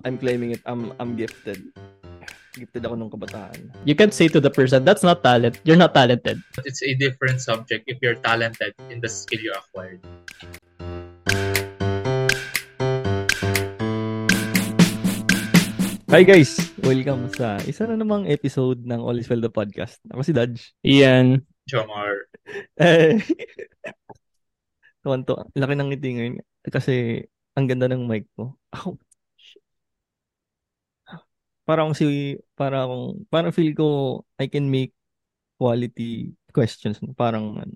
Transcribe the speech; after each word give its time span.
I'm 0.00 0.16
claiming 0.16 0.56
it. 0.56 0.64
I'm 0.64 0.96
I'm 0.96 1.12
gifted. 1.12 1.60
Gifted 2.56 2.88
ako 2.88 2.96
nung 2.96 3.12
kabataan. 3.12 3.68
You 3.84 3.92
can 3.92 4.08
say 4.08 4.32
to 4.32 4.40
the 4.40 4.48
person, 4.48 4.80
that's 4.80 5.04
not 5.04 5.20
talent. 5.20 5.60
You're 5.68 5.76
not 5.76 5.92
talented. 5.92 6.40
It's 6.64 6.80
a 6.80 6.96
different 6.96 7.44
subject 7.44 7.84
if 7.84 8.00
you're 8.00 8.16
talented 8.16 8.72
in 8.88 9.04
the 9.04 9.12
skill 9.12 9.44
you 9.44 9.52
acquired. 9.52 10.00
Hi 16.08 16.24
guys! 16.24 16.56
Welcome 16.80 17.28
sa 17.36 17.60
isa 17.68 17.84
na 17.84 18.00
namang 18.00 18.24
episode 18.32 18.80
ng 18.88 19.04
All 19.04 19.20
is 19.20 19.28
Well 19.28 19.44
the 19.44 19.52
Podcast. 19.52 20.00
Ako 20.08 20.24
si 20.24 20.32
Dodge. 20.32 20.72
Ian. 20.80 21.44
Jomar. 21.68 22.24
Eh, 22.80 23.20
Tuwan 25.04 25.28
to. 25.28 25.44
Laki 25.54 25.76
ng 25.76 25.92
ngiti 25.92 26.08
ngayon. 26.16 26.34
Kasi 26.66 27.20
ang 27.52 27.68
ganda 27.68 27.84
ng 27.86 28.08
mic 28.08 28.26
ko. 28.32 28.56
Ako. 28.72 28.96
Parang 31.68 31.94
si, 31.94 32.36
parang, 32.58 33.14
parang 33.30 33.52
feel 33.54 33.72
ko 33.76 33.86
I 34.40 34.50
can 34.50 34.66
make 34.68 34.96
quality 35.60 36.32
questions. 36.50 36.98
Parang 37.14 37.60
ano, 37.60 37.74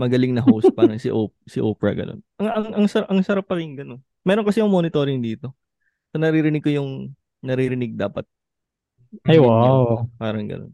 magaling 0.00 0.32
na 0.32 0.42
host. 0.42 0.72
parang 0.78 0.96
si, 0.96 1.12
o, 1.12 1.30
si 1.44 1.60
Oprah. 1.60 1.94
Ganun. 1.94 2.24
Ang, 2.40 2.48
ang, 2.48 2.66
ang, 2.82 2.86
sarap, 2.88 3.08
ang 3.12 3.20
sarap 3.22 3.44
pa 3.44 3.58
rin 3.58 3.76
ganun. 3.76 4.00
Meron 4.24 4.46
kasi 4.46 4.64
yung 4.64 4.72
monitoring 4.72 5.20
dito. 5.20 5.52
So 6.12 6.16
naririnig 6.16 6.64
ko 6.64 6.72
yung 6.72 7.12
naririnig 7.44 7.94
dapat. 7.94 8.24
Ay, 9.24 9.40
wow. 9.40 10.08
Parang 10.16 10.44
ganun. 10.48 10.72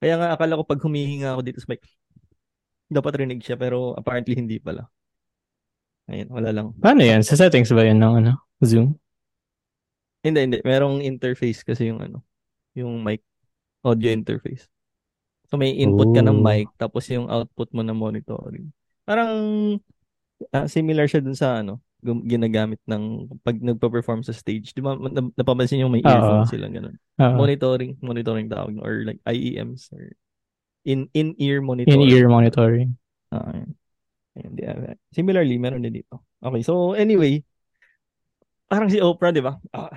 Kaya 0.00 0.20
nga 0.20 0.28
akala 0.36 0.60
ko 0.60 0.64
pag 0.68 0.82
humihinga 0.84 1.32
ako 1.32 1.40
dito 1.40 1.60
sa 1.64 1.68
mic, 1.72 1.84
dapat 2.92 3.12
rinig 3.24 3.40
siya 3.40 3.56
pero 3.56 3.96
apparently 3.96 4.36
hindi 4.36 4.60
pala. 4.60 4.84
Ayun, 6.04 6.28
wala 6.28 6.52
lang. 6.52 6.76
Paano 6.76 7.00
yan? 7.00 7.24
Sa 7.24 7.40
settings 7.40 7.72
ba 7.72 7.88
yan 7.88 7.96
ng 7.96 8.14
ano? 8.20 8.32
Zoom? 8.60 8.92
Hindi, 10.24 10.40
hindi. 10.40 10.58
Merong 10.64 11.04
interface 11.04 11.60
kasi 11.60 11.92
yung 11.92 12.00
ano, 12.00 12.24
yung 12.72 13.04
mic, 13.04 13.20
audio 13.84 14.08
interface. 14.08 14.66
So 15.46 15.60
may 15.60 15.76
input 15.76 16.10
ka 16.10 16.24
ng 16.24 16.40
Oh. 16.40 16.42
mic 16.42 16.66
tapos 16.74 17.04
yung 17.12 17.28
output 17.28 17.68
mo 17.70 17.84
na 17.84 17.92
monitoring. 17.92 18.72
Parang 19.04 19.36
ah, 20.50 20.66
similar 20.66 21.04
siya 21.04 21.20
dun 21.20 21.36
sa 21.36 21.60
ano, 21.60 21.78
ginagamit 22.02 22.80
ng 22.84 23.28
pag 23.40 23.56
nagpa-perform 23.56 24.24
sa 24.24 24.32
stage. 24.32 24.72
Di 24.72 24.80
ba 24.80 24.96
nap- 24.96 25.36
napapansin 25.36 25.84
yung 25.84 25.92
may 25.92 26.00
earphones 26.02 26.48
sila 26.48 26.66
ganun. 26.68 26.96
Ah, 27.16 27.36
Monitoring, 27.36 28.00
monitoring 28.00 28.48
tawag 28.48 28.76
or 28.80 29.04
like 29.04 29.20
IEMs 29.24 29.92
or 29.92 30.12
in 30.84 31.08
in-ear 31.12 31.60
monitoring. 31.60 32.00
in-ear 32.00 32.28
monitoring. 32.28 32.96
Ah, 33.28 33.52
yun. 33.52 33.70
Ayun, 34.34 34.52
di, 34.52 34.62
ah, 34.66 34.98
Similarly, 35.14 35.56
meron 35.56 35.80
din 35.80 36.02
dito. 36.02 36.24
Okay, 36.42 36.60
so 36.60 36.92
anyway, 36.92 37.40
parang 38.74 38.90
si 38.90 38.98
Oprah, 38.98 39.30
di 39.30 39.38
ba? 39.38 39.54
Ah, 39.70 39.94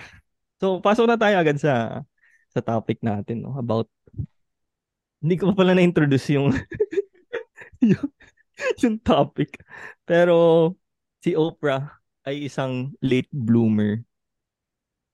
so, 0.62 0.78
pasok 0.78 1.10
na 1.10 1.18
tayo 1.18 1.34
agad 1.42 1.58
sa 1.58 2.06
sa 2.54 2.62
topic 2.62 3.02
natin, 3.02 3.42
no? 3.42 3.58
About, 3.58 3.90
hindi 5.18 5.34
ko 5.34 5.50
pa 5.50 5.66
pala 5.66 5.74
na-introduce 5.74 6.38
yung, 6.38 6.54
yung, 7.90 8.06
yung 8.78 9.02
topic. 9.02 9.58
Pero, 10.06 10.78
si 11.26 11.34
Oprah 11.34 11.98
ay 12.30 12.46
isang 12.46 12.94
late 13.02 13.34
bloomer. 13.34 14.06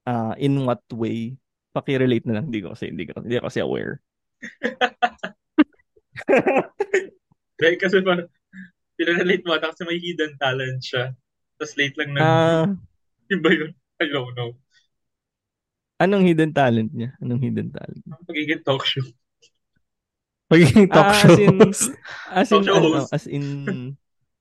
Ah, 0.04 0.36
in 0.36 0.60
what 0.68 0.84
way? 0.92 1.40
Paki-relate 1.72 2.28
na 2.28 2.44
lang. 2.44 2.52
Hindi 2.52 2.60
ko 2.60 2.76
kasi, 2.76 2.92
hindi 2.92 3.08
ko, 3.08 3.24
hindi 3.24 3.40
ako 3.40 3.48
kasi 3.48 3.60
aware. 3.64 4.04
Dahil 7.64 7.76
kasi 7.80 8.04
parang, 8.04 8.28
pinarelate 9.00 9.44
mo 9.48 9.56
ata 9.56 9.72
kasi 9.72 9.88
may 9.88 10.04
hidden 10.04 10.36
talent 10.36 10.84
siya. 10.84 11.16
Tapos 11.56 11.74
late 11.80 11.96
lang 11.96 12.12
na, 12.12 12.20
Ah, 12.20 12.68
yun 13.28 13.40
ba 13.42 13.50
yun? 13.52 13.72
I 14.00 14.06
don't 14.08 14.34
know. 14.34 14.58
anong 15.96 16.28
hidden 16.28 16.52
talent 16.52 16.92
niya? 16.92 17.16
Anong 17.18 17.40
hidden 17.40 17.72
talent? 17.72 18.04
Ang 18.04 18.26
Pagiging 18.28 18.60
talk 18.62 18.84
show. 18.84 19.06
Pagiging 20.52 20.92
talk 20.92 21.08
Ah, 21.08 21.16
as 21.16 21.22
show. 21.24 21.38
in- 21.40 21.62
As 21.64 22.50
in, 22.52 22.60
Talk 22.60 22.64
show 22.68 22.76
ano, 22.76 23.02
as 23.08 23.26
in, 23.26 23.46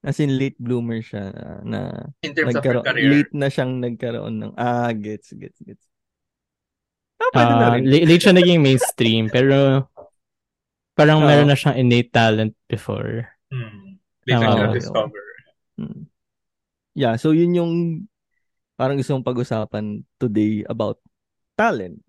as 0.02 0.18
in 0.18 0.30
late 0.34 0.58
bloomer 0.58 0.98
siya 0.98 1.30
na, 1.30 1.46
na 1.62 1.80
In 2.26 2.34
terms 2.34 2.50
of 2.52 2.58
her 2.58 2.82
nagkaroon, 2.82 2.84
career. 2.84 3.08
late 3.14 3.32
na 3.32 3.46
siyang 3.46 3.78
nagkaroon 3.78 4.34
ng, 4.42 4.52
ah, 4.58 4.90
gets, 4.90 5.30
gets, 5.32 5.62
gets. 5.62 5.86
Ah, 7.22 7.30
pwede 7.30 7.52
na 7.52 7.62
Ah, 7.62 7.72
rin. 7.78 7.86
late, 7.86 8.06
late 8.10 8.22
siya 8.22 8.34
naging 8.34 8.58
mainstream, 8.58 9.30
pero 9.30 9.86
parang 10.92 11.22
Oo. 11.22 11.28
meron 11.30 11.46
na 11.46 11.54
siyang 11.54 11.78
innate 11.78 12.10
talent 12.10 12.58
before. 12.66 13.30
Hmm. 13.54 14.02
Late 14.26 14.34
Tama 14.34 14.42
lang 14.42 14.58
siya 14.58 14.74
discover. 14.74 15.24
Hmm. 15.78 16.02
Yeah, 16.92 17.14
so 17.14 17.30
yun 17.30 17.54
yung 17.54 17.72
parang 18.82 18.98
gusto 18.98 19.14
mong 19.14 19.28
pag-usapan 19.30 20.02
today 20.18 20.66
about 20.66 20.98
talent. 21.54 22.02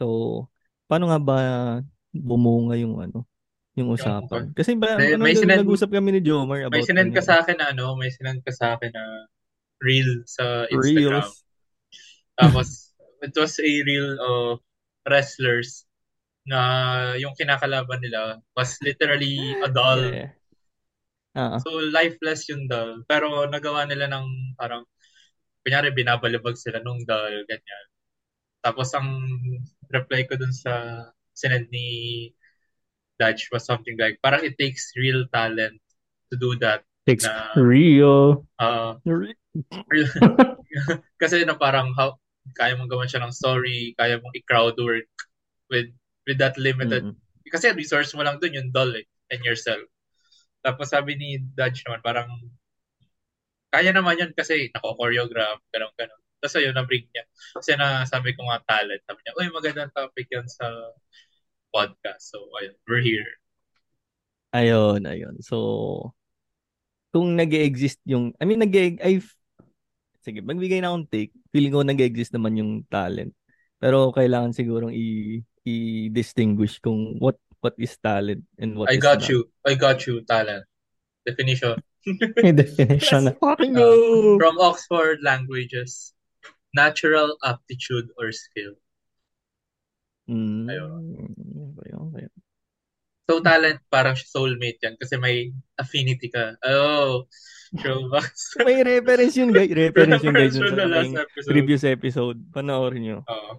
So, 0.00 0.48
paano 0.88 1.12
nga 1.12 1.20
ba 1.20 1.38
bumunga 2.16 2.80
yung 2.80 2.96
ano, 2.96 3.28
yung 3.76 3.92
usapan? 3.92 4.56
Kasi 4.56 4.72
ba, 4.80 4.96
May- 4.96 5.12
ano, 5.12 5.28
may 5.28 5.36
sinend- 5.36 5.60
nag-usap 5.60 5.92
kami 5.92 6.16
ni 6.16 6.24
Jomar 6.24 6.64
about 6.64 6.72
May 6.72 6.88
sinend 6.88 7.12
ka 7.12 7.20
sa 7.20 7.44
akin 7.44 7.60
na 7.60 7.76
ano, 7.76 7.92
may 8.00 8.08
sinend 8.08 8.40
ka 8.40 8.48
sa 8.48 8.80
akin 8.80 8.96
na 8.96 9.04
reel 9.84 10.24
sa 10.24 10.64
Instagram. 10.72 11.20
Reels. 11.20 11.44
Tapos, 12.32 12.68
it 13.28 13.36
was 13.36 13.60
a 13.60 13.72
reel 13.84 14.16
of 14.16 14.64
wrestlers 15.04 15.84
na 16.48 17.12
yung 17.20 17.36
kinakalaban 17.36 18.00
nila 18.00 18.40
was 18.56 18.80
literally 18.80 19.36
a 19.60 19.68
doll. 19.68 20.00
Yeah. 20.00 20.32
Ah, 21.36 21.60
So, 21.60 21.76
lifeless 21.92 22.48
yung 22.48 22.64
doll. 22.64 23.04
Pero 23.04 23.44
nagawa 23.52 23.84
nila 23.84 24.08
ng 24.08 24.56
parang, 24.56 24.88
kunyari, 25.66 25.90
binabalibag 25.90 26.54
sila 26.54 26.78
nung 26.80 27.02
doll, 27.02 27.42
ganyan. 27.50 27.86
Tapos, 28.62 28.94
ang 28.94 29.10
reply 29.90 30.22
ko 30.30 30.38
dun 30.38 30.54
sa 30.54 31.02
sinend 31.34 31.66
ni 31.74 32.30
Dutch 33.18 33.50
was 33.50 33.66
something 33.66 33.98
like, 33.98 34.22
parang 34.22 34.46
it 34.46 34.54
takes 34.54 34.94
real 34.94 35.26
talent 35.34 35.82
to 36.30 36.38
do 36.38 36.54
that. 36.62 36.86
Takes 37.02 37.26
Na- 37.26 37.50
real. 37.58 38.46
Uh, 38.62 38.94
re- 39.02 39.38
real, 39.90 40.10
kasi 41.22 41.42
na 41.42 41.58
parang 41.58 41.90
how, 41.98 42.14
kaya 42.54 42.78
mong 42.78 42.90
gawan 42.90 43.10
siya 43.10 43.26
ng 43.26 43.34
story, 43.34 43.94
kaya 43.98 44.22
mong 44.22 44.34
i-crowd 44.38 44.78
work 44.78 45.10
with 45.66 45.90
with 46.26 46.38
that 46.38 46.54
limited 46.58 47.02
Mm-mm. 47.02 47.18
kasi 47.50 47.70
resource 47.74 48.10
mo 48.14 48.26
lang 48.26 48.38
dun 48.42 48.54
yung 48.54 48.70
doll 48.74 48.90
eh, 48.94 49.06
and 49.30 49.42
yourself. 49.46 49.82
Tapos 50.66 50.90
sabi 50.90 51.14
ni 51.14 51.38
Dodge 51.54 51.86
naman, 51.86 52.02
parang 52.02 52.26
kaya 53.76 53.92
naman 53.92 54.16
yun 54.16 54.32
kasi 54.32 54.72
nako-choreograph, 54.72 55.60
ganun 55.68 55.92
ganun. 56.00 56.20
Tapos 56.40 56.56
ayun, 56.56 56.72
na-bring 56.72 57.04
niya. 57.12 57.24
Kasi 57.60 57.76
na 57.76 58.08
sabi 58.08 58.32
ko 58.32 58.48
nga 58.48 58.64
talent. 58.64 59.04
Sabi 59.04 59.20
niya, 59.20 59.36
uy, 59.36 59.48
magandang 59.52 59.92
topic 59.92 60.28
yan 60.32 60.48
sa 60.48 60.64
podcast. 61.68 62.32
So, 62.32 62.48
ayun, 62.56 62.76
we're 62.88 63.04
here. 63.04 63.28
Ayun, 64.56 65.04
ayun. 65.04 65.36
So, 65.44 65.56
kung 67.12 67.36
nag 67.36 67.52
exist 67.52 68.00
yung, 68.08 68.32
I 68.40 68.48
mean, 68.48 68.64
nag 68.64 68.72
I, 68.72 69.20
sige, 70.24 70.40
magbigay 70.40 70.80
na 70.80 70.92
akong 70.92 71.08
take. 71.12 71.32
Feeling 71.52 71.72
ko 71.72 71.84
nag 71.84 72.00
exist 72.00 72.32
naman 72.32 72.56
yung 72.56 72.72
talent. 72.88 73.36
Pero 73.76 74.08
kailangan 74.12 74.56
sigurong 74.56 74.96
i, 74.96 75.40
i-distinguish 75.68 76.80
kung 76.80 77.20
what 77.20 77.36
what 77.60 77.76
is 77.76 77.98
talent 78.00 78.44
and 78.56 78.78
what 78.78 78.88
I 78.88 78.96
is 78.96 79.04
got 79.04 79.24
not. 79.24 79.28
you. 79.28 79.38
I 79.66 79.74
got 79.76 80.00
you, 80.08 80.24
talent. 80.24 80.64
Definition. 81.26 81.76
May 82.42 82.52
definition 82.54 83.26
na. 83.26 83.32
Fucking 83.38 83.74
Uh! 83.74 84.38
From 84.38 84.56
Oxford 84.62 85.18
Languages. 85.22 86.14
Natural 86.72 87.34
aptitude 87.42 88.12
or 88.20 88.30
skill. 88.30 88.76
Mm, 90.26 90.66
Ayun. 90.68 91.02
ayun, 91.82 92.08
ayun. 92.18 92.34
So, 93.26 93.42
talent, 93.42 93.82
parang 93.90 94.14
soulmate 94.14 94.78
yan 94.86 94.94
kasi 94.94 95.18
may 95.18 95.50
affinity 95.74 96.30
ka. 96.30 96.54
Oh, 96.62 97.26
showbox. 97.74 98.54
May 98.66 98.86
reference 98.86 99.34
yun, 99.34 99.50
guys. 99.50 99.66
Reference 99.74 100.22
yun, 100.22 100.34
guys. 100.34 100.54
From 100.54 100.78
sa 100.78 100.86
last 100.86 101.14
episode. 101.26 101.50
previous 101.50 101.82
episode. 101.82 102.38
Panoorin 102.54 103.02
nyo. 103.02 103.18
Oo. 103.26 103.58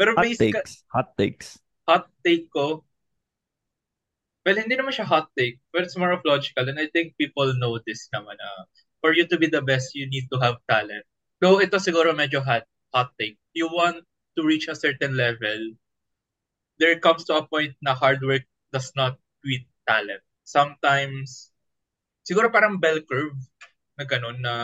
Pero 0.00 0.16
Hot 0.16 0.24
basic, 0.24 0.56
takes. 0.56 0.72
Hot 0.96 1.12
takes. 1.12 1.60
hot 1.84 2.08
take 2.24 2.48
ko, 2.48 2.88
well, 4.46 4.56
hindi 4.56 4.74
naman 4.76 4.92
siya 4.94 5.08
hot 5.08 5.28
take, 5.36 5.60
but 5.72 5.84
it's 5.84 5.96
more 5.96 6.12
of 6.12 6.24
logical. 6.24 6.68
And 6.68 6.80
I 6.80 6.88
think 6.88 7.16
people 7.20 7.52
know 7.58 7.78
this 7.84 8.08
naman 8.14 8.36
na 8.40 8.48
for 9.00 9.12
you 9.12 9.26
to 9.28 9.36
be 9.36 9.48
the 9.48 9.62
best, 9.64 9.94
you 9.94 10.08
need 10.08 10.28
to 10.32 10.38
have 10.40 10.60
talent. 10.68 11.04
Though 11.40 11.60
ito 11.60 11.80
siguro 11.80 12.12
medyo 12.12 12.44
hot, 12.44 12.64
hot 12.92 13.12
take. 13.20 13.40
You 13.56 13.68
want 13.68 14.04
to 14.36 14.40
reach 14.44 14.68
a 14.68 14.76
certain 14.76 15.16
level, 15.16 15.76
there 16.80 16.96
comes 17.00 17.24
to 17.28 17.36
a 17.36 17.44
point 17.44 17.76
na 17.80 17.92
hard 17.96 18.20
work 18.24 18.44
does 18.72 18.92
not 18.96 19.20
beat 19.44 19.68
talent. 19.88 20.24
Sometimes, 20.44 21.52
siguro 22.24 22.52
parang 22.52 22.80
bell 22.80 23.00
curve 23.04 23.36
na 23.96 24.04
ganun 24.08 24.40
na, 24.40 24.54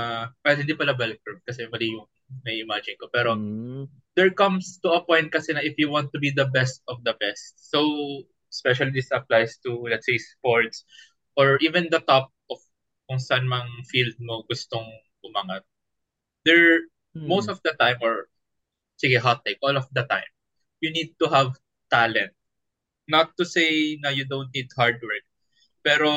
well, 0.45 0.57
hindi 0.57 0.73
pala 0.73 0.97
bell 0.97 1.13
curve 1.21 1.45
kasi 1.45 1.69
mali 1.69 1.93
yung 1.93 2.09
may 2.43 2.59
imagine 2.61 2.97
ko. 2.99 3.07
Pero, 3.13 3.37
Mm, 3.37 3.87
there 4.17 4.33
comes 4.33 4.81
to 4.83 4.91
a 4.97 5.05
point 5.05 5.31
kasi 5.31 5.53
na 5.53 5.63
if 5.63 5.77
you 5.79 5.93
want 5.93 6.11
to 6.11 6.19
be 6.19 6.33
the 6.33 6.49
best 6.49 6.83
of 6.89 7.05
the 7.05 7.15
best. 7.21 7.55
So, 7.61 7.85
especially 8.53 8.91
this 8.91 9.11
applies 9.13 9.59
to, 9.65 9.87
let's 9.91 10.07
say, 10.07 10.19
sports 10.19 10.85
or 11.37 11.59
even 11.61 11.89
the 11.91 12.01
top 12.01 12.33
of 12.51 12.59
kung 13.07 13.21
saan 13.23 13.47
mang 13.47 13.69
field 13.87 14.15
mo 14.19 14.43
gustong 14.51 14.87
umangat. 15.23 15.63
There, 16.43 16.87
mm. 17.15 17.27
most 17.27 17.49
of 17.49 17.61
the 17.63 17.75
time 17.79 17.99
or 18.03 18.27
sige, 18.99 19.19
hot 19.21 19.45
take, 19.45 19.61
all 19.63 19.77
of 19.77 19.87
the 19.93 20.05
time, 20.09 20.31
you 20.81 20.91
need 20.91 21.15
to 21.21 21.29
have 21.29 21.55
talent. 21.91 22.33
Not 23.07 23.37
to 23.39 23.45
say 23.47 23.99
na 24.03 24.11
you 24.11 24.27
don't 24.27 24.51
need 24.51 24.67
hard 24.75 24.99
work, 24.99 25.27
pero 25.87 26.11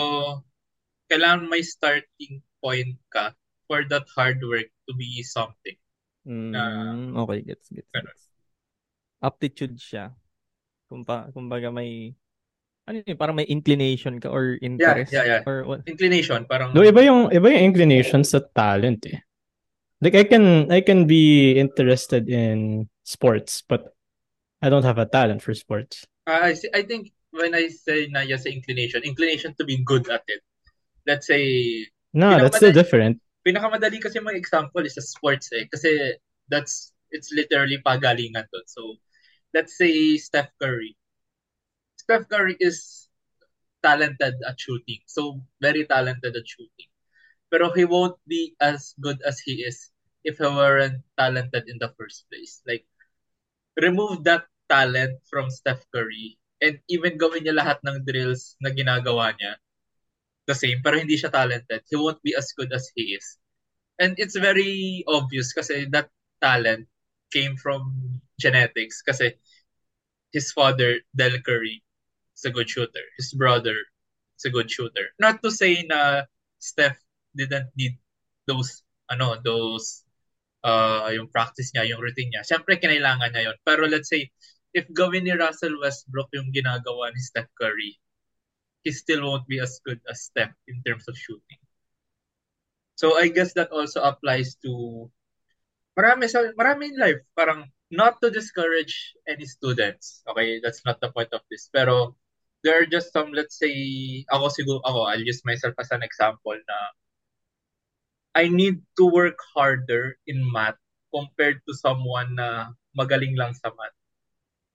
kailangan 1.11 1.49
may 1.49 1.61
starting 1.61 2.41
point 2.57 2.97
ka 3.13 3.37
for 3.69 3.85
that 3.85 4.09
hard 4.17 4.41
work 4.41 4.73
to 4.89 4.91
be 4.97 5.21
something. 5.21 5.77
Mm, 6.25 6.49
Na- 6.49 7.21
okay, 7.25 7.45
gets, 7.45 7.69
gets, 7.69 7.93
gets. 7.93 8.23
Aptitude 9.21 9.77
siya. 9.77 10.15
Kumpa, 10.89 11.29
kumbaga 11.31 11.69
may, 11.69 12.11
ano 12.89 13.05
yun, 13.05 13.13
parang 13.13 13.37
may 13.37 13.45
inclination 13.45 14.17
ka 14.17 14.27
or 14.33 14.57
interest. 14.57 15.13
yeah, 15.13 15.25
yeah. 15.39 15.41
Or 15.45 15.61
what? 15.63 15.85
Inclination, 15.85 16.49
parang 16.49 16.73
No, 16.73 16.81
iba 16.81 17.05
yung 17.05 17.29
iba 17.29 17.45
yung 17.53 17.69
inclination 17.69 18.25
sa 18.25 18.41
talent 18.41 19.05
eh. 19.05 19.21
Like 20.01 20.15
I 20.17 20.25
can 20.25 20.71
I 20.73 20.81
can 20.81 21.05
be 21.05 21.53
interested 21.59 22.25
in 22.25 22.89
sports, 23.05 23.61
but 23.61 23.93
I 24.63 24.73
don't 24.73 24.83
have 24.87 24.97
a 24.97 25.05
talent 25.05 25.45
for 25.45 25.53
sports. 25.53 26.09
Uh, 26.25 26.49
I, 26.49 26.53
see- 26.57 26.73
I 26.73 26.81
think 26.81 27.13
when 27.29 27.53
I 27.53 27.69
say 27.69 28.09
na 28.09 28.25
yes, 28.25 28.49
inclination, 28.49 29.05
inclination 29.05 29.53
to 29.59 29.63
be 29.63 29.77
good 29.85 30.09
at 30.09 30.23
it. 30.25 30.41
Let's 31.05 31.27
say, 31.29 31.85
No, 32.13 32.33
that's 32.41 32.57
still 32.57 32.73
different. 32.73 33.21
pinakamadali 33.45 34.01
kasi 34.01 34.19
mga 34.19 34.35
example 34.35 34.81
is 34.85 34.97
sa 34.97 35.01
sports 35.05 35.49
eh. 35.53 35.65
Kasi 35.69 36.17
that's, 36.49 36.91
it's 37.13 37.31
literally 37.33 37.79
pagalingan 37.81 38.45
doon. 38.51 38.65
So, 38.67 38.99
let's 39.53 39.77
say 39.77 40.17
Steph 40.17 40.51
Curry. 40.61 40.95
Steph 41.97 42.29
Curry 42.29 42.57
is 42.59 43.07
talented 43.83 44.35
at 44.47 44.59
shooting. 44.59 44.99
So, 45.05 45.41
very 45.61 45.85
talented 45.85 46.35
at 46.35 46.47
shooting. 46.47 46.89
Pero 47.49 47.71
he 47.73 47.85
won't 47.85 48.17
be 48.27 48.55
as 48.61 48.93
good 49.01 49.21
as 49.25 49.39
he 49.39 49.65
is 49.65 49.91
if 50.23 50.37
he 50.37 50.45
weren't 50.45 51.01
talented 51.17 51.65
in 51.67 51.77
the 51.79 51.89
first 51.97 52.29
place. 52.29 52.61
Like, 52.67 52.85
remove 53.79 54.23
that 54.25 54.45
talent 54.69 55.19
from 55.29 55.49
Steph 55.49 55.81
Curry 55.89 56.37
and 56.61 56.77
even 56.91 57.17
gawin 57.17 57.47
niya 57.47 57.57
lahat 57.57 57.79
ng 57.87 58.05
drills 58.05 58.59
na 58.61 58.69
ginagawa 58.69 59.33
niya 59.39 59.57
the 60.49 60.57
same, 60.57 60.81
pero 60.81 60.97
hindi 60.97 61.13
siya 61.13 61.29
talented. 61.29 61.85
He 61.85 61.93
won't 61.93 62.17
be 62.25 62.33
as 62.33 62.49
good 62.57 62.73
as 62.73 62.89
he 62.97 63.13
is. 63.13 63.37
And 64.01 64.17
it's 64.17 64.33
very 64.33 65.05
obvious 65.05 65.53
kasi 65.53 65.85
that 65.93 66.09
talent 66.41 66.89
came 67.31 67.57
from 67.57 67.93
genetics 68.39 69.01
kasi 69.01 69.37
his 70.31 70.51
father, 70.51 71.01
Del 71.15 71.41
Curry, 71.41 71.81
is 72.37 72.45
a 72.45 72.53
good 72.53 72.69
shooter. 72.69 73.05
His 73.17 73.33
brother 73.33 73.75
is 74.37 74.45
a 74.45 74.53
good 74.53 74.69
shooter. 74.69 75.09
Not 75.19 75.41
to 75.43 75.51
say 75.51 75.85
na 75.87 76.23
Steph 76.59 76.97
didn't 77.35 77.69
need 77.75 77.97
those, 78.47 78.83
ano, 79.09 79.37
those, 79.43 80.03
uh, 80.63 81.09
yung 81.13 81.29
practice 81.29 81.71
niya, 81.73 81.89
yung 81.89 82.01
routine 82.01 82.31
niya. 82.31 82.45
Siyempre, 82.45 82.77
kinailangan 82.77 83.33
niya 83.33 83.53
yon 83.53 83.57
Pero 83.65 83.87
let's 83.89 84.09
say, 84.09 84.29
if 84.73 84.85
gawin 84.93 85.25
ni 85.25 85.33
Russell 85.33 85.75
Westbrook 85.81 86.29
yung 86.33 86.53
ginagawa 86.53 87.09
ni 87.13 87.21
Steph 87.21 87.49
Curry, 87.57 87.97
he 88.83 88.91
still 88.91 89.25
won't 89.25 89.47
be 89.47 89.59
as 89.59 89.81
good 89.83 89.99
as 90.07 90.29
Steph 90.29 90.55
in 90.69 90.81
terms 90.85 91.09
of 91.09 91.17
shooting. 91.17 91.59
So 92.95 93.15
I 93.15 93.31
guess 93.31 93.55
that 93.55 93.71
also 93.71 94.03
applies 94.03 94.55
to 94.63 95.07
marami 95.99 96.31
sa 96.31 96.47
marami 96.55 96.95
in 96.95 96.95
life 96.95 97.19
parang 97.35 97.67
not 97.91 98.23
to 98.23 98.31
discourage 98.31 99.11
any 99.27 99.43
students. 99.43 100.23
Okay, 100.23 100.63
that's 100.63 100.87
not 100.87 101.03
the 101.03 101.11
point 101.11 101.35
of 101.35 101.43
this. 101.51 101.67
Pero 101.67 102.15
there 102.63 102.79
are 102.79 102.87
just 102.87 103.11
some 103.11 103.35
let's 103.35 103.59
say 103.59 103.75
ako 104.31 104.47
siguro 104.47 104.79
ako 104.87 105.11
I'll 105.11 105.27
use 105.27 105.43
myself 105.43 105.75
as 105.75 105.91
an 105.91 106.07
example 106.07 106.55
na 106.55 106.77
I 108.31 108.47
need 108.47 108.79
to 108.95 109.03
work 109.11 109.35
harder 109.51 110.15
in 110.23 110.39
math 110.39 110.79
compared 111.11 111.59
to 111.67 111.75
someone 111.75 112.39
na 112.39 112.71
magaling 112.95 113.35
lang 113.35 113.51
sa 113.51 113.75
math 113.75 113.95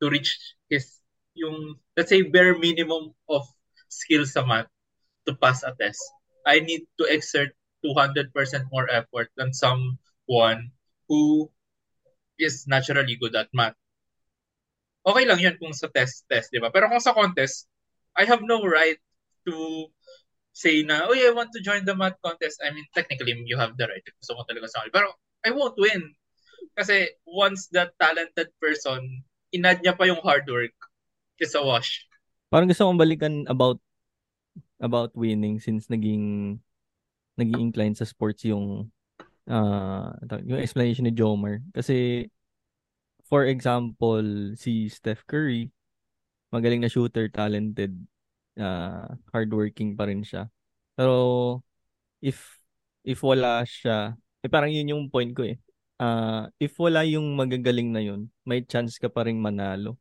to 0.05 0.12
reach 0.12 0.37
his 0.69 1.00
yung 1.32 1.81
let's 1.97 2.12
say 2.12 2.20
bare 2.20 2.59
minimum 2.61 3.17
of 3.32 3.49
skill 3.88 4.29
sa 4.29 4.44
math 4.44 4.69
to 5.25 5.32
pass 5.41 5.65
a 5.65 5.73
test. 5.81 6.03
I 6.44 6.61
need 6.61 6.85
to 7.00 7.09
exert 7.09 7.56
200% 7.81 8.29
more 8.69 8.88
effort 8.93 9.32
than 9.41 9.56
someone 9.56 10.69
who 11.09 11.51
is 12.39 12.67
naturally 12.67 13.17
good 13.17 13.35
at 13.37 13.49
math. 13.55 13.77
Okay 15.05 15.25
lang 15.29 15.41
yun 15.41 15.56
kung 15.61 15.77
sa 15.77 15.89
test 15.93 16.25
test, 16.27 16.49
di 16.49 16.59
ba? 16.59 16.73
Pero 16.73 16.89
kung 16.89 17.03
sa 17.03 17.12
contest, 17.12 17.69
I 18.17 18.25
have 18.25 18.41
no 18.41 18.65
right 18.65 18.97
to 19.45 19.89
say 20.55 20.87
na, 20.87 21.05
oh 21.05 21.12
yeah, 21.12 21.29
I 21.29 21.37
want 21.37 21.53
to 21.53 21.61
join 21.61 21.85
the 21.85 21.93
math 21.93 22.17
contest. 22.25 22.62
I 22.65 22.73
mean, 22.73 22.87
technically, 22.95 23.37
you 23.45 23.59
have 23.61 23.77
the 23.77 23.91
right. 23.91 24.06
Gusto 24.23 24.39
mo 24.39 24.47
talaga 24.49 24.71
sa. 24.71 24.87
Pero 24.89 25.12
I 25.45 25.53
won't 25.53 25.77
win. 25.77 26.15
Kasi 26.79 27.12
once 27.29 27.69
that 27.77 27.93
talented 28.01 28.49
person, 28.62 29.27
inad 29.53 29.85
niya 29.85 29.99
pa 29.99 30.09
yung 30.09 30.23
hard 30.25 30.49
work, 30.49 30.75
it's 31.37 31.55
a 31.55 31.62
wash. 31.62 32.06
Parang 32.49 32.71
gusto 32.71 32.87
kong 32.87 32.99
balikan 32.99 33.45
about 33.51 33.83
about 34.79 35.11
winning 35.15 35.59
since 35.59 35.91
naging 35.91 36.59
naging 37.35 37.61
inclined 37.71 37.99
sa 37.99 38.06
sports 38.06 38.47
yung 38.47 38.91
ah 39.50 40.12
yung 40.44 40.61
explanation 40.61 41.05
ni 41.05 41.12
Jomer 41.12 41.61
kasi 41.76 42.29
for 43.29 43.44
example 43.49 44.55
si 44.56 44.88
Steph 44.88 45.25
Curry 45.29 45.69
magaling 46.55 46.81
na 46.85 46.91
shooter 46.93 47.29
talented 47.29 47.93
ah 48.61 49.11
hardworking 49.35 49.99
pa 49.99 50.06
rin 50.06 50.23
siya. 50.23 50.46
Pero 50.94 51.61
if 52.23 52.62
if 53.05 53.20
wala 53.25 53.64
siya 53.67 54.14
eh 54.44 54.50
parang 54.50 54.70
yun 54.73 54.93
yung 54.94 55.05
point 55.11 55.32
ko 55.35 55.44
eh. 55.46 55.58
Ah 56.00 56.49
if 56.62 56.76
wala 56.79 57.05
yung 57.06 57.35
magagaling 57.37 57.91
na 57.93 58.02
yun 58.05 58.31
may 58.46 58.62
chance 58.64 58.96
ka 59.00 59.08
pa 59.11 59.26
rin 59.26 59.38
manalo. 59.41 59.99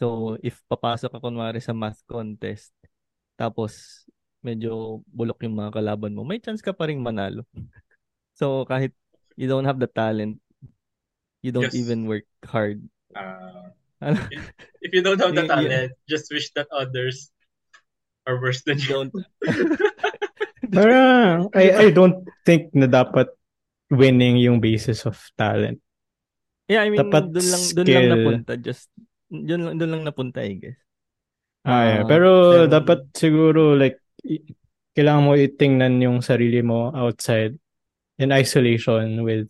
So 0.00 0.36
if 0.44 0.60
papasok 0.68 1.12
ka 1.16 1.20
kunwari 1.22 1.60
sa 1.62 1.76
math 1.76 2.00
contest 2.08 2.72
tapos 3.40 4.04
medyo 4.44 5.00
bulok 5.12 5.44
yung 5.44 5.56
mga 5.56 5.76
kalaban 5.80 6.16
mo, 6.16 6.24
may 6.24 6.40
chance 6.40 6.64
ka 6.64 6.72
pa 6.72 6.88
rin 6.88 7.00
manalo. 7.00 7.44
So 8.40 8.64
kahit 8.64 8.96
you 9.36 9.44
don't 9.44 9.68
have 9.68 9.76
the 9.76 9.86
talent, 9.86 10.40
you 11.44 11.52
don't 11.52 11.68
Yes. 11.68 11.76
even 11.76 12.08
work 12.08 12.24
hard. 12.48 12.80
Uh, 13.12 13.68
Ano? 14.00 14.16
if 14.80 14.96
you 14.96 15.04
don't 15.04 15.20
have 15.20 15.36
the 15.36 15.44
talent, 15.52 15.92
just 16.08 16.32
wish 16.32 16.48
that 16.56 16.64
others 16.72 17.28
are 18.24 18.40
worse 18.40 18.64
than 18.64 18.80
You 18.80 18.88
don't 18.88 19.12
Parang, 20.72 21.50
I, 21.56 21.64
I 21.72 21.86
don't 21.92 22.24
think 22.46 22.72
na 22.72 22.88
dapat 22.88 23.28
winning 23.90 24.40
yung 24.40 24.56
basis 24.56 25.04
of 25.04 25.20
talent. 25.36 25.84
Yeah, 26.64 26.86
I 26.86 26.88
mean, 26.88 27.02
Dapat 27.02 27.34
doon 27.34 27.44
lang 27.44 27.62
doon 27.74 27.86
lang 27.86 27.92
skill. 28.00 28.10
napunta 28.14 28.52
just 28.56 28.86
doon 29.28 29.60
lang 29.66 29.74
doon 29.76 29.90
lang 29.90 30.02
napunta 30.06 30.40
I 30.40 30.54
guess. 30.56 30.78
Ah, 31.66 31.68
yeah. 31.84 32.00
Ah, 32.00 32.08
Pero 32.08 32.30
pero- 32.56 32.70
dapat 32.70 33.00
siguro 33.12 33.74
like 33.74 33.98
kailangan 34.94 35.24
mo 35.26 35.32
itingnan 35.34 36.00
yung 36.00 36.18
sarili 36.22 36.62
mo 36.62 36.88
outside 36.94 37.52
in 38.20 38.28
isolation 38.30 39.24
with 39.24 39.48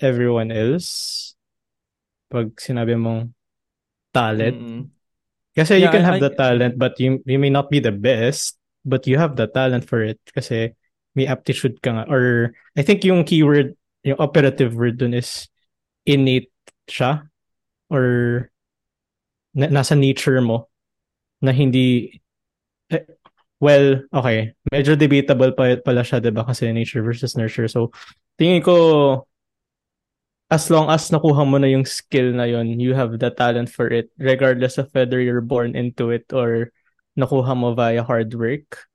everyone 0.00 0.48
else. 0.50 1.32
Pag 2.32 2.56
sinabi 2.56 2.96
mong 2.96 3.36
talent. 4.16 4.56
Mm-mm. 4.56 4.82
Kasi 5.52 5.76
you 5.76 5.86
Yeah, 5.86 5.92
can 5.92 6.00
I- 6.02 6.08
have 6.08 6.20
I- 6.20 6.24
the 6.24 6.32
talent 6.32 6.80
but 6.80 6.96
you 6.96 7.20
you 7.28 7.36
may 7.36 7.52
not 7.52 7.68
be 7.68 7.76
the 7.76 7.92
best 7.92 8.56
but 8.88 9.04
you 9.04 9.20
have 9.20 9.36
the 9.36 9.44
talent 9.46 9.84
for 9.84 10.00
it 10.00 10.16
kasi 10.32 10.72
may 11.12 11.28
aptitude 11.28 11.76
ka 11.84 11.92
nga 11.92 12.04
or 12.08 12.56
I 12.72 12.80
think 12.80 13.04
yung 13.04 13.28
keyword 13.28 13.76
yung 14.00 14.16
operative 14.16 14.72
word 14.72 14.96
dun 14.96 15.12
is 15.12 15.46
innate 16.08 16.48
siya 16.88 17.28
or 17.92 18.48
na- 19.52 19.68
nasa 19.68 19.92
nature 19.92 20.40
mo 20.40 20.72
na 21.44 21.52
hindi 21.52 22.16
eh, 22.88 23.04
well 23.62 24.02
okay. 24.10 24.50
Medyo 24.74 24.98
debatable 24.98 25.54
pa 25.54 25.78
pala 25.78 26.02
siya 26.02 26.18
'di 26.18 26.34
ba 26.34 26.42
kasi 26.42 26.74
nature 26.74 27.06
versus 27.06 27.38
nurture. 27.38 27.70
So 27.70 27.94
tingin 28.34 28.66
ko 28.66 28.74
as 30.50 30.66
long 30.68 30.90
as 30.90 31.08
nakuha 31.08 31.46
mo 31.46 31.56
na 31.62 31.70
yung 31.70 31.86
skill 31.86 32.34
na 32.34 32.44
yon 32.44 32.76
you 32.76 32.92
have 32.92 33.14
the 33.16 33.30
talent 33.30 33.70
for 33.70 33.88
it 33.88 34.10
regardless 34.18 34.76
of 34.76 34.90
whether 34.92 35.22
you're 35.22 35.40
born 35.40 35.78
into 35.78 36.10
it 36.10 36.26
or 36.34 36.74
nakuha 37.16 37.54
mo 37.54 37.72
via 37.72 38.02
hard 38.02 38.34
work. 38.34 38.90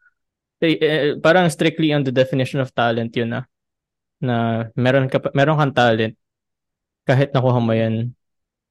Eh, 0.61 0.77
eh, 0.77 1.13
parang 1.17 1.47
strictly 1.47 1.93
on 1.95 2.03
the 2.03 2.11
definition 2.11 2.59
of 2.59 2.73
talent 2.75 3.15
yun 3.15 3.31
na 3.31 3.41
na 4.19 4.67
meron 4.75 5.07
ka 5.07 5.23
meron 5.31 5.57
kang 5.57 5.73
talent. 5.73 6.13
Kahit 7.07 7.31
nakuha 7.31 7.63
mo 7.63 7.71
yan 7.71 8.11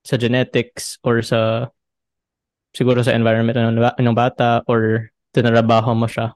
sa 0.05 0.21
genetics 0.21 1.01
or 1.03 1.25
sa 1.25 1.73
siguro 2.77 3.01
sa 3.01 3.17
environment 3.17 3.57
ng, 3.57 3.81
ng 3.81 4.15
bata 4.15 4.61
or 4.69 5.11
tinarabaho 5.37 5.93
mo 5.93 6.09
siya 6.09 6.33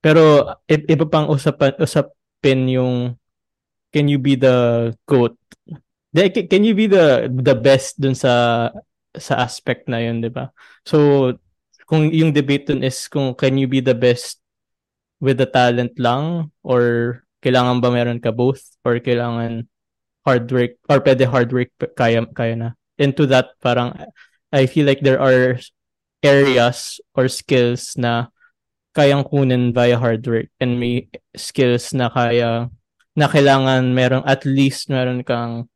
pero 0.00 0.48
iba 0.68 1.04
pang 1.04 1.28
usapan 1.28 1.76
usapin 1.76 2.64
yung 2.72 2.94
can 3.92 4.08
you 4.08 4.16
be 4.16 4.32
the 4.32 4.88
goat 5.04 5.36
can 6.24 6.64
you 6.64 6.72
be 6.72 6.88
the 6.88 7.28
the 7.28 7.52
best 7.52 8.00
dun 8.00 8.16
sa 8.16 8.72
sa 9.16 9.40
aspect 9.40 9.88
na 9.88 10.00
yun, 10.00 10.20
'di 10.20 10.30
ba? 10.32 10.52
So 10.84 11.32
kung 11.88 12.12
yung 12.12 12.32
debate 12.32 12.68
dun 12.68 12.84
is 12.84 13.08
kung 13.08 13.36
can 13.36 13.56
you 13.60 13.68
be 13.68 13.80
the 13.80 13.96
best 13.96 14.40
with 15.20 15.40
the 15.40 15.48
talent 15.48 15.96
lang 15.96 16.52
or 16.64 17.22
kailangan 17.40 17.80
ba 17.80 17.88
meron 17.92 18.20
ka 18.20 18.32
both 18.32 18.76
or 18.84 19.00
kailangan 19.00 19.68
hard 20.26 20.50
work 20.50 20.76
or 20.90 20.98
pwede 21.00 21.24
hard 21.28 21.50
work 21.52 21.70
kaya 21.96 22.24
kaya 22.32 22.54
na. 22.56 22.70
Into 22.96 23.28
that 23.28 23.56
parang 23.60 23.92
I 24.52 24.64
feel 24.68 24.88
like 24.88 25.04
there 25.04 25.20
are 25.20 25.60
areas 26.26 26.98
or 27.14 27.30
skills 27.30 27.94
na 27.94 28.34
kayang 28.96 29.22
kunin 29.22 29.70
via 29.70 29.94
hard 30.00 30.24
work 30.26 30.48
and 30.58 30.80
may 30.80 31.06
skills 31.36 31.92
na 31.92 32.10
kaya 32.10 32.72
na 33.16 33.26
kailangan 33.28 33.92
meron 33.92 34.24
at 34.28 34.44
least 34.44 34.88
meron 34.92 35.24
kang 35.24 35.68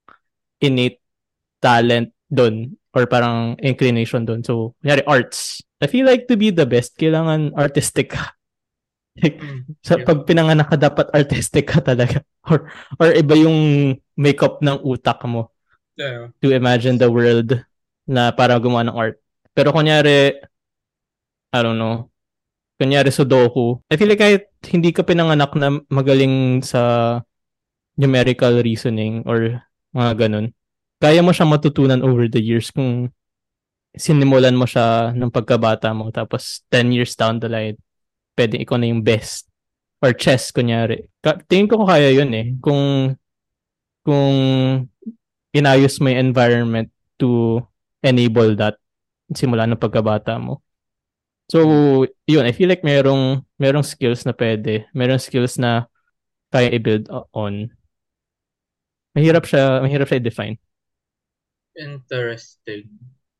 innate 0.60 1.00
talent 1.60 2.12
doon 2.28 2.76
or 2.94 3.06
parang 3.06 3.54
inclination 3.62 4.26
doon. 4.26 4.42
So, 4.42 4.74
kunyari 4.82 5.04
arts. 5.06 5.62
I 5.80 5.86
feel 5.86 6.04
like 6.04 6.28
to 6.28 6.36
be 6.36 6.50
the 6.50 6.66
best, 6.66 6.98
kailangan 6.98 7.56
artistic 7.56 8.12
ka. 8.12 8.34
like, 9.22 9.38
mm, 9.40 9.78
sa 9.82 10.00
pag 10.00 10.26
pinanganak 10.26 10.68
ka, 10.68 10.76
dapat 10.76 11.06
artistic 11.14 11.70
ka 11.70 11.80
talaga. 11.80 12.22
Or, 12.48 12.72
or 12.96 13.12
iba 13.12 13.36
yung 13.36 13.94
makeup 14.16 14.64
ng 14.64 14.80
utak 14.80 15.20
mo. 15.28 15.52
Yeah. 16.00 16.32
To 16.40 16.48
imagine 16.56 16.96
the 16.96 17.12
world 17.12 17.52
na 18.08 18.32
para 18.32 18.56
gumawa 18.56 18.88
ng 18.88 18.96
art. 18.96 19.20
Pero 19.60 19.76
kunyari, 19.76 20.40
I 21.52 21.60
don't 21.60 21.76
know, 21.76 22.08
kunyari 22.80 23.12
Sudoku, 23.12 23.84
I 23.92 24.00
feel 24.00 24.08
like 24.08 24.24
kahit 24.24 24.48
hindi 24.72 24.88
ka 24.88 25.04
pinanganak 25.04 25.52
na 25.52 25.84
magaling 25.92 26.64
sa 26.64 27.20
numerical 27.92 28.56
reasoning 28.64 29.20
or 29.28 29.60
mga 29.92 30.16
ganun, 30.16 30.56
kaya 30.96 31.20
mo 31.20 31.36
siya 31.36 31.44
matutunan 31.44 32.00
over 32.00 32.24
the 32.24 32.40
years 32.40 32.72
kung 32.72 33.12
sinimulan 33.92 34.56
mo 34.56 34.64
siya 34.64 35.12
ng 35.12 35.28
pagkabata 35.28 35.92
mo 35.92 36.08
tapos 36.08 36.64
10 36.72 36.96
years 36.96 37.12
down 37.12 37.36
the 37.36 37.52
line, 37.52 37.76
pwede 38.40 38.56
ikaw 38.56 38.80
na 38.80 38.88
yung 38.88 39.04
best. 39.04 39.44
Or 40.00 40.16
chess, 40.16 40.48
kunyari. 40.48 41.04
Tingin 41.52 41.68
ko 41.68 41.84
kaya 41.84 42.08
yun 42.08 42.32
eh. 42.32 42.56
Kung, 42.64 43.12
kung 44.08 44.36
inayos 45.52 46.00
mo 46.00 46.08
yung 46.08 46.32
environment 46.32 46.88
to 47.20 47.60
enable 48.00 48.56
that 48.56 48.80
simula 49.32 49.66
ng 49.66 49.80
pagkabata 49.80 50.38
mo. 50.38 50.62
So, 51.50 52.06
yun, 52.30 52.46
I 52.46 52.54
feel 52.54 52.70
like 52.70 52.86
merong, 52.86 53.42
merong 53.58 53.82
skills 53.82 54.22
na 54.22 54.30
pwede. 54.30 54.86
Merong 54.94 55.18
skills 55.18 55.58
na 55.58 55.90
kaya 56.54 56.70
i-build 56.70 57.10
on. 57.34 57.70
Mahirap 59.18 59.50
siya, 59.50 59.82
mahirap 59.82 60.06
siya 60.06 60.22
i-define. 60.22 60.56
Interesting. 61.74 62.86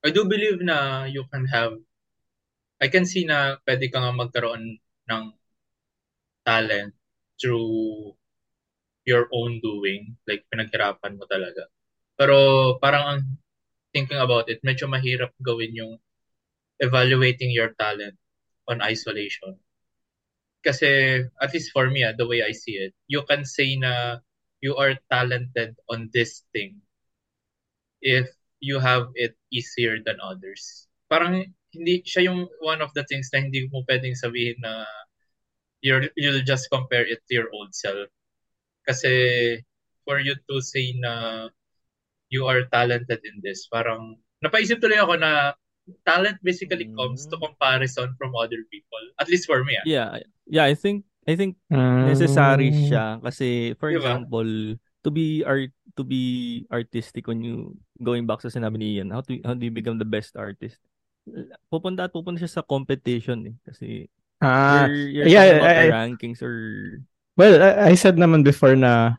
I 0.03 0.11
do 0.11 0.27
believe 0.27 0.59
na 0.59 1.07
you 1.07 1.23
can 1.31 1.47
have 1.51 1.79
I 2.81 2.89
can 2.89 3.05
see 3.05 3.29
na 3.29 3.61
pwede 3.69 3.93
ka 3.93 4.01
nga 4.01 4.11
magkaroon 4.17 4.81
ng 4.81 5.25
talent 6.49 6.97
through 7.37 8.17
your 9.05 9.29
own 9.31 9.61
doing. 9.61 10.17
Like, 10.25 10.49
pinaghirapan 10.49 11.21
mo 11.21 11.29
talaga. 11.29 11.69
Pero 12.17 12.37
parang 12.81 13.05
ang 13.05 13.23
thinking 13.93 14.19
about 14.19 14.49
it, 14.51 14.63
medyo 14.63 14.87
mahirap 14.87 15.35
gawin 15.43 15.75
yung 15.75 15.99
evaluating 16.81 17.51
your 17.53 17.75
talent 17.77 18.17
on 18.69 18.81
isolation. 18.83 19.59
Kasi, 20.61 21.25
at 21.41 21.51
least 21.53 21.73
for 21.73 21.89
me, 21.89 22.05
ah, 22.05 22.13
the 22.13 22.27
way 22.27 22.45
I 22.45 22.53
see 22.53 22.77
it, 22.77 22.93
you 23.09 23.25
can 23.25 23.45
say 23.45 23.77
na 23.77 24.21
you 24.61 24.77
are 24.77 24.97
talented 25.09 25.77
on 25.89 26.13
this 26.13 26.45
thing 26.53 26.85
if 28.05 28.29
you 28.61 28.77
have 28.79 29.09
it 29.17 29.37
easier 29.49 29.99
than 30.05 30.21
others. 30.21 30.89
Parang 31.09 31.49
hindi 31.73 32.05
siya 32.05 32.29
yung 32.29 32.49
one 32.61 32.85
of 32.85 32.93
the 32.93 33.05
things 33.09 33.33
na 33.33 33.41
hindi 33.41 33.69
mo 33.73 33.81
pwedeng 33.89 34.17
sabihin 34.17 34.61
na 34.61 34.85
you're, 35.81 36.13
you'll 36.17 36.45
just 36.45 36.69
compare 36.69 37.09
it 37.09 37.25
to 37.25 37.33
your 37.33 37.49
old 37.57 37.73
self. 37.73 38.09
Kasi 38.85 39.65
for 40.05 40.21
you 40.21 40.37
to 40.49 40.61
say 40.61 40.93
na 40.97 41.49
you 42.31 42.47
are 42.47 42.65
talented 42.71 43.21
in 43.27 43.43
this, 43.43 43.67
parang 43.67 44.17
napaisip 44.41 44.81
tuloy 44.81 44.97
ako 44.97 45.19
na 45.21 45.53
talent 46.07 46.39
basically 46.41 46.87
mm. 46.87 46.97
comes 46.97 47.27
to 47.27 47.37
comparison 47.37 48.15
from 48.17 48.33
other 48.39 48.63
people. 48.71 49.03
At 49.19 49.29
least 49.29 49.51
for 49.51 49.67
me. 49.67 49.77
Ah. 49.77 49.85
Yeah. 49.85 50.09
Yeah, 50.47 50.67
I 50.67 50.75
think 50.75 51.07
I 51.29 51.37
think 51.37 51.61
necessary 51.71 52.73
siya 52.73 53.23
kasi 53.23 53.79
for 53.79 53.93
diba? 53.93 54.03
example, 54.03 54.51
to 55.05 55.09
be 55.11 55.45
art 55.47 55.71
to 55.95 56.03
be 56.03 56.65
artistic 56.73 57.29
when 57.31 57.45
you 57.45 57.77
going 58.01 58.27
back 58.27 58.43
sa 58.43 58.51
sinabi 58.51 58.81
ni 58.81 58.89
Ian, 58.99 59.15
how 59.15 59.23
to 59.23 59.39
how 59.45 59.55
do 59.55 59.63
you 59.63 59.75
become 59.75 60.01
the 60.01 60.09
best 60.09 60.35
artist? 60.35 60.81
Pupunta 61.71 62.09
at 62.09 62.15
pupunta 62.15 62.41
siya 62.41 62.51
sa 62.51 62.67
competition 62.67 63.55
eh 63.55 63.57
kasi 63.63 64.11
ah, 64.43 64.89
you're, 64.89 65.29
you're 65.29 65.29
yeah, 65.29 65.61
I, 65.61 65.93
rankings 65.93 66.41
or 66.43 66.99
Well, 67.39 67.63
I, 67.63 67.93
I 67.93 67.95
said 67.95 68.19
naman 68.19 68.43
before 68.43 68.75
na 68.75 69.17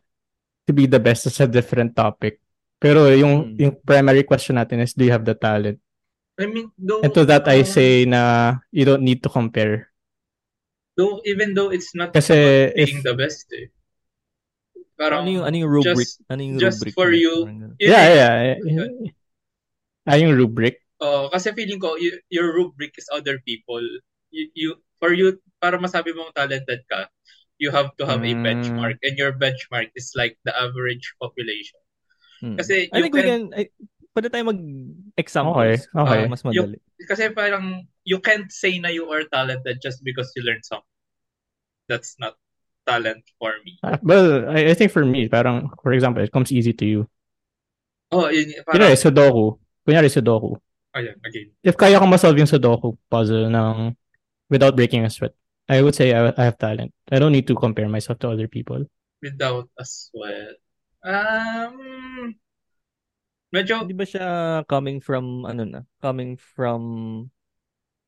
to 0.68 0.72
be 0.76 0.86
the 0.86 1.00
best 1.00 1.26
is 1.26 1.40
a 1.40 1.48
different 1.48 1.96
topic. 1.96 2.41
Pero 2.82 3.06
yung 3.14 3.54
hmm. 3.54 3.62
yung 3.62 3.74
primary 3.86 4.26
question 4.26 4.58
natin 4.58 4.82
is 4.82 4.98
do 4.98 5.06
you 5.06 5.14
have 5.14 5.22
the 5.22 5.38
talent? 5.38 5.78
I 6.42 6.50
mean, 6.50 6.74
though, 6.74 7.06
And 7.06 7.14
to 7.14 7.22
that 7.30 7.46
I 7.46 7.62
say 7.62 8.10
na 8.10 8.58
you 8.74 8.90
don't 8.90 9.06
need 9.06 9.22
to 9.22 9.30
compare. 9.30 9.94
Though 10.98 11.22
even 11.22 11.54
though 11.54 11.70
it's 11.70 11.94
not 11.94 12.18
Kasi 12.18 12.74
being 12.74 12.98
if, 12.98 13.06
the 13.06 13.14
best 13.14 13.46
eh. 13.54 13.70
Parang, 15.02 15.26
ano 15.26 15.30
yung, 15.34 15.46
ano 15.50 15.56
yung 15.66 15.72
rubric? 15.82 16.10
Just, 16.10 16.22
ano 16.30 16.42
yung 16.46 16.58
just 16.62 16.78
rubric? 16.82 16.94
for 16.94 17.10
you. 17.10 17.50
Yeah, 17.82 18.06
yeah. 18.14 18.34
yeah. 18.54 18.86
Ah, 20.06 20.18
yung 20.18 20.38
rubric? 20.38 20.78
Uh, 21.02 21.26
kasi 21.34 21.50
feeling 21.58 21.82
ko, 21.82 21.98
you, 21.98 22.22
your 22.30 22.54
rubric 22.54 22.94
is 23.02 23.10
other 23.10 23.42
people. 23.42 23.82
You, 24.30 24.46
you, 24.54 24.70
for 25.02 25.18
you, 25.18 25.42
para 25.58 25.82
masabi 25.82 26.14
mong 26.14 26.38
talented 26.38 26.86
ka, 26.86 27.10
you 27.58 27.74
have 27.74 27.98
to 27.98 28.06
have 28.06 28.22
mm. 28.22 28.30
a 28.30 28.34
hmm. 28.38 28.46
benchmark. 28.46 28.98
And 29.02 29.18
your 29.18 29.34
benchmark 29.34 29.90
is 29.98 30.14
like 30.14 30.38
the 30.46 30.54
average 30.54 31.18
population. 31.18 31.81
Hmm. 32.42 32.58
Kasi 32.58 32.90
I 32.90 33.06
think 33.06 33.14
can, 33.14 33.22
we 33.22 33.30
can, 33.30 33.42
I, 33.54 33.64
pwede 34.18 34.28
tayo 34.34 34.44
mag-examples. 34.50 35.88
Okay, 35.88 36.02
okay. 36.02 36.20
Uh, 36.26 36.28
mas 36.28 36.42
madali. 36.42 36.82
You, 36.82 37.06
kasi 37.08 37.30
parang, 37.30 37.86
you 38.04 38.18
can't 38.20 38.50
say 38.52 38.82
na 38.82 38.90
you 38.90 39.06
are 39.14 39.24
talented 39.30 39.78
just 39.80 40.04
because 40.04 40.34
you 40.36 40.42
learned 40.44 40.66
something. 40.66 40.90
That's 41.88 42.18
not 42.18 42.36
talent 42.88 43.24
for 43.38 43.54
me. 43.62 43.78
Uh, 43.84 44.02
well, 44.02 44.50
I, 44.50 44.72
I 44.72 44.74
think 44.74 44.92
for 44.92 45.06
me, 45.06 45.30
parang, 45.30 45.70
for 45.82 45.94
example, 45.94 46.24
it 46.24 46.32
comes 46.32 46.52
easy 46.52 46.74
to 46.74 46.86
you. 46.86 47.02
Oh, 48.12 48.28
yun, 48.28 48.52
parang... 48.66 48.82
Kunyari, 48.82 48.98
Sudoku. 48.98 49.60
Kunyari, 49.88 50.10
Sudoku. 50.10 50.58
Ayan, 50.92 51.16
again. 51.24 51.52
If 51.64 51.80
kaya 51.80 52.00
ko 52.00 52.06
masolve 52.06 52.36
yung 52.36 52.52
Sudoku 52.52 52.98
puzzle 53.08 53.48
ng 53.48 53.96
without 54.50 54.76
breaking 54.76 55.06
a 55.06 55.10
sweat, 55.10 55.32
I 55.70 55.82
would 55.82 55.96
say 55.96 56.12
I, 56.12 56.34
I 56.36 56.44
have 56.52 56.60
talent. 56.60 56.92
I 57.12 57.20
don't 57.20 57.32
need 57.32 57.48
to 57.48 57.56
compare 57.56 57.88
myself 57.88 58.20
to 58.20 58.30
other 58.30 58.48
people. 58.48 58.84
Without 59.24 59.70
a 59.80 59.86
sweat? 59.86 60.60
Um, 61.02 62.34
medyo... 63.50 63.86
Di 63.86 63.98
ba 63.98 64.06
siya 64.06 64.28
coming 64.70 65.02
from, 65.02 65.46
ano 65.50 65.64
na, 65.66 65.82
coming 66.02 66.38
from 66.38 66.82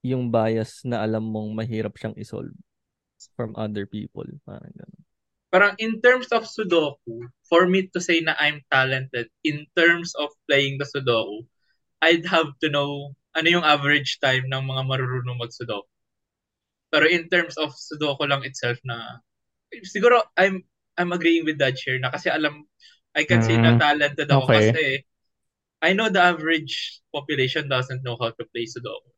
yung 0.04 0.30
bias 0.30 0.84
na 0.84 1.02
alam 1.02 1.24
mong 1.24 1.56
mahirap 1.58 1.96
siyang 1.96 2.18
isolve? 2.20 2.54
from 3.36 3.56
other 3.56 3.88
people. 3.88 4.28
Parang 4.44 4.74
ganun. 4.76 5.04
Parang 5.54 5.74
in 5.78 6.02
terms 6.02 6.34
of 6.34 6.50
Sudoku, 6.50 7.30
for 7.46 7.70
me 7.70 7.88
to 7.94 8.02
say 8.02 8.20
na 8.20 8.34
I'm 8.42 8.66
talented 8.74 9.30
in 9.46 9.70
terms 9.78 10.18
of 10.18 10.34
playing 10.50 10.82
the 10.82 10.88
Sudoku, 10.90 11.46
I'd 12.02 12.26
have 12.26 12.52
to 12.66 12.68
know 12.74 13.14
ano 13.38 13.48
yung 13.48 13.66
average 13.66 14.20
time 14.20 14.50
ng 14.50 14.64
mga 14.66 14.84
marunong 14.90 15.40
mag-Sudoku. 15.40 15.88
Pero 16.90 17.06
in 17.06 17.30
terms 17.30 17.56
of 17.56 17.72
Sudoku 17.78 18.26
lang 18.26 18.44
itself 18.44 18.82
na 18.82 19.22
siguro 19.86 20.26
I'm 20.36 20.66
I'm 20.98 21.12
agreeing 21.12 21.46
with 21.46 21.58
that 21.60 21.78
share 21.78 21.98
na 21.98 22.14
kasi 22.14 22.30
alam 22.30 22.66
I 23.14 23.26
can 23.26 23.42
mm, 23.42 23.48
say 23.48 23.56
na 23.58 23.78
mm, 23.78 23.82
talented 23.82 24.30
ako 24.30 24.46
okay. 24.50 24.58
kasi 24.58 24.86
I 25.84 25.92
know 25.94 26.08
the 26.08 26.24
average 26.24 27.04
population 27.12 27.68
doesn't 27.68 28.02
know 28.06 28.16
how 28.18 28.32
to 28.32 28.44
play 28.54 28.66
Sudoku 28.70 29.14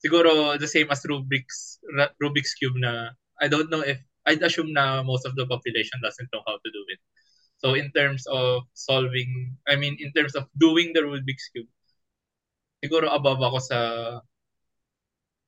siguro 0.00 0.56
the 0.56 0.66
same 0.66 0.88
as 0.90 1.04
Rubik's 1.04 1.78
Rubik's 2.18 2.56
cube 2.56 2.76
na 2.80 3.12
I 3.40 3.48
don't 3.48 3.68
know 3.68 3.84
if 3.84 4.00
I'd 4.26 4.42
assume 4.42 4.72
na 4.72 5.04
most 5.04 5.24
of 5.24 5.36
the 5.36 5.46
population 5.46 6.00
doesn't 6.02 6.28
know 6.32 6.44
how 6.44 6.56
to 6.56 6.68
do 6.72 6.82
it. 6.88 7.00
So 7.60 7.76
in 7.76 7.92
terms 7.92 8.24
of 8.28 8.64
solving, 8.72 9.56
I 9.68 9.76
mean 9.76 9.96
in 10.00 10.12
terms 10.16 10.34
of 10.34 10.48
doing 10.56 10.92
the 10.96 11.04
Rubik's 11.04 11.52
cube, 11.52 11.68
siguro 12.80 13.12
above 13.12 13.40
ako 13.44 13.58
sa 13.60 13.78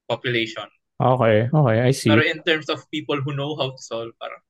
population. 0.08 0.68
Okay, 1.00 1.48
okay, 1.48 1.78
I 1.80 1.90
see. 1.90 2.12
Pero 2.12 2.22
in 2.22 2.44
terms 2.44 2.68
of 2.68 2.84
people 2.92 3.18
who 3.24 3.32
know 3.32 3.56
how 3.56 3.72
to 3.72 3.80
solve, 3.80 4.12
parang 4.20 4.44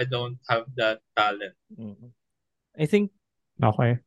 I 0.00 0.08
don't 0.08 0.40
have 0.48 0.64
that 0.80 1.04
talent. 1.12 1.52
Mm-hmm. 1.76 2.08
I 2.80 2.86
think 2.88 3.12
okay. 3.60 4.00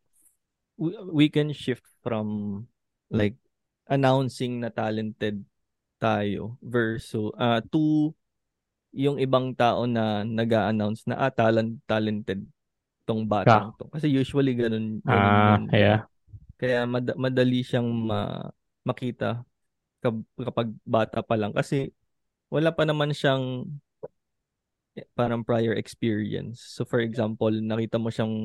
We, 0.74 0.98
we 1.06 1.26
can 1.30 1.54
shift 1.54 1.86
from 2.02 2.66
like 3.14 3.38
announcing 3.86 4.66
na 4.66 4.74
talented 4.74 5.46
tayo 6.02 6.58
versus 6.66 7.30
uh, 7.38 7.62
to 7.70 8.18
yung 8.94 9.22
ibang 9.22 9.54
tao 9.54 9.86
na 9.86 10.26
nag-a-announce 10.26 11.06
na 11.06 11.18
ah, 11.18 11.34
talent, 11.34 11.82
talented 11.86 12.46
tong 13.06 13.26
bata 13.30 13.70
yeah. 13.70 13.78
to. 13.78 13.86
Kasi 13.90 14.10
usually 14.10 14.58
ganun. 14.58 15.02
ganun 15.02 15.70
ah, 15.70 15.70
uh, 15.70 15.78
yeah. 15.78 16.00
Kaya 16.58 16.90
mad- 16.90 17.18
madali 17.18 17.62
siyang 17.62 17.90
ma- 17.90 18.50
makita 18.86 19.46
kapag 20.02 20.74
bata 20.86 21.22
pa 21.22 21.36
lang. 21.38 21.54
Kasi 21.54 21.90
wala 22.54 22.70
pa 22.70 22.86
naman 22.86 23.14
siyang 23.14 23.66
parang 25.18 25.42
prior 25.42 25.74
experience. 25.74 26.62
So 26.62 26.86
for 26.86 27.02
example, 27.02 27.50
nakita 27.50 27.98
mo 27.98 28.14
siyang 28.14 28.36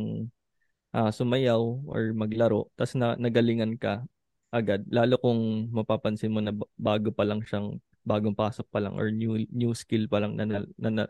uh, 0.96 1.10
sumayaw 1.12 1.60
or 1.88 2.12
maglaro 2.16 2.72
tapos 2.76 2.96
na 2.96 3.14
nagalingan 3.20 3.76
ka 3.76 4.04
agad. 4.48 4.84
Lalo 4.88 5.20
kung 5.20 5.68
mapapansin 5.72 6.32
mo 6.32 6.40
na 6.40 6.54
bago 6.80 7.12
pa 7.12 7.24
lang 7.28 7.44
siyang 7.44 7.76
bagong 8.08 8.32
pasok 8.32 8.64
pa 8.72 8.80
lang 8.80 8.96
or 8.96 9.12
new 9.12 9.44
new 9.52 9.76
skill 9.76 10.08
pa 10.08 10.24
lang 10.24 10.32
na 10.32 10.48
na, 10.48 10.58
na, 10.80 10.88
na, 10.88 11.04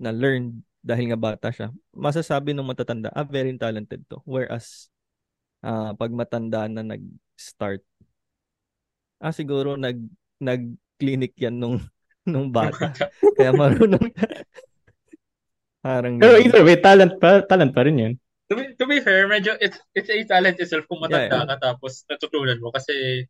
na 0.00 0.10
learn 0.12 0.64
dahil 0.80 1.12
nga 1.12 1.20
bata 1.20 1.48
siya. 1.52 1.68
Masasabi 1.92 2.56
ng 2.56 2.64
matatanda 2.64 3.12
ah 3.12 3.28
very 3.28 3.52
talented 3.60 4.00
to. 4.08 4.18
Whereas 4.24 4.88
uh, 5.60 5.92
pag 5.92 6.10
matanda 6.16 6.66
na 6.66 6.80
nag-start 6.80 7.84
ah 9.22 9.30
siguro 9.30 9.78
nag 9.78 10.02
nag 10.42 10.74
clinic 10.98 11.36
yan 11.38 11.60
nung 11.60 11.78
nung 12.28 12.54
bata 12.54 12.94
kaya 13.36 13.50
marunong 13.50 14.10
Parang 15.82 16.14
Pero 16.22 16.38
either 16.38 16.62
way, 16.62 16.78
talent 16.78 17.18
pa, 17.18 17.42
talent 17.42 17.74
pa 17.74 17.82
rin 17.82 17.98
yun. 17.98 18.14
To 18.46 18.54
be, 18.54 18.64
to 18.78 18.84
be 18.86 19.02
fair, 19.02 19.26
medyo 19.26 19.58
it's, 19.58 19.82
it's 19.98 20.06
a 20.06 20.22
talent 20.30 20.62
itself 20.62 20.86
kung 20.86 21.02
matanda 21.02 21.26
yeah, 21.26 21.42
yeah. 21.42 21.50
ka 21.50 21.56
tapos 21.58 22.06
natutunan 22.06 22.62
mo 22.62 22.70
kasi 22.70 23.26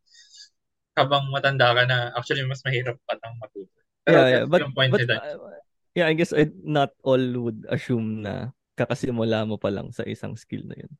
habang 0.92 1.32
matanda 1.32 1.72
ka 1.72 1.82
na, 1.88 2.12
actually 2.12 2.44
mas 2.44 2.61
mahirap 2.61 3.00
pa 3.08 3.16
tang 3.16 3.40
matuto. 3.40 3.72
Pero 4.04 4.20
yeah, 4.20 4.28
yeah. 4.28 4.44
But, 4.44 4.68
point 4.76 4.92
but, 4.92 5.08
uh, 5.08 5.56
yeah, 5.96 6.12
I 6.12 6.12
guess 6.12 6.37
I, 6.37 6.52
not 6.61 6.92
all 7.00 7.25
would 7.40 7.64
assume 7.72 8.28
na 8.28 8.52
kakasimula 8.76 9.49
mo 9.49 9.56
pa 9.56 9.72
lang 9.72 9.88
sa 9.88 10.04
isang 10.04 10.37
skill 10.37 10.68
na 10.68 10.76
yun. 10.76 10.92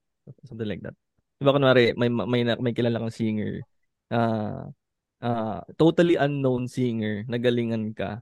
Something 0.49 0.71
like 0.71 0.81
that. 0.81 0.97
Diba 1.37 1.53
kunwari, 1.53 1.93
may, 2.01 2.09
may, 2.09 2.47
may, 2.47 2.57
may 2.57 2.73
kilala 2.73 2.97
kang 3.03 3.13
singer, 3.13 3.61
uh, 4.09 4.73
uh, 5.23 5.63
totally 5.79 6.19
unknown 6.19 6.67
singer, 6.67 7.25
nagalingan 7.31 7.95
ka, 7.95 8.21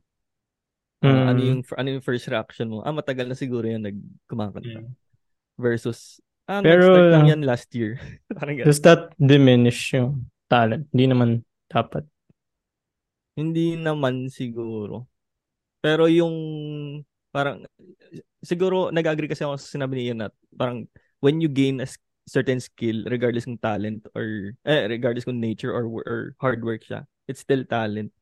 Uh, 1.01 1.09
mm. 1.09 1.27
ano 1.33 1.41
yung 1.41 1.61
ano 1.81 1.89
yung 1.97 2.05
first 2.05 2.29
reaction 2.29 2.69
mo? 2.69 2.85
Ah, 2.85 2.93
matagal 2.93 3.25
na 3.25 3.33
siguro 3.33 3.65
yan 3.65 3.81
nagkumakanta. 3.81 4.85
Mm. 4.85 4.93
Versus 5.57 6.21
ah, 6.45 6.61
Pero, 6.61 6.93
lang 6.93 7.25
yan 7.25 7.41
last 7.41 7.73
year. 7.73 7.97
Parang 8.37 8.61
does 8.61 8.85
that 8.85 9.09
diminish 9.17 9.97
yung 9.97 10.29
talent? 10.53 10.93
Hindi 10.93 11.05
naman 11.09 11.31
dapat. 11.73 12.05
Hindi 13.33 13.81
naman 13.81 14.29
siguro. 14.29 15.09
Pero 15.81 16.05
yung 16.05 16.37
parang 17.33 17.65
siguro 18.45 18.93
nag-agree 18.93 19.31
kasi 19.31 19.47
ako 19.47 19.57
sa 19.57 19.73
sinabi 19.81 19.97
ni 19.97 20.03
Ian 20.13 20.27
na 20.27 20.29
parang 20.53 20.85
when 21.25 21.41
you 21.41 21.49
gain 21.49 21.81
a 21.81 21.89
certain 22.29 22.61
skill 22.61 23.05
regardless 23.09 23.49
ng 23.49 23.59
talent 23.59 24.07
or 24.15 24.55
eh, 24.65 24.87
regardless 24.87 25.27
kung 25.27 25.41
nature 25.41 25.73
or 25.73 25.87
or 26.07 26.35
hard 26.39 26.63
work 26.65 26.85
siya, 26.85 27.05
it's 27.27 27.41
still 27.43 27.65
talent. 27.65 28.13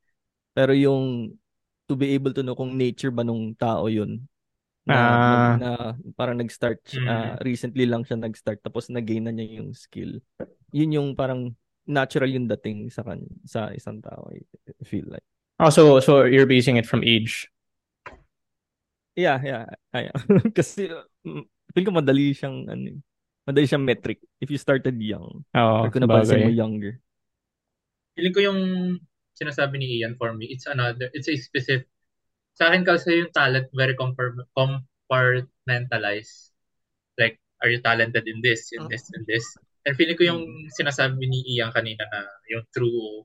Pero 0.54 0.72
yung 0.74 1.36
to 1.88 1.96
be 1.96 2.12
able 2.12 2.32
to 2.36 2.44
know 2.44 2.54
kung 2.54 2.76
nature 2.76 3.10
ba 3.10 3.24
nung 3.24 3.56
tao 3.56 3.88
yun. 3.88 4.28
Na, 4.88 4.96
ah. 4.96 5.52
na 5.60 5.70
parang 6.16 6.40
nag-start, 6.40 6.80
uh, 7.04 7.36
recently 7.44 7.84
lang 7.84 8.08
siya 8.08 8.16
nag-start 8.16 8.64
tapos 8.64 8.88
nag-gain 8.88 9.28
na 9.28 9.32
niya 9.32 9.60
yung 9.60 9.76
skill. 9.76 10.16
Yun 10.72 10.96
yung 10.96 11.08
parang 11.12 11.52
natural 11.88 12.32
yung 12.32 12.48
dating 12.48 12.88
sa 12.92 13.04
kan 13.04 13.20
sa 13.44 13.68
isang 13.72 14.00
tao, 14.00 14.28
I 14.32 14.40
feel 14.84 15.04
like. 15.08 15.24
Oh, 15.60 15.68
so, 15.68 16.00
so 16.00 16.24
you're 16.24 16.48
basing 16.48 16.76
it 16.80 16.88
from 16.88 17.04
age? 17.04 17.52
Yeah, 19.18 19.42
yeah. 19.42 19.66
yeah. 19.90 20.14
Kasi 20.56 20.86
mm, 21.26 21.44
feel 21.74 21.84
ko 21.84 21.90
madali 21.90 22.30
siyang 22.30 22.70
ano, 22.70 23.02
madali 23.48 23.64
siyang 23.64 23.88
metric 23.88 24.20
if 24.44 24.52
you 24.52 24.60
started 24.60 25.00
young. 25.00 25.40
Oh, 25.56 25.88
or 25.88 25.90
kung 25.90 26.04
napansin 26.04 26.44
mo 26.44 26.52
younger. 26.52 27.00
Feeling 28.12 28.36
ko 28.36 28.44
yung 28.44 28.60
sinasabi 29.32 29.80
ni 29.80 29.96
Ian 29.96 30.20
for 30.20 30.36
me, 30.36 30.52
it's 30.52 30.68
another, 30.68 31.08
it's 31.16 31.32
a 31.32 31.36
specific, 31.40 31.88
sa 32.52 32.68
akin 32.68 32.84
kasi 32.84 33.24
yung 33.24 33.32
talent 33.32 33.72
very 33.72 33.96
compartmentalized. 33.96 36.52
Like, 37.16 37.40
are 37.64 37.72
you 37.72 37.80
talented 37.80 38.28
in 38.28 38.44
this, 38.44 38.68
in 38.76 38.84
this, 38.92 39.08
in 39.16 39.24
this? 39.24 39.48
And 39.86 39.94
feeling 39.96 40.18
ko 40.20 40.24
yung 40.28 40.68
sinasabi 40.76 41.24
ni 41.24 41.56
Ian 41.56 41.72
kanina 41.72 42.04
na 42.10 42.26
yung 42.52 42.66
true, 42.74 43.24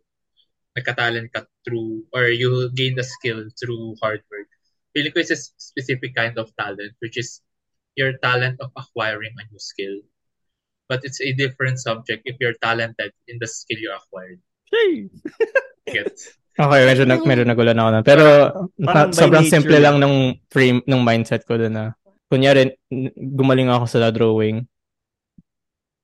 nagka-talent 0.77 1.33
ka 1.33 1.43
through, 1.67 2.05
or 2.15 2.29
you 2.29 2.69
gain 2.77 2.95
the 2.95 3.03
skill 3.03 3.49
through 3.59 3.97
hard 3.99 4.23
work. 4.31 4.47
Feeling 4.93 5.11
ko 5.11 5.19
it's 5.19 5.33
a 5.33 5.41
specific 5.57 6.15
kind 6.15 6.37
of 6.37 6.55
talent, 6.55 6.93
which 7.01 7.17
is 7.17 7.41
your 7.97 8.13
talent 8.21 8.61
of 8.61 8.69
acquiring 8.77 9.33
a 9.35 9.43
new 9.49 9.59
skill. 9.59 10.05
But 10.91 11.07
it's 11.07 11.21
a 11.23 11.31
different 11.33 11.79
subject 11.79 12.27
if 12.27 12.35
you're 12.43 12.57
talented 12.59 13.15
in 13.27 13.39
the 13.39 13.47
skill 13.47 13.79
you 13.79 13.91
acquired. 13.95 14.39
Hey! 14.67 15.07
Gets. 15.87 16.35
Okay, 16.53 16.81
medyo, 16.85 17.03
nag, 17.09 17.25
medyo 17.25 17.43
nagulan 17.49 17.81
ako 17.81 17.89
na. 17.89 18.01
Pero 18.05 18.25
parang 18.77 19.09
sobrang 19.09 19.45
simple 19.49 19.73
lang 19.81 19.97
nung 19.97 20.37
frame, 20.53 20.85
nung 20.85 21.01
mindset 21.01 21.49
ko 21.49 21.57
doon 21.57 21.73
na 21.73 21.85
kunyari, 22.29 22.77
gumaling 23.17 23.73
ako 23.73 23.85
sa 23.89 24.13
drawing 24.13 24.69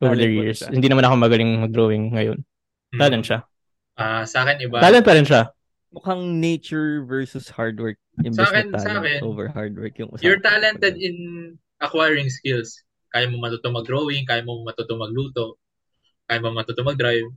over 0.01 0.17
the 0.17 0.25
years. 0.25 0.65
Hindi 0.65 0.89
naman 0.89 1.05
ako 1.05 1.15
magaling 1.21 1.51
mag-drawing 1.61 2.03
ngayon. 2.17 2.39
Hmm. 2.95 2.99
Talent 3.01 3.25
siya. 3.25 3.39
Ah, 3.99 4.21
uh, 4.21 4.23
sa 4.25 4.47
akin 4.47 4.57
iba. 4.63 4.79
Talent 4.81 5.05
pa 5.05 5.13
rin 5.13 5.27
siya. 5.27 5.51
Mukhang 5.93 6.39
nature 6.39 7.05
versus 7.05 7.49
hard 7.49 7.77
work. 7.77 7.97
Sa 8.33 8.45
akin, 8.45 8.73
sa 8.77 9.01
akin, 9.01 9.21
over 9.25 9.49
hard 9.49 9.73
work 9.77 9.97
yung. 9.97 10.09
You're 10.21 10.41
talented 10.41 10.97
in 10.97 11.57
acquiring 11.81 12.29
skills. 12.29 12.81
Kaya 13.09 13.25
mo 13.29 13.41
matuto 13.41 13.73
mag-drawing, 13.73 14.25
kaya 14.25 14.45
mo 14.45 14.61
matuto 14.61 14.93
magluto, 14.95 15.57
kaya 16.29 16.39
mo 16.41 16.53
matuto 16.53 16.85
mag-drive 16.85 17.29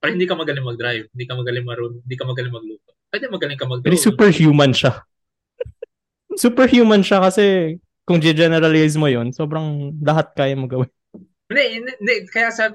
Parang 0.00 0.16
hindi 0.16 0.24
ka 0.24 0.32
magaling 0.32 0.64
mag-drive, 0.64 1.06
hindi 1.12 1.26
ka 1.28 1.36
magaling 1.36 1.66
marun, 1.68 1.92
hindi 2.00 2.16
ka 2.16 2.24
magaling 2.24 2.54
magluto. 2.56 2.90
Pwede 3.12 3.28
magaling 3.28 3.60
ka 3.60 3.68
mag-drive. 3.68 3.92
Pero 3.92 4.00
superhuman 4.00 4.72
siya. 4.72 5.04
superhuman 6.42 7.04
siya 7.04 7.20
kasi 7.20 7.76
kung 8.08 8.16
generalize 8.16 8.96
mo 8.96 9.12
yon 9.12 9.28
sobrang 9.36 9.92
lahat 10.00 10.32
kaya 10.32 10.56
mo 10.56 10.64
gawin. 10.64 10.88
Hindi, 11.52 11.84
hindi, 11.84 12.14
kaya 12.32 12.48
sa 12.48 12.72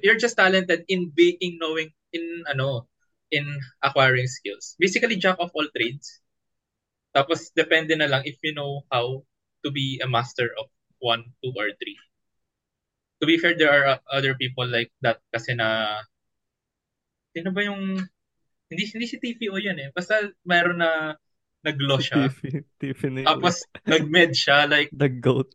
you're 0.00 0.16
just 0.16 0.40
talented 0.40 0.88
in 0.88 1.12
being 1.12 1.60
knowing 1.60 1.92
in 2.16 2.24
ano 2.48 2.88
in 3.28 3.44
acquiring 3.84 4.26
skills. 4.26 4.72
Basically 4.80 5.20
jack 5.20 5.36
of 5.44 5.52
all 5.52 5.68
trades. 5.76 6.24
Tapos 7.12 7.52
depende 7.52 7.92
na 8.00 8.08
lang 8.08 8.24
if 8.24 8.40
you 8.40 8.56
know 8.56 8.80
how 8.88 9.20
to 9.60 9.68
be 9.68 10.00
a 10.00 10.08
master 10.08 10.48
of 10.56 10.72
one, 11.02 11.34
two, 11.42 11.50
or 11.58 11.74
three. 11.82 11.98
To 13.20 13.26
be 13.26 13.36
fair, 13.38 13.58
there 13.58 13.74
are 13.74 13.98
other 14.06 14.38
people 14.38 14.66
like 14.66 14.94
that 15.02 15.18
kasi 15.34 15.58
na 15.58 15.98
Sino 17.32 17.48
ba 17.50 17.64
yung... 17.64 17.96
Hindi, 18.72 18.82
hindi 18.88 19.06
si 19.08 19.20
TPO 19.20 19.56
yan 19.60 19.80
eh. 19.80 19.88
Basta 19.92 20.32
mayroon 20.48 20.80
na 20.80 21.16
nag-law 21.64 22.00
siya. 22.00 22.32
Tiffany. 22.80 23.24
Tapos 23.24 23.64
nag-med 23.84 24.32
siya. 24.32 24.64
Like, 24.68 24.88
the 24.92 25.12
goat. 25.12 25.52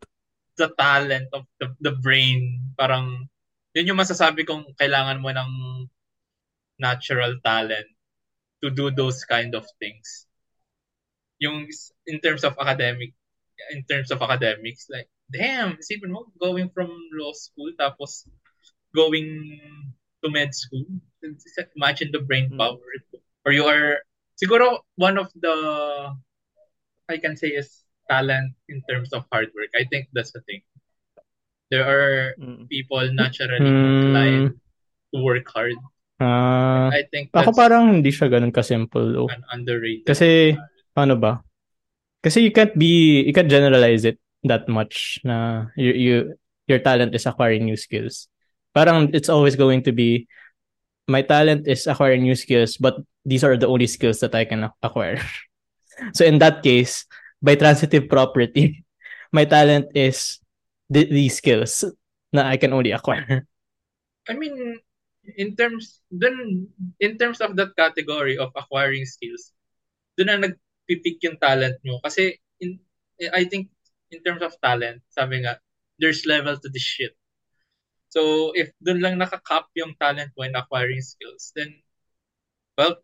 The 0.57 0.69
talent 0.77 1.29
of 1.33 1.45
the, 1.62 1.73
the 1.81 1.93
brain. 1.97 2.73
Parang, 2.77 3.25
yun 3.73 3.89
yung 3.93 4.01
masasabi 4.01 4.45
kong 4.45 4.73
kailangan 4.77 5.21
mo 5.21 5.33
ng 5.33 5.51
natural 6.77 7.41
talent 7.41 7.89
to 8.62 8.69
do 8.69 8.93
those 8.93 9.25
kind 9.25 9.53
of 9.57 9.65
things. 9.81 10.29
Yung 11.41 11.69
in 12.10 12.17
terms 12.21 12.45
of 12.45 12.57
academic, 12.57 13.13
in 13.73 13.81
terms 13.86 14.10
of 14.10 14.21
academics, 14.21 14.89
like, 14.89 15.10
damn, 15.31 15.75
isipin 15.77 16.11
mo, 16.11 16.27
going 16.39 16.71
from 16.71 16.91
law 17.15 17.33
school, 17.35 17.71
tapos 17.79 18.27
going 18.95 19.59
to 20.23 20.27
med 20.31 20.55
school, 20.55 20.85
imagine 21.75 22.09
the 22.11 22.23
brain 22.23 22.49
hmm. 22.49 22.57
power. 22.57 22.81
Or 23.45 23.51
you 23.51 23.63
are, 23.67 23.99
siguro 24.39 24.83
one 24.95 25.17
of 25.17 25.31
the, 25.35 25.55
I 27.07 27.17
can 27.17 27.35
say 27.35 27.55
is 27.55 27.83
talent 28.09 28.55
in 28.67 28.83
terms 28.89 29.11
of 29.13 29.23
hard 29.31 29.51
work. 29.55 29.71
I 29.75 29.87
think 29.87 30.07
that's 30.13 30.31
the 30.31 30.41
thing. 30.47 30.61
There 31.71 31.83
are 31.83 32.31
mm. 32.39 32.63
people 32.71 33.03
naturally 33.11 33.59
mm. 33.59 34.07
inclined 34.07 34.55
to 35.11 35.17
work 35.19 35.43
hard. 35.51 35.75
Uh, 36.15 36.87
I 36.87 37.03
think 37.11 37.35
ako 37.35 37.51
parang 37.51 37.99
hindi 37.99 38.07
siya 38.07 38.31
ganun 38.31 38.55
ka-simple. 38.55 39.19
Oh. 39.19 39.27
An 39.27 39.43
underrated. 39.51 40.07
Kasi, 40.07 40.55
paano 40.95 41.19
ba? 41.19 41.43
Kasi 42.23 42.39
you 42.47 42.55
can't 42.55 42.71
be, 42.71 43.23
you 43.27 43.35
can't 43.35 43.51
generalize 43.51 44.07
it 44.07 44.15
that 44.43 44.69
much 44.69 45.19
na 45.23 45.67
you, 45.76 45.93
you 45.93 46.15
your 46.67 46.80
talent 46.80 47.15
is 47.15 47.26
acquiring 47.26 47.65
new 47.65 47.78
skills. 47.78 48.28
Parang 48.76 49.10
it's 49.13 49.30
always 49.30 49.56
going 49.56 49.82
to 49.84 49.91
be 49.91 50.28
my 51.08 51.21
talent 51.23 51.67
is 51.67 51.88
acquiring 51.88 52.23
new 52.23 52.36
skills, 52.36 52.78
but 52.78 53.00
these 53.26 53.43
are 53.43 53.56
the 53.58 53.67
only 53.67 53.88
skills 53.88 54.19
that 54.19 54.36
I 54.36 54.45
can 54.45 54.69
acquire. 54.84 55.23
so 56.13 56.26
in 56.26 56.38
that 56.39 56.62
case, 56.62 57.06
by 57.41 57.56
transitive 57.56 58.10
property, 58.10 58.84
my 59.32 59.45
talent 59.45 59.88
is 59.95 60.39
th- 60.91 61.10
these 61.10 61.38
skills 61.38 61.84
na 62.34 62.47
I 62.47 62.58
can 62.58 62.73
only 62.73 62.91
acquire. 62.91 63.47
I 64.28 64.34
mean, 64.36 64.80
in 65.36 65.56
terms 65.56 66.04
then 66.12 66.67
in 67.00 67.17
terms 67.17 67.39
of 67.39 67.56
that 67.56 67.76
category 67.76 68.38
of 68.38 68.52
acquiring 68.56 69.08
skills, 69.08 69.56
doon 70.19 70.28
na 70.28 70.52
nagpipick 70.52 71.23
yung 71.23 71.39
talent 71.39 71.80
mo 71.84 72.00
kasi 72.04 72.39
in 72.60 72.80
I 73.34 73.47
think 73.47 73.71
in 74.11 74.23
terms 74.23 74.43
of 74.43 74.55
talent, 74.63 75.03
sabi 75.11 75.43
nga 75.43 75.59
there's 75.97 76.25
level 76.25 76.55
to 76.55 76.69
this 76.69 76.85
shit. 76.85 77.17
So, 78.07 78.53
if 78.55 78.71
doon 78.79 79.03
lang 79.03 79.19
nakakap 79.19 79.67
yung 79.75 79.97
talent 79.99 80.31
in 80.39 80.55
acquiring 80.55 81.03
skills, 81.03 81.51
then, 81.57 81.75
well, 82.79 83.03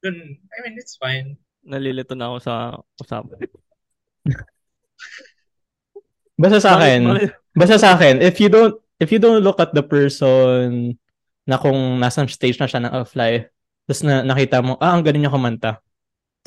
dun, 0.00 0.40
I 0.40 0.58
mean, 0.64 0.80
it's 0.80 0.96
fine. 0.96 1.36
Nalilito 1.60 2.16
na 2.16 2.32
ako 2.32 2.38
sa 2.40 2.54
usapan. 2.96 3.44
Basta 6.40 6.56
sa 6.56 6.80
akin, 6.80 7.28
Basta 7.52 7.76
sa 7.76 7.92
akin, 7.98 8.24
if 8.24 8.40
you 8.40 8.48
don't 8.48 8.80
if 8.96 9.12
you 9.12 9.20
don't 9.20 9.44
look 9.44 9.60
at 9.60 9.76
the 9.76 9.84
person 9.84 10.96
na 11.44 11.60
kung 11.60 12.00
nasang 12.00 12.30
stage 12.30 12.56
na 12.56 12.68
siya 12.68 12.84
ng 12.84 12.94
of 12.96 13.12
life, 13.12 13.48
tapos 13.84 14.00
na, 14.06 14.24
nakita 14.24 14.62
mo, 14.62 14.78
ah, 14.80 14.94
ang 14.94 15.04
galing 15.04 15.26
niya 15.26 15.34
kumanta. 15.34 15.82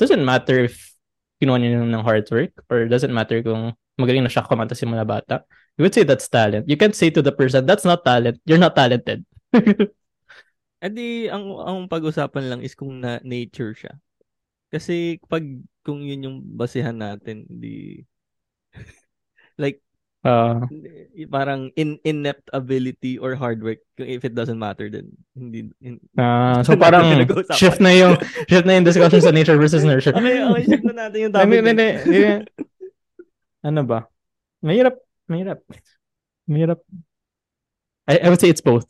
Doesn't 0.00 0.22
matter 0.22 0.66
if 0.66 0.93
kinuha 1.38 1.58
niya 1.58 1.82
ng 1.82 2.04
hard 2.04 2.26
work 2.30 2.52
or 2.70 2.86
doesn't 2.86 3.12
matter 3.12 3.42
kung 3.42 3.74
magaling 3.98 4.22
na 4.26 4.32
siya 4.32 4.46
kumanta 4.46 4.74
simula 4.74 5.06
bata. 5.06 5.42
You 5.78 5.86
would 5.86 5.94
say 5.94 6.06
that's 6.06 6.30
talent. 6.30 6.70
You 6.70 6.78
can't 6.78 6.94
say 6.94 7.10
to 7.10 7.22
the 7.22 7.34
person, 7.34 7.66
that's 7.66 7.84
not 7.86 8.06
talent. 8.06 8.38
You're 8.46 8.62
not 8.62 8.78
talented. 8.78 9.26
Edi, 10.84 11.32
ang, 11.32 11.48
ang 11.64 11.78
pag-usapan 11.88 12.44
lang 12.50 12.60
is 12.60 12.76
kung 12.76 13.00
na 13.00 13.18
nature 13.24 13.72
siya. 13.74 13.94
Kasi 14.68 15.22
pag 15.30 15.42
kung 15.86 16.02
yun 16.02 16.26
yung 16.26 16.38
basihan 16.58 16.96
natin, 16.96 17.46
di 17.46 18.02
like 19.62 19.83
Uh, 20.24 20.64
parang 21.28 21.68
in 21.76 22.00
inept 22.00 22.48
ability 22.56 23.20
or 23.20 23.36
hard 23.36 23.60
work 23.60 23.84
if 24.00 24.24
it 24.24 24.32
doesn't 24.32 24.56
matter 24.56 24.88
then 24.88 25.12
hindi 25.36 25.68
in, 25.84 26.00
uh, 26.16 26.64
so 26.64 26.72
parang 26.80 27.28
shift 27.52 27.76
na 27.76 27.92
yung 27.92 28.16
shift 28.48 28.64
na 28.64 28.80
yung 28.80 28.88
discussion 28.88 29.20
sa 29.20 29.28
nature 29.28 29.60
versus 29.60 29.84
nurture. 29.84 30.16
Okay, 30.16 30.40
okay, 30.40 30.64
shift 30.64 30.84
na 30.88 30.96
natin 30.96 31.28
yung 31.28 31.32
topic. 31.36 31.44
Hindi, 31.44 31.56
hindi, 31.60 31.88
hindi. 32.08 32.20
ano 33.68 33.80
ba? 33.84 34.08
Mahirap, 34.64 34.96
mahirap. 35.28 35.60
Mahirap. 36.48 36.80
I, 38.08 38.24
I 38.24 38.28
would 38.32 38.40
say 38.40 38.48
it's 38.48 38.64
both 38.64 38.88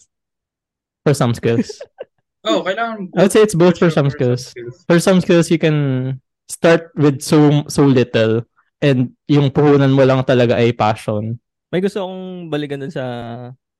for 1.02 1.18
some 1.18 1.34
skills. 1.34 1.82
oh, 2.46 2.62
kailangan 2.62 3.10
I 3.18 3.26
would 3.26 3.34
say 3.34 3.42
it's 3.42 3.58
both 3.58 3.74
for 3.74 3.90
some 3.90 4.06
skills. 4.06 4.54
For 4.86 5.02
some 5.02 5.18
skills 5.18 5.50
you 5.50 5.58
can 5.58 6.22
start 6.46 6.94
with 6.94 7.26
so 7.26 7.66
so 7.66 7.82
little 7.82 8.46
and 8.84 9.16
yung 9.24 9.48
puhunan 9.48 9.88
mo 9.88 10.04
lang 10.04 10.20
talaga 10.28 10.60
ay 10.60 10.76
passion. 10.76 11.40
May 11.72 11.80
gusto 11.80 12.04
akong 12.04 12.52
balikan 12.52 12.84
dun 12.84 12.92
sa 12.92 13.04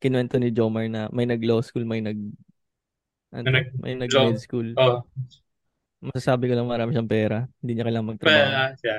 kinuwento 0.00 0.40
ni 0.40 0.48
Jomar 0.48 0.88
na 0.88 1.12
may 1.12 1.28
nag-law 1.28 1.60
school, 1.60 1.84
may 1.84 2.00
nag 2.00 2.16
ano, 3.34 3.46
nag, 3.52 3.68
may 3.76 3.94
nag-med 4.00 4.40
school. 4.40 4.72
Oh. 4.80 5.04
Masasabi 6.00 6.48
ko 6.48 6.56
lang 6.56 6.68
marami 6.70 6.96
siyang 6.96 7.10
pera. 7.10 7.44
Hindi 7.60 7.70
niya 7.76 7.84
kailangan 7.84 8.08
magtrabaho. 8.16 8.32
Pera 8.32 8.64
siya. 8.80 8.98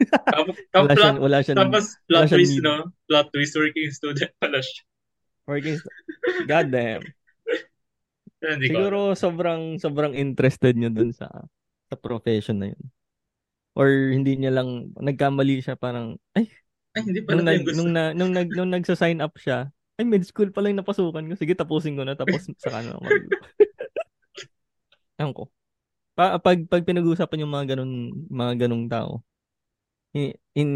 tapos, 0.00 0.56
wala 0.72 0.92
siya, 0.96 1.10
wala 1.20 1.38
siya, 1.44 1.54
tapos 1.56 1.84
plot 2.08 2.24
twist, 2.32 2.56
no? 2.64 2.88
Plot 3.04 3.26
twist, 3.32 3.54
working 3.56 3.92
student 3.92 4.32
pala 4.40 4.60
siya. 4.64 4.82
Working 5.44 5.76
God 6.48 6.68
damn. 6.72 7.04
Siguro 8.64 9.12
sobrang 9.12 9.76
sobrang 9.76 10.16
interested 10.16 10.72
niya 10.72 10.88
dun 10.88 11.12
sa 11.12 11.28
sa 11.92 11.96
profession 12.00 12.56
na 12.56 12.72
yun 12.72 12.84
or 13.74 13.86
hindi 14.10 14.36
niya 14.36 14.50
lang 14.54 14.90
nagkamali 14.98 15.62
siya 15.62 15.78
parang 15.78 16.18
ay 16.34 16.50
ay 16.98 17.02
hindi 17.06 17.22
pa 17.22 17.38
nung, 17.38 17.46
nag, 17.46 17.62
nung, 17.70 17.92
na, 17.94 18.02
nung, 18.10 18.32
nag, 18.34 18.50
nung 18.50 18.72
nagsa-sign 18.74 19.22
up 19.22 19.38
siya 19.38 19.70
ay 20.00 20.04
med 20.08 20.24
school 20.24 20.48
pa 20.48 20.64
lang 20.64 20.80
napasukan 20.80 21.28
ko. 21.28 21.34
Sige 21.36 21.52
tapusin 21.52 21.92
ko 21.92 22.08
na. 22.08 22.16
Tapos 22.16 22.48
sa 22.56 22.80
ano 22.80 22.96
mag 23.04 23.20
Ewan 25.20 25.36
ko. 25.36 25.52
Pa, 26.16 26.40
pag 26.40 26.64
pag 26.66 26.82
pinag-uusapan 26.82 27.44
yung 27.44 27.52
mga 27.52 27.76
ganun 27.76 28.10
mga 28.32 28.66
ganung 28.66 28.88
tao 28.88 29.20
in, 30.16 30.34
in 30.58 30.70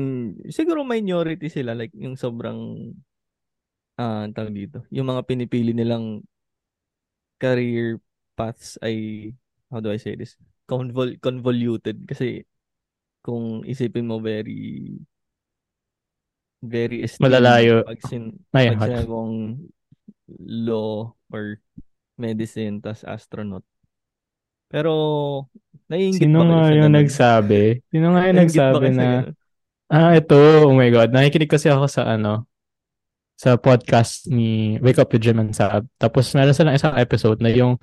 siguro 0.53 0.87
minority 0.87 1.51
sila 1.51 1.75
like 1.75 1.91
yung 1.97 2.15
sobrang 2.15 2.93
ah 3.99 4.27
uh, 4.27 4.31
tawag 4.31 4.55
dito? 4.55 4.85
Yung 4.95 5.09
mga 5.09 5.25
pinipili 5.27 5.73
nilang 5.73 6.23
career 7.41 7.99
paths 8.39 8.79
ay 8.83 9.31
how 9.71 9.81
do 9.83 9.91
I 9.91 9.99
say 9.99 10.15
this? 10.15 10.39
Convol 10.67 11.19
convoluted. 11.19 12.03
Kasi 12.07 12.45
kung 13.25 13.65
isipin 13.65 14.05
mo 14.05 14.21
very 14.21 14.93
very 16.61 17.09
esteemed 17.09 17.25
malalayo 17.25 17.81
pag, 17.89 18.01
sin, 18.05 18.37
pag 18.53 18.77
sinagong 18.77 19.65
law 20.45 21.13
or 21.33 21.57
medicine 22.21 22.85
tas 22.85 23.01
astronaut 23.09 23.65
pero 24.69 24.93
naiingit 25.89 26.25
Sino 26.25 26.45
nga 26.45 26.73
yung 26.73 26.91
ganun? 26.91 26.99
nagsabi? 27.05 27.63
Sino 27.95 28.07
nga 28.11 28.27
yung 28.27 28.41
nagsabi 28.43 28.87
na 28.93 29.09
ah 29.89 30.13
ito 30.17 30.37
oh 30.67 30.73
my 30.77 30.89
god 30.93 31.13
nakikinig 31.13 31.49
kasi 31.49 31.73
ako 31.73 31.89
sa 31.89 32.05
ano 32.09 32.49
sa 33.35 33.59
podcast 33.59 34.31
ni 34.31 34.79
Wake 34.79 35.03
Up 35.03 35.11
with 35.11 35.23
Jim 35.23 35.43
and 35.43 35.55
Sab. 35.55 35.91
Tapos 35.99 36.31
meron 36.39 36.55
silang 36.55 36.79
isang 36.79 36.95
episode 36.95 37.43
na 37.43 37.51
yung 37.51 37.83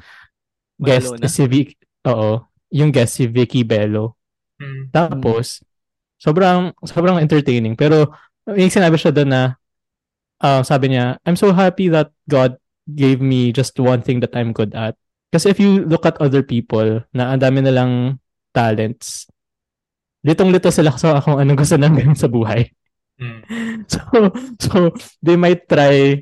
guest 0.79 1.11
na? 1.19 1.27
si 1.27 1.43
Vic, 1.45 1.75
oo, 2.07 2.39
yung 2.71 2.89
guest 2.89 3.19
si 3.19 3.27
Vicky 3.27 3.67
Bello. 3.67 4.15
Mm. 4.61 4.93
Tapos, 4.93 5.65
sobrang, 6.21 6.77
sobrang 6.85 7.17
entertaining. 7.17 7.73
Pero, 7.73 8.13
yung 8.45 8.69
sinabi 8.69 9.01
siya 9.01 9.09
doon 9.09 9.29
na, 9.33 9.43
uh, 10.41 10.61
sabi 10.61 10.93
niya, 10.93 11.17
I'm 11.25 11.37
so 11.37 11.49
happy 11.49 11.89
that 11.89 12.13
God 12.29 12.61
gave 12.85 13.21
me 13.21 13.49
just 13.49 13.77
one 13.81 14.05
thing 14.05 14.21
that 14.21 14.37
I'm 14.37 14.53
good 14.53 14.77
at. 14.77 14.93
Kasi 15.31 15.55
if 15.55 15.57
you 15.63 15.87
look 15.87 16.03
at 16.05 16.19
other 16.19 16.43
people 16.43 17.07
na 17.15 17.31
ang 17.31 17.39
dami 17.39 17.63
nilang 17.63 18.19
talents, 18.51 19.31
litong-lito 20.27 20.67
sila 20.69 20.91
sa 20.99 21.23
kung 21.23 21.39
anong 21.39 21.63
gusto 21.63 21.79
nang 21.79 21.95
gawin 21.95 22.17
sa 22.17 22.29
buhay. 22.29 22.69
Mm. 23.17 23.41
So, 23.89 24.29
so 24.61 24.93
they 25.25 25.33
might 25.33 25.65
try 25.65 26.21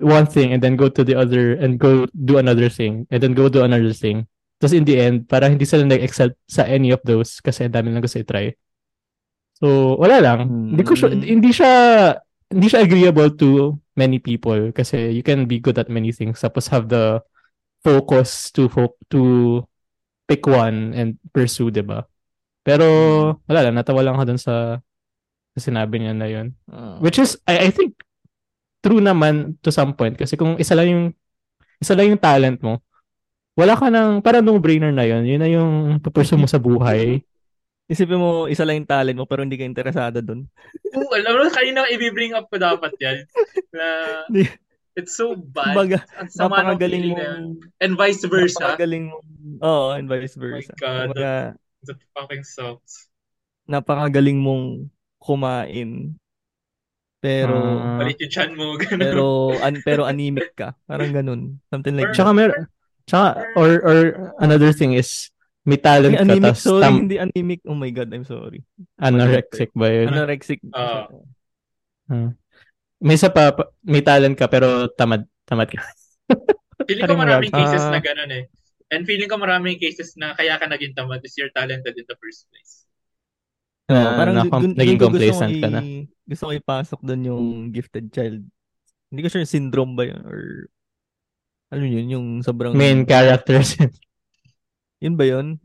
one 0.00 0.24
thing 0.24 0.56
and 0.56 0.60
then 0.64 0.76
go 0.76 0.88
to 0.88 1.04
the 1.04 1.12
other 1.16 1.52
and 1.52 1.76
go 1.76 2.08
do 2.12 2.40
another 2.40 2.68
thing 2.68 3.06
and 3.12 3.20
then 3.20 3.36
go 3.36 3.48
do 3.48 3.60
another 3.60 3.92
thing. 3.92 4.24
Tapos 4.58 4.74
in 4.74 4.82
the 4.82 4.98
end, 4.98 5.16
para 5.30 5.46
hindi 5.46 5.62
sila 5.62 5.86
nag-excel 5.86 6.34
sa 6.50 6.66
any 6.66 6.90
of 6.90 6.98
those 7.06 7.38
kasi 7.38 7.66
ang 7.66 7.74
dami 7.74 7.94
lang 7.94 8.02
gusto 8.02 8.18
i-try. 8.18 8.50
So, 9.58 9.98
wala 9.98 10.18
lang. 10.18 10.38
Mm. 10.46 10.68
Hindi 10.74 10.84
ko 10.86 10.92
sure, 10.98 11.14
hindi 11.14 11.50
siya 11.50 11.72
hindi 12.48 12.66
siya 12.66 12.82
agreeable 12.82 13.30
to 13.36 13.76
many 13.92 14.16
people 14.18 14.72
kasi 14.72 15.12
you 15.12 15.20
can 15.20 15.44
be 15.44 15.60
good 15.60 15.76
at 15.76 15.92
many 15.92 16.10
things 16.14 16.40
tapos 16.40 16.72
have 16.72 16.88
the 16.88 17.20
focus 17.84 18.48
to 18.50 18.72
fo- 18.72 18.96
to 19.12 19.62
pick 20.26 20.42
one 20.48 20.92
and 20.94 21.16
pursue, 21.30 21.70
'di 21.70 21.84
ba? 21.86 22.06
Pero 22.66 22.86
hmm. 22.86 23.48
wala 23.48 23.60
lang, 23.64 23.74
natawa 23.78 24.00
lang 24.02 24.14
ako 24.18 24.24
dun 24.34 24.40
sa, 24.40 24.82
sa 25.54 25.60
sinabi 25.60 26.02
niya 26.02 26.14
na 26.14 26.28
'yon. 26.28 26.46
Uh. 26.66 26.98
Which 26.98 27.22
is 27.22 27.38
I 27.46 27.68
I 27.68 27.70
think 27.70 27.98
true 28.82 29.02
naman 29.02 29.58
to 29.62 29.70
some 29.70 29.94
point 29.94 30.14
kasi 30.14 30.38
kung 30.38 30.58
isa 30.58 30.74
lang 30.74 30.88
yung 30.90 31.04
isa 31.78 31.94
lang 31.94 32.14
yung 32.14 32.22
talent 32.22 32.58
mo, 32.62 32.82
wala 33.58 33.74
ka 33.74 33.90
nang, 33.90 34.22
para 34.22 34.38
no-brainer 34.38 34.94
na 34.94 35.02
yun. 35.02 35.26
Yun 35.26 35.40
na 35.42 35.50
yung 35.50 35.72
pupursue 35.98 36.38
mo 36.38 36.46
sa 36.46 36.62
buhay. 36.62 37.18
Isipin 37.90 38.20
mo, 38.20 38.46
isa 38.46 38.62
lang 38.62 38.84
yung 38.84 38.90
talent 38.90 39.16
mo 39.18 39.24
pero 39.24 39.42
hindi 39.42 39.58
ka 39.58 39.64
interesado 39.66 40.20
dun. 40.22 40.46
Oo, 40.92 41.10
alam 41.16 41.40
mo, 41.40 41.48
kanina 41.50 41.88
i-bring 41.90 42.36
up 42.36 42.46
ko 42.52 42.60
dapat 42.60 42.92
yan. 43.00 43.24
Na, 43.72 43.86
it's 44.92 45.16
so 45.16 45.32
bad. 45.32 45.72
Baga, 45.72 46.04
napakagaling 46.36 47.16
mo. 47.16 47.16
And 47.80 47.96
vice 47.96 48.22
versa. 48.28 48.76
Napakagaling 48.76 49.08
mo. 49.08 49.24
Oo, 49.64 49.96
and 49.96 50.04
vice 50.04 50.36
versa. 50.36 50.68
Oh 50.68 50.78
my 50.78 50.84
God, 50.84 51.08
Baga, 51.16 51.18
that, 51.24 51.56
that 51.88 52.00
fucking 52.12 52.44
sucks. 52.44 53.08
Napakagaling 53.64 54.36
mong 54.36 54.92
kumain. 55.16 56.20
Pero 57.18 57.56
uh, 57.56 57.98
palit 57.98 58.20
yung 58.20 58.30
chan 58.30 58.52
mo 58.52 58.78
ganun. 58.78 59.00
Pero 59.00 59.24
an, 59.58 59.74
pero 59.82 60.02
anemic 60.04 60.54
ka. 60.54 60.76
Parang 60.84 61.10
ganun. 61.10 61.56
Something 61.72 61.98
like 61.98 62.14
Tsaka 62.14 62.36
mer 62.36 62.52
Tsaka, 63.08 63.56
or, 63.56 63.70
or 63.80 63.98
another 64.36 64.70
thing 64.76 64.92
is, 64.92 65.32
may 65.64 65.80
talent 65.80 66.16
Ay, 66.16 66.24
anemic, 66.28 66.56
ka. 66.56 66.60
sorry, 66.60 66.84
tam- 66.84 67.00
hindi 67.08 67.16
anemic. 67.16 67.60
Oh 67.64 67.76
my 67.76 67.88
God, 67.88 68.12
I'm 68.12 68.28
sorry. 68.28 68.60
Anorexic 69.00 69.72
ba 69.72 69.88
yun? 69.88 70.12
Anorexic. 70.12 70.60
Uh, 70.68 71.08
hmm. 72.08 72.30
May 73.00 73.16
isa 73.16 73.32
pa, 73.32 73.56
may 73.80 74.04
talent 74.04 74.36
ka 74.36 74.44
pero 74.44 74.92
tamad, 74.92 75.24
tamad 75.48 75.72
ka. 75.72 75.80
feeling 76.88 77.04
ko 77.08 77.16
maraming 77.16 77.52
cases 77.52 77.84
uh, 77.84 77.92
na 77.92 78.00
ganun 78.04 78.32
eh. 78.32 78.44
And 78.88 79.04
feeling 79.04 79.28
ko 79.28 79.36
maraming 79.36 79.76
cases 79.76 80.16
na 80.16 80.32
kaya 80.32 80.56
ka 80.56 80.68
naging 80.68 80.96
tamad 80.96 81.24
is 81.24 81.36
you're 81.36 81.52
talented 81.52 81.96
in 81.96 82.06
the 82.08 82.16
first 82.16 82.48
place. 82.48 82.88
Uh, 83.88 83.96
uh, 83.96 84.12
parang 84.20 84.34
na, 84.36 84.44
gu- 84.44 84.76
naging 84.76 85.00
complacent 85.00 85.52
ka 85.60 85.68
na. 85.68 85.80
Gusto 86.28 86.48
ko 86.48 86.52
ipasok 86.52 87.00
doon 87.04 87.22
yung 87.28 87.46
gifted 87.72 88.08
child. 88.12 88.44
Hindi 89.08 89.20
ko 89.24 89.28
sure 89.32 89.48
syndrome 89.48 89.96
ba 89.96 90.04
yun 90.08 90.20
or 90.28 90.68
ano 91.68 91.84
yun? 91.84 92.06
Yung 92.08 92.26
sobrang... 92.40 92.72
Main 92.72 93.04
characters. 93.04 93.76
yun 95.04 95.14
ba 95.16 95.24
yun? 95.28 95.60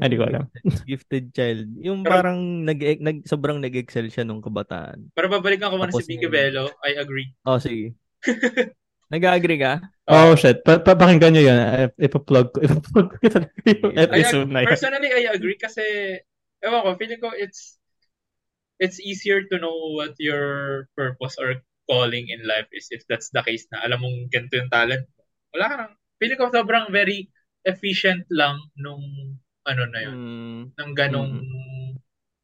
Hindi 0.00 0.16
ko 0.16 0.24
alam. 0.24 0.48
Gifted 0.88 1.34
child. 1.36 1.68
Yung 1.84 2.00
pero, 2.00 2.12
parang 2.16 2.40
nag, 2.64 2.80
nag, 3.04 3.18
sobrang 3.28 3.60
nag-excel 3.60 4.08
siya 4.08 4.24
nung 4.24 4.40
kabataan. 4.40 5.12
Pero 5.12 5.28
babalikan 5.28 5.68
ko 5.68 5.76
muna 5.76 5.92
si 5.92 6.08
Vicky 6.08 6.30
Bello. 6.30 6.72
I 6.80 6.96
agree. 6.96 7.28
Oh, 7.44 7.60
sige. 7.60 7.92
Nag-agree 9.10 9.58
ka? 9.58 9.82
Oh, 10.06 10.38
shit. 10.38 10.62
Pa 10.62 10.78
pa 10.78 10.94
pakinggan 10.94 11.34
nyo 11.34 11.42
yun. 11.42 11.58
Ipa-plug 11.98 12.54
ko. 12.54 12.58
Ipa-plug 12.62 13.08
ko 13.10 13.16
yung 13.26 13.98
episode 14.06 14.48
na 14.48 14.62
yun. 14.62 14.70
Personally, 14.70 15.10
I 15.10 15.34
agree 15.34 15.58
kasi 15.58 15.82
ewan 16.62 16.86
ko, 16.86 16.88
feeling 16.94 17.20
ko 17.20 17.34
it's 17.34 17.76
it's 18.80 19.02
easier 19.02 19.44
to 19.50 19.58
know 19.58 19.98
what 19.98 20.14
your 20.16 20.86
purpose 20.94 21.36
or 21.36 21.60
calling 21.90 22.30
in 22.30 22.40
life 22.46 22.70
is 22.70 22.86
if 22.94 23.02
that's 23.10 23.34
the 23.34 23.42
case 23.42 23.66
na 23.74 23.82
alam 23.82 23.98
mong 23.98 24.30
ganito 24.30 24.62
yung 24.62 24.70
talent 24.70 25.04
wala 25.54 25.64
ka 25.66 25.74
nang, 25.76 25.94
feeling 26.20 26.38
ko 26.38 26.52
sobrang 26.52 26.86
very 26.92 27.28
efficient 27.64 28.24
lang 28.30 28.60
nung, 28.76 29.02
ano 29.66 29.82
na 29.88 30.00
yun, 30.00 30.16
mm. 30.16 30.62
ng 30.76 30.92
ganong 30.96 31.44
mm. 31.44 31.92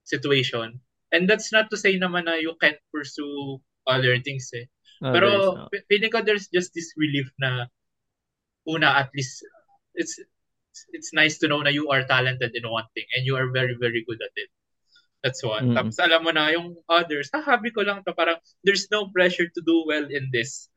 situation. 0.05 0.81
And 1.13 1.31
that's 1.31 1.53
not 1.53 1.71
to 1.71 1.79
say 1.79 1.97
naman 1.97 2.27
na 2.27 2.37
you 2.37 2.55
can't 2.61 2.81
pursue 2.91 3.63
other 3.87 4.19
things 4.21 4.51
eh. 4.53 4.67
Others, 5.03 5.15
Pero 5.15 5.29
fe- 5.71 5.87
feeling 5.89 6.13
ko 6.13 6.21
there's 6.25 6.49
just 6.49 6.73
this 6.73 6.93
relief 6.97 7.29
na 7.39 7.69
una 8.67 8.97
at 8.99 9.13
least 9.15 9.45
it's 9.95 10.19
it's 10.93 11.13
nice 11.13 11.39
to 11.39 11.49
know 11.49 11.61
na 11.63 11.71
you 11.71 11.89
are 11.93 12.05
talented 12.05 12.53
in 12.57 12.65
one 12.67 12.89
thing 12.97 13.07
and 13.15 13.25
you 13.25 13.37
are 13.37 13.53
very 13.53 13.77
very 13.79 14.03
good 14.09 14.19
at 14.21 14.35
it. 14.35 14.51
That's 15.23 15.43
one. 15.45 15.73
Mm. 15.73 15.77
Tapos 15.77 15.97
alam 16.01 16.21
mo 16.25 16.33
na 16.33 16.53
yung 16.53 16.77
others, 16.89 17.31
ah, 17.33 17.45
happy 17.45 17.71
ko 17.73 17.83
lang 17.85 18.05
to 18.05 18.13
parang 18.13 18.41
there's 18.65 18.89
no 18.93 19.09
pressure 19.13 19.49
to 19.49 19.61
do 19.65 19.85
well 19.87 20.05
in 20.09 20.29
this. 20.33 20.69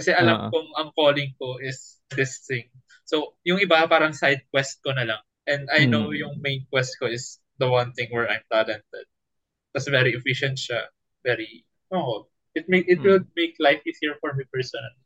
Kasi 0.00 0.16
alam 0.16 0.36
Ah. 0.38 0.48
kong 0.48 0.72
ang 0.80 0.88
calling 0.96 1.36
ko 1.36 1.60
is 1.60 2.00
this 2.16 2.40
thing. 2.48 2.72
So, 3.04 3.36
yung 3.44 3.60
iba 3.60 3.84
parang 3.84 4.16
side 4.16 4.48
quest 4.48 4.80
ko 4.80 4.96
na 4.96 5.04
lang. 5.04 5.20
And 5.44 5.68
I 5.68 5.84
know 5.84 6.08
Mm. 6.08 6.16
yung 6.16 6.34
main 6.40 6.64
quest 6.72 6.96
ko 6.96 7.04
is 7.04 7.36
the 7.60 7.68
one 7.68 7.92
thing 7.92 8.08
where 8.08 8.24
I'm 8.24 8.40
talented. 8.48 9.04
Tapos 9.76 9.92
very 9.92 10.16
efficient 10.16 10.56
siya. 10.56 10.88
Very, 11.20 11.68
oh, 11.92 12.32
it 12.56 12.64
make 12.64 12.88
it 12.88 12.98
Mm. 12.98 13.04
will 13.04 13.22
make 13.36 13.60
life 13.60 13.84
easier 13.84 14.16
for 14.24 14.32
me 14.32 14.48
personally. 14.48 15.04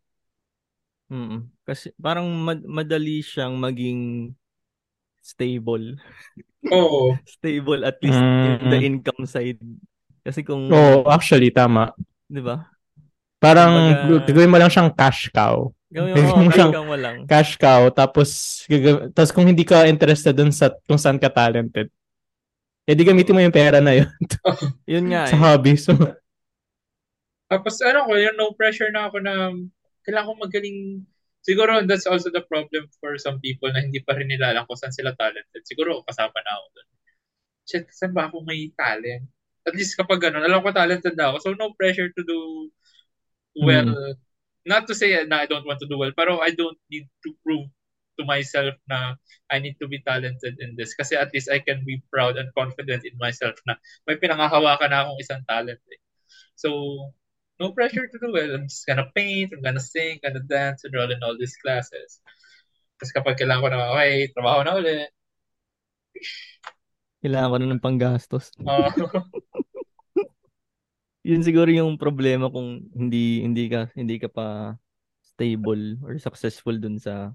Mm. 1.10 1.50
Kasi 1.66 1.90
parang 1.98 2.30
mad- 2.30 2.62
madali 2.64 3.18
siyang 3.18 3.58
maging 3.58 4.30
stable. 5.18 5.98
Oo. 6.70 7.18
Stable 7.26 7.82
at 7.82 7.98
least 7.98 8.20
in 8.20 8.70
the 8.70 8.78
Mm. 8.78 8.88
income 8.94 9.26
side. 9.26 9.58
Kasi 10.22 10.40
kung, 10.40 10.70
Oh, 10.70 11.02
actually, 11.10 11.50
tama. 11.50 11.90
di 12.24 12.40
ba? 12.40 12.68
Parang 13.44 13.72
Kumbaga- 14.00 14.24
gagawin 14.24 14.48
mo 14.48 14.56
lang 14.56 14.72
siyang 14.72 14.88
cash 14.90 15.28
cow. 15.28 15.68
Gawin 15.92 16.16
mo, 16.16 16.34
mo 16.40 16.50
siyang 16.50 16.72
mo 16.82 16.96
lang. 16.96 17.16
cash 17.28 17.54
cow, 17.54 17.92
tapos, 17.92 18.30
gaga- 18.64 19.12
tapos 19.12 19.30
kung 19.30 19.44
hindi 19.44 19.62
ka 19.62 19.84
interested 19.84 20.32
dun 20.32 20.48
sa 20.48 20.72
kung 20.88 20.96
saan 20.96 21.20
ka 21.20 21.28
talented, 21.28 21.92
eh 22.84 22.92
di 22.92 23.04
gamitin 23.04 23.32
mo 23.32 23.40
yung 23.40 23.52
pera 23.52 23.78
na 23.78 23.94
yun 23.94 24.08
Yun 24.92 25.04
nga 25.08 25.28
sa 25.28 25.36
eh. 25.36 25.40
hobby. 25.40 25.76
So, 25.76 25.92
Tapos 27.44 27.78
ano 27.80 28.08
ko, 28.08 28.16
yung 28.16 28.34
no 28.34 28.52
pressure 28.52 28.88
na 28.88 29.06
ako 29.06 29.20
na 29.20 29.52
kailangan 30.02 30.28
ko 30.28 30.34
magaling. 30.40 30.78
Siguro 31.44 31.84
that's 31.84 32.08
also 32.08 32.32
the 32.32 32.40
problem 32.40 32.88
for 32.98 33.20
some 33.20 33.36
people 33.38 33.68
na 33.68 33.84
hindi 33.84 34.00
pa 34.00 34.16
rin 34.16 34.26
nila 34.26 34.50
alam 34.50 34.64
kung 34.64 34.80
saan 34.80 34.90
sila 34.90 35.12
talented. 35.12 35.60
Siguro 35.62 36.00
kasama 36.02 36.32
na 36.40 36.52
ako 36.56 36.66
doon. 36.72 36.88
Shit, 37.64 37.84
saan 37.92 38.16
ba 38.16 38.26
ako 38.26 38.40
may 38.42 38.72
talent? 38.72 39.28
At 39.62 39.76
least 39.76 39.92
kapag 39.94 40.20
ganun, 40.20 40.40
alam 40.40 40.60
ko 40.60 40.72
talented 40.72 41.12
na 41.14 41.30
ako. 41.30 41.36
So 41.38 41.48
no 41.52 41.76
pressure 41.76 42.08
to 42.10 42.22
do 42.24 42.72
well. 43.56 44.14
Not 44.64 44.88
to 44.88 44.94
say 44.96 45.12
na 45.28 45.44
I 45.44 45.46
don't 45.46 45.68
want 45.68 45.80
to 45.84 45.88
do 45.88 46.00
well, 46.00 46.12
pero 46.16 46.40
I 46.40 46.50
don't 46.56 46.78
need 46.88 47.04
to 47.26 47.30
prove 47.44 47.68
to 48.16 48.24
myself 48.24 48.74
na 48.88 49.18
I 49.50 49.58
need 49.58 49.76
to 49.82 49.88
be 49.88 50.00
talented 50.00 50.56
in 50.60 50.74
this. 50.78 50.94
Kasi 50.94 51.18
at 51.18 51.34
least 51.34 51.50
I 51.50 51.60
can 51.60 51.84
be 51.84 52.00
proud 52.08 52.40
and 52.40 52.48
confident 52.56 53.04
in 53.04 53.14
myself 53.20 53.58
na 53.68 53.76
may 54.08 54.16
pinangahawakan 54.16 54.88
na 54.88 55.04
akong 55.04 55.20
isang 55.20 55.42
talent 55.44 55.82
eh. 55.92 56.00
So, 56.54 56.70
no 57.60 57.74
pressure 57.74 58.06
to 58.06 58.18
do 58.18 58.30
well. 58.32 58.54
I'm 58.54 58.70
just 58.70 58.86
gonna 58.86 59.10
paint, 59.12 59.52
I'm 59.52 59.62
gonna 59.62 59.82
sing, 59.82 60.22
gonna 60.22 60.42
dance, 60.42 60.86
enroll 60.86 61.10
in 61.10 61.22
all 61.22 61.36
these 61.36 61.58
classes. 61.60 62.22
Tapos 62.96 63.12
kapag 63.12 63.36
kailangan 63.36 63.62
ko 63.62 63.68
na, 63.68 63.92
okay, 63.94 64.30
trabaho 64.32 64.60
na 64.62 64.72
ulit. 64.78 65.10
Kailangan 67.20 67.50
ko 67.50 67.56
na 67.58 67.66
ng 67.74 67.84
panggastos. 67.84 68.54
Uh, 68.64 68.90
Yun 71.24 71.40
siguro 71.40 71.72
yung 71.72 71.96
problema 71.96 72.52
kung 72.52 72.84
hindi 72.92 73.40
hindi 73.40 73.64
ka 73.72 73.88
hindi 73.96 74.20
ka 74.20 74.28
pa 74.28 74.76
stable 75.24 75.96
or 76.04 76.20
successful 76.20 76.76
dun 76.76 77.00
sa 77.00 77.32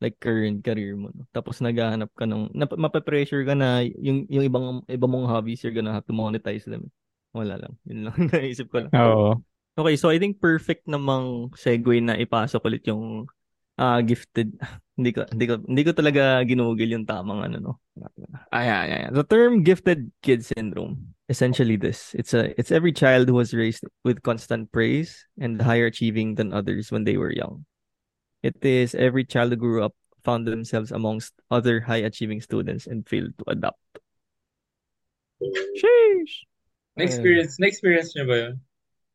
like 0.00 0.16
current 0.20 0.60
career 0.64 0.96
mo. 0.96 1.08
No? 1.12 1.24
Tapos 1.32 1.60
naghahanap 1.60 2.12
ka 2.16 2.24
ng 2.24 2.52
nap- 2.52 2.76
mape-pressure 2.76 3.44
ka 3.44 3.56
na 3.56 3.84
yung 3.84 4.28
yung 4.28 4.44
ibang 4.44 4.66
iba 4.88 5.06
mong 5.08 5.28
hobbies 5.28 5.60
you're 5.64 5.76
gonna 5.76 5.92
have 5.92 6.04
to 6.04 6.16
monetize 6.16 6.68
them. 6.68 6.88
Wala 7.32 7.60
lang. 7.60 7.72
Yun 7.88 8.08
lang 8.08 8.16
naisip 8.32 8.68
ko 8.68 8.84
lang. 8.84 8.92
oo. 8.92 9.40
Okay, 9.80 9.96
so 9.96 10.12
I 10.12 10.20
think 10.20 10.42
perfect 10.42 10.84
namang 10.84 11.48
segue 11.56 12.02
na 12.04 12.20
ipasok 12.20 12.60
ulit 12.68 12.84
yung 12.88 13.24
ah 13.80 14.00
gifted. 14.04 14.52
hindi 15.00 15.16
ko 15.16 15.24
hindi 15.32 15.44
ko 15.48 15.54
hindi 15.64 15.82
ko 15.88 15.92
talaga 15.96 16.44
ginugol 16.44 16.90
yung 16.92 17.08
tamang 17.08 17.40
ano 17.40 17.56
no. 17.56 17.72
Yeah, 18.52 18.84
yeah, 18.84 19.08
yeah. 19.08 19.12
The 19.12 19.24
term 19.24 19.64
gifted 19.64 20.12
kid 20.20 20.44
syndrome 20.44 21.16
essentially 21.30 21.78
this. 21.78 22.10
It's 22.18 22.34
a 22.34 22.50
it's 22.58 22.74
every 22.74 22.90
child 22.90 23.30
who 23.30 23.38
was 23.38 23.54
raised 23.54 23.86
with 24.02 24.20
constant 24.26 24.74
praise 24.74 25.14
and 25.38 25.62
higher 25.62 25.86
achieving 25.86 26.34
than 26.34 26.52
others 26.52 26.90
when 26.90 27.06
they 27.06 27.16
were 27.16 27.30
young. 27.30 27.64
It 28.42 28.58
is 28.66 28.98
every 28.98 29.24
child 29.24 29.54
who 29.54 29.56
grew 29.56 29.86
up 29.86 29.94
found 30.26 30.44
themselves 30.44 30.90
amongst 30.90 31.32
other 31.48 31.80
high 31.80 32.04
achieving 32.04 32.42
students 32.42 32.90
and 32.90 33.06
failed 33.08 33.32
to 33.38 33.44
adapt. 33.56 33.80
Sheesh. 35.40 36.44
na-experience, 37.00 37.56
na-experience 37.56 38.12
niyo 38.12 38.24
ba 38.28 38.36
yun? 38.36 38.54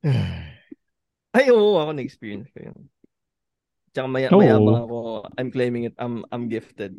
Ay, 1.38 1.54
oo, 1.54 1.78
ako 1.78 1.92
na-experience 1.94 2.50
ko 2.50 2.72
yun. 2.72 2.80
Tsaka 3.94 4.08
maya, 4.10 4.34
Oo. 4.34 4.42
mayabang 4.42 4.80
ako, 4.82 4.98
I'm 5.38 5.52
claiming 5.54 5.86
it, 5.86 5.96
I'm, 6.02 6.26
I'm 6.34 6.50
gifted. 6.50 6.98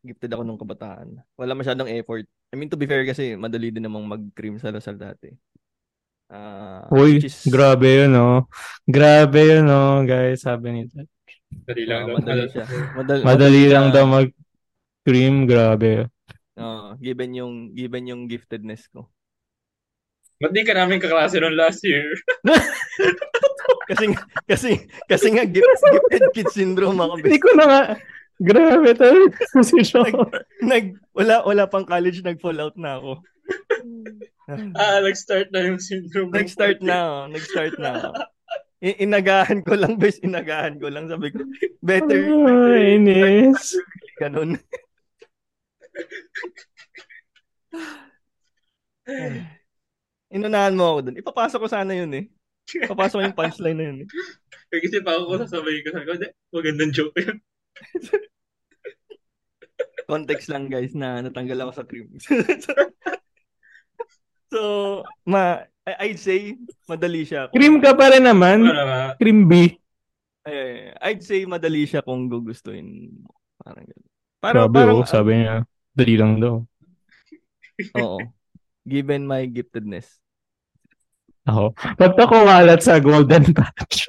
Gifted 0.00 0.32
ako 0.32 0.42
nung 0.42 0.56
kabataan. 0.60 1.20
Wala 1.36 1.52
masyadong 1.52 1.92
effort. 1.92 2.24
I 2.50 2.56
mean, 2.56 2.72
to 2.72 2.80
be 2.80 2.88
fair 2.88 3.04
kasi, 3.04 3.36
madali 3.36 3.68
din 3.68 3.84
namang 3.84 4.08
mag-cream 4.08 4.56
sa 4.56 4.72
Lasal 4.72 4.96
dati. 4.96 5.28
Ah, 6.30 6.86
Uy, 6.88 7.20
is- 7.20 7.44
grabe 7.50 8.06
yun, 8.06 8.14
oh. 8.16 8.46
Grabe 8.88 9.40
yun, 9.44 9.68
oh, 9.68 10.00
guys. 10.06 10.46
Sabi 10.46 10.72
ni 10.72 10.82
Dad. 10.88 11.04
Dali 11.66 11.84
lang. 11.84 12.06
ah, 12.06 12.06
daw. 12.06 12.16
madali 12.16 12.44
siya. 12.48 12.64
Madali, 12.96 13.20
Madali 13.26 13.62
lang 13.68 13.86
daw 13.92 14.04
mag-cream. 14.08 15.44
Grabe. 15.44 16.08
Oo, 16.56 16.96
given 16.96 17.30
yung, 17.36 17.54
given 17.76 18.08
yung 18.08 18.22
giftedness 18.24 18.88
ko. 18.88 19.10
Ba't 20.40 20.56
di 20.56 20.64
ka 20.64 20.72
namin 20.72 20.96
kaklase 20.96 21.36
nung 21.36 21.52
last 21.52 21.84
year? 21.84 22.08
Kasi, 23.90 24.06
kasi, 24.46 24.70
kasi 25.10 25.26
nga, 25.34 25.42
gift, 25.42 25.66
gifted 25.66 26.24
kid 26.30 26.46
syndrome 26.54 26.94
ako. 27.02 27.18
Hindi 27.18 27.42
ko 27.42 27.50
na 27.58 27.64
nga. 27.66 27.82
Grabe 28.40 28.96
talaga 28.96 29.36
si 29.68 29.84
Sean. 29.84 30.08
Nag, 30.64 30.96
wala, 31.12 31.44
wala 31.44 31.68
pang 31.68 31.84
college, 31.84 32.24
nag-fall 32.24 32.56
out 32.56 32.72
na 32.80 32.96
ako. 32.96 33.20
ah, 34.80 35.04
nag-start 35.04 35.52
na 35.52 35.68
yung 35.68 35.76
syndrome. 35.76 36.32
Nag-start 36.32 36.80
na 36.80 36.96
ako. 36.96 37.16
Nag-start 37.36 37.76
na 37.76 37.90
ako. 38.00 38.10
I- 38.80 39.04
inagahan 39.04 39.60
ko 39.60 39.76
lang, 39.76 40.00
bes. 40.00 40.16
Inagahan 40.24 40.80
ko 40.80 40.88
lang. 40.88 41.04
Sabi 41.04 41.28
ko, 41.28 41.44
better, 41.84 42.32
better 42.32 42.80
Ay, 42.80 42.96
inis. 42.96 43.76
ganun. 44.16 44.56
Inunahan 50.30 50.78
mo 50.78 50.96
ako 50.96 51.10
dun. 51.10 51.20
Ipapasok 51.20 51.58
ko 51.60 51.68
sana 51.68 51.92
yun 51.92 52.12
eh. 52.14 52.24
Papasok 52.86 53.18
ko 53.18 53.24
yung 53.26 53.36
punchline 53.36 53.76
na 53.76 53.84
yun 53.90 53.98
eh. 54.06 54.08
Kasi 54.70 55.02
pa 55.02 55.18
ako 55.18 55.42
sasabihin 55.42 55.82
ko, 55.82 55.88
sabi 55.90 56.06
ko, 56.06 56.12
"Hindi, 56.14 56.28
magandang 56.54 56.92
joke 56.94 57.18
yun. 57.18 57.38
Context 60.10 60.50
lang 60.50 60.66
guys 60.66 60.90
na 60.92 61.22
natanggal 61.22 61.62
ako 61.62 61.72
sa 61.72 61.86
cream. 61.86 62.10
so, 64.52 64.60
ma 65.22 65.62
I- 65.86 66.10
I'd 66.10 66.20
say 66.20 66.58
madali 66.86 67.24
siya. 67.24 67.48
kung- 67.48 67.56
Cream 67.56 67.74
ka 67.78 67.94
pa 67.94 68.10
rin 68.12 68.26
naman. 68.26 68.66
Nga? 68.66 69.16
Cream 69.16 69.46
B. 69.46 69.78
Ay. 70.44 70.92
I'd 71.00 71.22
say 71.22 71.46
madali 71.46 71.86
siya 71.86 72.02
kung 72.02 72.26
gugustuhin 72.28 73.22
mo. 73.22 73.30
Parang 73.60 73.84
ganun. 73.86 74.08
Parang, 74.40 74.62
Grabe, 74.66 74.76
parang, 74.76 74.98
oh. 75.00 75.08
Sabi 75.08 75.30
niya, 75.40 75.56
dali 75.92 76.14
lang 76.16 76.32
daw. 76.40 76.54
oo. 78.02 78.18
Given 78.84 79.28
my 79.28 79.44
giftedness. 79.46 80.18
Ako. 81.48 81.72
Ba't 81.96 82.16
ako 82.16 82.36
walat 82.44 82.80
sa 82.84 83.00
golden 83.00 83.52
patch? 83.52 84.08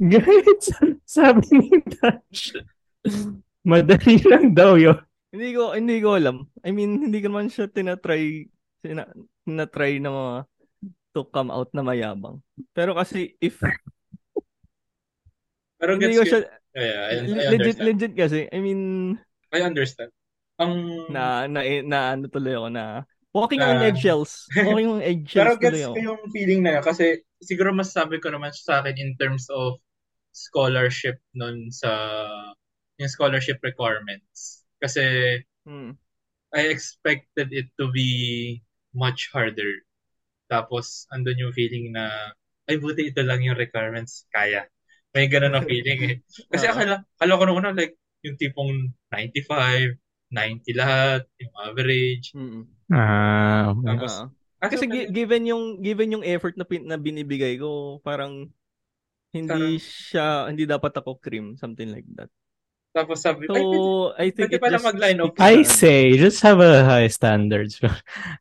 Guys, 0.00 0.72
sabi 1.04 1.44
ni 1.60 1.76
Touch, 1.92 2.56
madali 3.60 4.16
lang 4.24 4.56
daw 4.56 4.80
yun. 4.80 4.96
Hindi 5.28 5.48
ko 5.52 5.76
hindi 5.76 6.00
ko 6.00 6.16
alam. 6.16 6.48
I 6.64 6.72
mean, 6.72 7.04
hindi 7.04 7.20
ko 7.20 7.28
naman 7.28 7.52
siya 7.52 7.68
tinatry 7.68 8.48
tina, 8.80 9.04
tinatry 9.44 10.00
na 10.00 10.10
mga 10.10 10.34
to 11.12 11.28
come 11.28 11.52
out 11.52 11.68
na 11.76 11.84
mayabang. 11.84 12.40
Pero 12.72 12.96
kasi 12.96 13.36
if 13.44 13.60
Pero 15.76 16.00
hindi 16.00 16.16
gets 16.16 16.18
ko 16.18 16.24
siya 16.24 16.40
Yeah, 16.70 17.02
I, 17.02 17.14
I 17.26 17.50
legit 17.50 17.78
legit 17.82 18.12
kasi 18.14 18.46
I 18.46 18.58
mean 18.62 19.18
I 19.50 19.66
understand. 19.66 20.14
Ang 20.62 20.72
na 21.10 21.50
na, 21.50 21.66
na 21.82 21.98
ano 22.14 22.30
tuloy 22.30 22.54
ako 22.54 22.70
na 22.70 23.02
walking 23.34 23.58
on 23.58 23.82
Na- 23.82 23.90
eggshells. 23.90 24.46
Walking 24.70 24.86
on 24.86 25.02
Pero 25.02 25.10
eggshells 25.10 25.58
gets 25.58 25.82
tuloy 25.82 25.98
ko 25.98 26.14
yung 26.14 26.22
feeling 26.30 26.62
na 26.62 26.78
yun 26.78 26.84
kasi 26.86 27.26
siguro 27.42 27.74
masasabi 27.74 28.22
ko 28.22 28.30
naman 28.30 28.54
sa 28.54 28.80
akin 28.80 28.94
in 29.02 29.18
terms 29.18 29.50
of 29.50 29.82
scholarship 30.32 31.18
nun 31.34 31.70
sa 31.70 31.90
yung 33.00 33.10
scholarship 33.10 33.58
requirements. 33.64 34.64
Kasi 34.80 35.02
Hmm. 35.68 35.92
I 36.50 36.72
expected 36.72 37.52
it 37.52 37.68
to 37.78 37.92
be 37.92 38.58
much 38.96 39.28
harder. 39.30 39.84
Tapos 40.50 41.06
andun 41.14 41.38
yung 41.38 41.54
feeling 41.54 41.94
na 41.94 42.34
ay 42.66 42.80
buti 42.80 43.12
ito 43.12 43.22
lang 43.22 43.44
yung 43.44 43.60
requirements 43.60 44.26
kaya. 44.32 44.66
May 45.14 45.26
ganun 45.28 45.54
na 45.54 45.62
feeling 45.62 46.00
eh. 46.06 46.16
Kasi 46.52 46.66
Oo. 46.66 46.72
akala, 46.74 46.94
akala 47.18 47.38
ko 47.38 47.44
naman 47.46 47.76
like 47.76 47.94
yung 48.24 48.36
tipong 48.40 48.90
95, 49.12 49.94
90 50.32 50.72
lahat, 50.74 51.26
yung 51.38 51.54
average. 51.60 52.32
Mm. 52.34 52.62
Ah, 52.90 53.70
okay. 53.74 53.86
Tapos, 53.90 54.12
ah, 54.62 54.70
Kasi 54.70 54.84
gi- 54.86 55.10
given 55.10 55.42
yung 55.50 55.64
given 55.82 56.14
yung 56.14 56.24
effort 56.26 56.54
na 56.54 56.66
pin, 56.66 56.86
na 56.86 56.98
binibigay 57.00 57.58
ko, 57.58 57.98
parang 58.02 58.50
hindi 59.30 59.78
siya 59.78 60.50
hindi 60.50 60.66
dapat 60.66 60.92
ako 60.98 61.18
cream, 61.22 61.54
something 61.54 61.90
like 61.90 62.06
that. 62.18 62.30
tapos 62.90 63.22
sabi, 63.22 63.46
So, 63.46 64.10
ay, 64.18 64.34
I 64.34 64.34
think 64.34 64.50
pwede 64.50 64.58
pala 64.58 64.74
just 64.74 64.86
mag-line 64.90 65.18
up. 65.22 65.38
I 65.38 65.62
say, 65.62 66.18
just 66.18 66.42
have 66.42 66.58
a 66.58 66.82
high 66.82 67.06
standards. 67.06 67.78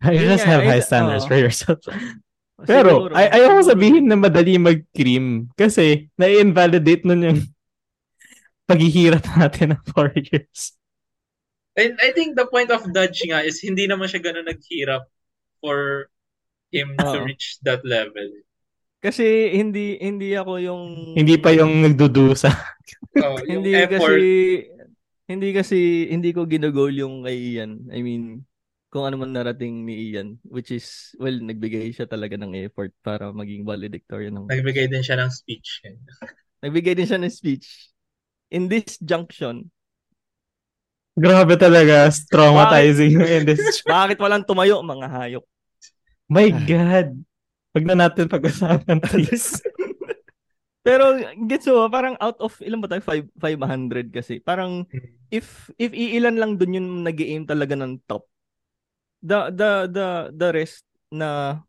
you 0.10 0.26
Yun 0.26 0.26
just 0.26 0.42
have 0.50 0.66
high 0.66 0.82
standards 0.82 1.26
oo. 1.26 1.30
for 1.30 1.38
yourself. 1.38 1.78
Pero, 2.66 3.08
Siguro, 3.08 3.14
ay 3.14 3.30
ayaw 3.30 3.62
ko 3.62 3.72
sabihin 3.72 4.10
na 4.10 4.18
madali 4.18 4.58
mag-cream 4.58 5.48
kasi 5.54 6.10
na-invalidate 6.18 7.06
nun 7.06 7.22
yung 7.30 7.40
paghihirap 8.70 9.22
natin 9.38 9.78
ng 9.78 9.82
four 9.94 10.10
years. 10.18 10.74
And 11.78 11.96
I 12.02 12.12
think 12.12 12.34
the 12.36 12.50
point 12.50 12.74
of 12.74 12.84
Dodge 12.92 13.24
nga 13.30 13.46
is 13.46 13.62
hindi 13.62 13.86
naman 13.86 14.10
siya 14.10 14.20
ganun 14.20 14.50
naghirap 14.50 15.08
for 15.62 16.10
him 16.74 16.98
to 16.98 17.22
Oo. 17.22 17.24
reach 17.24 17.62
that 17.64 17.86
level. 17.86 18.28
Kasi 19.00 19.56
hindi 19.56 19.96
hindi 20.04 20.36
ako 20.36 20.60
yung 20.60 20.84
Hindi 21.16 21.40
pa 21.40 21.56
yung 21.56 21.88
nagdudusa. 21.88 22.52
So, 23.16 23.40
yung 23.52 23.64
hindi 23.64 23.72
effort, 23.80 24.20
kasi 24.20 24.28
hindi 25.30 25.50
kasi 25.56 25.80
hindi 26.12 26.36
ko 26.36 26.44
ginagol 26.44 26.92
yung 26.92 27.24
kay 27.24 27.56
Ian. 27.56 27.88
I 27.96 28.04
mean, 28.04 28.44
kung 28.92 29.08
ano 29.08 29.24
man 29.24 29.32
narating 29.32 29.88
ni 29.88 30.12
Ian, 30.12 30.36
which 30.44 30.76
is 30.76 31.16
well 31.16 31.32
nagbigay 31.32 31.96
siya 31.96 32.12
talaga 32.12 32.36
ng 32.36 32.60
effort 32.60 32.92
para 33.00 33.32
maging 33.32 33.64
valedictorian 33.64 34.36
ng 34.36 34.52
nagbigay 34.52 34.92
din 34.92 35.06
siya 35.06 35.16
ng 35.22 35.32
speech. 35.32 35.80
Nagbigay 36.64 36.92
din 36.92 37.08
siya 37.08 37.24
ng 37.24 37.32
speech. 37.32 37.96
In 38.52 38.68
this 38.68 39.00
junction, 39.00 39.72
Grabe 41.20 41.60
talaga, 41.60 42.08
traumatizing 42.32 43.20
yung 43.20 43.28
industry. 43.28 43.84
bakit 43.92 44.16
walang 44.24 44.48
tumayo 44.48 44.80
mga 44.80 45.08
hayop? 45.12 45.46
My 46.32 46.48
God. 46.48 47.20
Wag 47.80 47.88
na 47.88 47.96
natin 47.96 48.28
pag-usapan, 48.28 49.00
please. 49.08 49.64
Pero 50.84 51.16
gets 51.48 51.64
mo, 51.72 51.88
parang 51.88 52.20
out 52.20 52.36
of 52.44 52.60
ilan 52.60 52.84
ba 52.84 52.92
tayo? 52.92 53.00
Five- 53.00 53.32
500 53.40 54.12
kasi. 54.12 54.44
Parang 54.44 54.84
if 55.32 55.72
if 55.80 55.96
iilan 55.96 56.36
lang 56.36 56.60
dun 56.60 56.76
yung 56.76 56.90
nag-aim 57.08 57.48
talaga 57.48 57.80
ng 57.80 58.04
top. 58.04 58.28
The 59.24 59.48
the 59.56 59.72
the 59.88 60.08
the 60.36 60.50
rest 60.52 60.84
na 61.08 61.60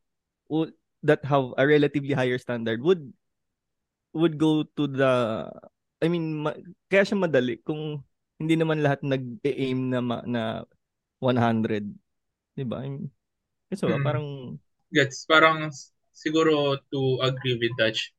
would, 0.50 0.74
that 1.06 1.22
have 1.26 1.54
a 1.54 1.62
relatively 1.66 2.14
higher 2.14 2.38
standard 2.42 2.82
would 2.82 3.14
would 4.14 4.34
go 4.38 4.66
to 4.74 4.90
the 4.90 5.46
I 6.02 6.06
mean 6.10 6.42
ma, 6.42 6.50
kaya 6.90 7.06
siya 7.06 7.18
madali 7.18 7.62
kung 7.62 8.02
hindi 8.40 8.54
naman 8.58 8.82
lahat 8.82 9.06
nag-aim 9.06 9.78
na 9.94 10.00
ma, 10.02 10.18
na 10.26 10.42
100. 11.22 11.86
'Di 12.56 12.64
ba? 12.66 12.82
I 12.82 12.88
mean, 12.90 13.06
so, 13.74 13.86
Mm. 13.86 14.02
parang 14.02 14.26
Gets, 14.90 15.22
parang 15.30 15.70
siguro 16.20 16.76
to 16.92 17.24
agree 17.24 17.56
with 17.56 17.72
Dutch, 17.80 18.12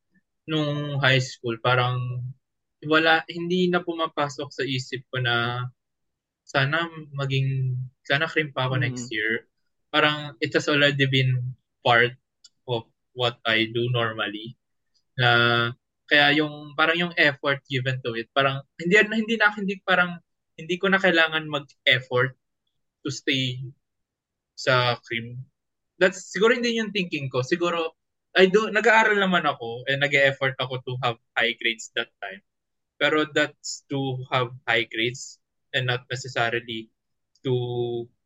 nung 0.50 0.98
high 0.98 1.22
school, 1.22 1.54
parang 1.62 2.26
wala, 2.90 3.22
hindi 3.30 3.70
na 3.70 3.86
pumapasok 3.86 4.50
sa 4.50 4.66
isip 4.66 5.06
ko 5.14 5.22
na 5.22 5.70
sana 6.42 6.90
maging, 7.14 7.78
sana 8.02 8.26
cream 8.26 8.50
pa 8.50 8.66
ako 8.66 8.82
Mm. 8.82 8.84
next 8.90 9.06
year. 9.14 9.46
Parang 9.94 10.34
it 10.42 10.50
has 10.58 10.66
already 10.66 11.06
been 11.06 11.54
part 11.86 12.18
of 12.66 12.90
what 13.14 13.38
I 13.46 13.70
do 13.70 13.86
normally. 13.94 14.58
Na 15.16 15.30
kaya 16.10 16.42
yung 16.42 16.74
parang 16.74 16.98
yung 16.98 17.14
effort 17.16 17.62
given 17.70 18.02
to 18.02 18.18
it, 18.18 18.28
parang 18.34 18.66
hindi 18.82 18.98
hindi 18.98 19.36
na 19.38 19.54
hindi 19.54 19.78
parang 19.86 20.18
hindi 20.58 20.76
ko 20.76 20.90
na 20.90 21.00
kailangan 21.00 21.48
mag-effort 21.48 22.36
to 23.06 23.10
stay 23.14 23.62
sa 24.58 24.98
cream. 25.06 25.40
That's 26.02 26.34
siguro 26.34 26.58
hindi 26.58 26.82
yung 26.82 26.90
thinking 26.90 27.30
ko. 27.30 27.46
Siguro 27.46 27.94
I 28.34 28.50
do 28.50 28.74
nag-aaral 28.74 29.22
naman 29.22 29.46
ako 29.46 29.86
and 29.86 30.02
nag-effort 30.02 30.58
ako 30.58 30.82
to 30.88 30.94
have 31.06 31.22
high 31.38 31.54
grades 31.62 31.94
that 31.94 32.10
time. 32.18 32.42
Pero 32.98 33.30
that's 33.30 33.86
to 33.94 34.18
have 34.34 34.50
high 34.66 34.90
grades 34.90 35.38
and 35.78 35.86
not 35.86 36.10
necessarily 36.10 36.90
to 37.46 37.54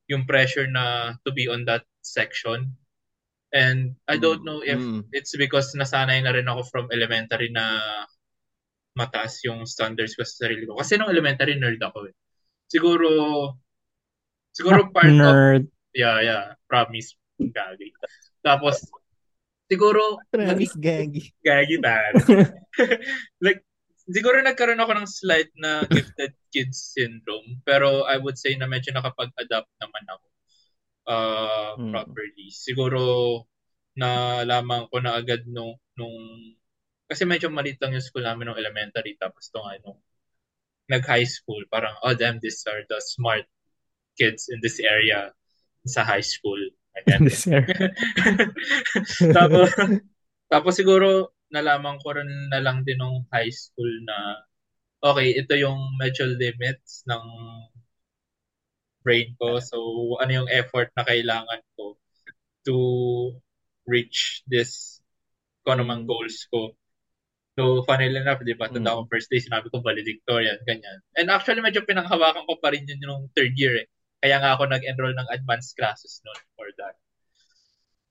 yung 0.08 0.24
pressure 0.24 0.72
na 0.72 1.18
to 1.28 1.36
be 1.36 1.52
on 1.52 1.66
that 1.68 1.84
section. 2.06 2.72
And 3.56 3.96
I 4.08 4.20
don't 4.20 4.44
know 4.44 4.62
if 4.64 4.78
Mm. 4.78 5.08
it's 5.16 5.34
because 5.36 5.72
nasanay 5.76 6.24
na 6.24 6.36
rin 6.36 6.48
ako 6.48 6.68
from 6.72 6.86
elementary 6.92 7.50
na 7.52 7.80
mataas 8.96 9.44
yung 9.44 9.68
standards 9.68 10.16
ko 10.16 10.24
sa 10.24 10.48
sarili 10.48 10.64
ko. 10.64 10.80
Kasi 10.80 10.96
nung 10.96 11.12
elementary 11.12 11.56
nerd 11.60 11.80
ako 11.84 12.08
eh. 12.08 12.16
Siguro 12.72 13.10
siguro 14.56 14.92
part 14.92 15.12
of 15.12 15.20
Nerd. 15.20 15.64
Yeah, 15.96 16.20
yeah. 16.20 16.44
Promise. 16.68 17.16
Gagi. 17.40 17.90
Tapos, 18.42 18.86
siguro, 19.68 20.20
Travis 20.32 20.74
Gaggy. 20.78 21.34
gagi 21.42 21.78
man. 21.82 22.14
like, 23.46 23.62
siguro 24.10 24.40
nagkaroon 24.42 24.82
ako 24.82 24.92
ng 24.96 25.10
slight 25.10 25.50
na 25.58 25.84
gifted 25.90 26.34
kids 26.54 26.94
syndrome. 26.94 27.62
Pero 27.66 28.06
I 28.06 28.18
would 28.18 28.38
say 28.38 28.54
na 28.56 28.70
medyo 28.70 28.94
nakapag-adapt 28.94 29.72
naman 29.82 30.06
ako 30.10 30.26
uh, 31.06 31.72
Hmm. 31.76 31.92
properly. 31.92 32.50
Siguro, 32.50 33.44
nalaman 33.96 34.88
ko 34.92 35.00
na 35.00 35.16
agad 35.16 35.48
nung, 35.48 35.76
nung 35.96 36.16
kasi 37.06 37.24
medyo 37.24 37.48
maliit 37.54 37.78
lang 37.80 37.94
yung 37.94 38.04
school 38.04 38.26
namin 38.26 38.50
nung 38.50 38.60
elementary 38.60 39.14
tapos 39.16 39.54
nung 39.54 39.70
ano 39.70 40.02
nag-high 40.90 41.26
school 41.26 41.62
parang 41.70 41.94
oh 42.02 42.18
damn 42.18 42.42
these 42.42 42.66
are 42.66 42.82
the 42.90 42.98
smart 42.98 43.46
kids 44.18 44.50
in 44.50 44.58
this 44.62 44.82
area 44.82 45.30
sa 45.86 46.02
high 46.02 46.24
school. 46.26 46.58
Tapos, 49.36 49.70
tapos 50.48 50.74
siguro 50.80 51.36
nalaman 51.52 52.00
ko 52.02 52.16
rin 52.16 52.30
na 52.50 52.64
lang 52.64 52.82
din 52.88 52.98
nung 53.00 53.28
high 53.32 53.52
school 53.52 53.92
na 54.08 54.48
okay, 55.04 55.36
ito 55.38 55.54
yung 55.60 55.78
medyo 56.02 56.26
limits 56.26 57.06
ng 57.06 57.26
brain 59.06 59.38
ko. 59.38 59.62
So, 59.62 59.78
ano 60.18 60.44
yung 60.44 60.50
effort 60.50 60.90
na 60.98 61.06
kailangan 61.06 61.62
ko 61.78 61.96
to 62.66 62.78
reach 63.86 64.42
this 64.50 65.00
kung 65.62 65.82
ano 65.82 65.86
mang 65.86 66.04
goals 66.10 66.50
ko. 66.50 66.74
So, 67.56 67.86
funnily 67.88 68.20
enough, 68.20 68.44
di 68.44 68.58
ba, 68.58 68.68
tanda 68.68 68.98
ko 68.98 69.08
first 69.08 69.32
day, 69.32 69.40
sinabi 69.40 69.72
ko 69.72 69.80
valedictorian, 69.80 70.60
ganyan. 70.68 71.00
And 71.16 71.32
actually, 71.32 71.64
medyo 71.64 71.88
pinanghawakan 71.88 72.44
ko 72.50 72.60
pa 72.60 72.74
rin 72.76 72.84
yun 72.84 73.00
nung 73.00 73.32
third 73.32 73.56
year 73.56 73.86
eh. 73.86 73.88
Kaya 74.26 74.42
nga 74.42 74.58
ako 74.58 74.66
nag-enroll 74.66 75.14
ng 75.14 75.30
advanced 75.30 75.78
classes 75.78 76.18
noon 76.26 76.42
for 76.58 76.66
that. 76.82 76.98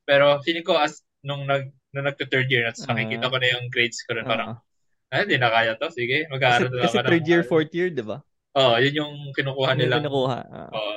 Pero 0.07 0.38
feeling 0.46 0.62
ko 0.62 0.79
as 0.79 1.03
nung 1.27 1.42
nag 1.42 1.74
nung 1.90 2.07
nagto-third 2.07 2.46
year 2.46 2.70
at 2.70 2.79
Ah. 2.79 2.94
nakikita 2.94 3.27
ko 3.27 3.35
na 3.35 3.50
yung 3.50 3.66
grades 3.66 3.98
ko 4.07 4.14
rin 4.14 4.22
parang, 4.22 4.62
Ah. 5.11 5.11
ah, 5.11 5.20
hindi 5.27 5.35
na 5.35 5.50
kaya 5.50 5.74
to. 5.74 5.90
Sige, 5.90 6.22
kasi, 6.22 6.31
mag-aaral 6.31 6.70
na 6.70 6.83
kasi 6.87 6.94
ako. 6.94 7.03
ng- 7.03 7.11
third 7.11 7.27
year, 7.27 7.42
fourth 7.42 7.72
year, 7.72 7.90
di 7.90 8.03
ba? 8.03 8.22
Oo, 8.55 8.79
yun 8.79 8.94
yung 8.94 9.14
kinukuha 9.33 9.74
yung 9.74 9.81
nilang. 9.81 10.03
kinukuha? 10.03 10.38
Ah. 10.46 10.70
Oo. 10.70 10.94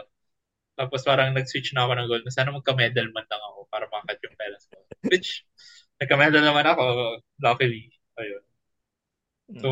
Tapos 0.78 1.02
parang 1.02 1.34
nag-switch 1.34 1.74
na 1.74 1.90
ako 1.90 1.92
ng 1.96 2.08
goal 2.08 2.22
na 2.22 2.30
sana 2.30 2.54
magka-medal 2.54 3.10
man 3.10 3.26
lang 3.26 3.42
ako 3.44 3.66
para 3.66 3.90
makat 3.90 4.22
yung 4.22 4.38
parents 4.38 4.70
ko. 4.70 4.78
Which, 5.10 5.42
nagka-medal 5.98 6.46
naman 6.46 6.70
ako, 6.70 6.86
luckily. 7.42 7.90
Ayun. 8.14 8.44
So, 9.58 9.70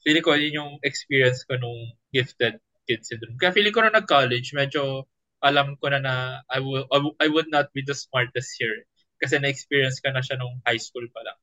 feeling 0.00 0.24
ko 0.24 0.34
yun 0.34 0.54
yung 0.56 0.72
experience 0.80 1.44
ko 1.44 1.54
nung 1.54 1.78
gifted 2.10 2.58
kid 2.84 3.02
syndrome. 3.04 3.36
Kaya 3.40 3.52
feeling 3.56 3.74
ko 3.74 3.82
na 3.84 3.92
nag-college, 3.92 4.52
medyo 4.56 5.08
alam 5.44 5.76
ko 5.76 5.92
na 5.92 6.00
na 6.00 6.14
I, 6.48 6.60
will, 6.60 6.88
I, 7.20 7.28
would 7.28 7.52
not 7.52 7.68
be 7.76 7.84
the 7.84 7.92
smartest 7.92 8.56
here. 8.56 8.88
Kasi 9.20 9.36
na-experience 9.36 10.00
ka 10.00 10.08
na 10.12 10.24
siya 10.24 10.40
nung 10.40 10.60
high 10.64 10.80
school 10.80 11.04
pa 11.12 11.20
lang. 11.20 11.38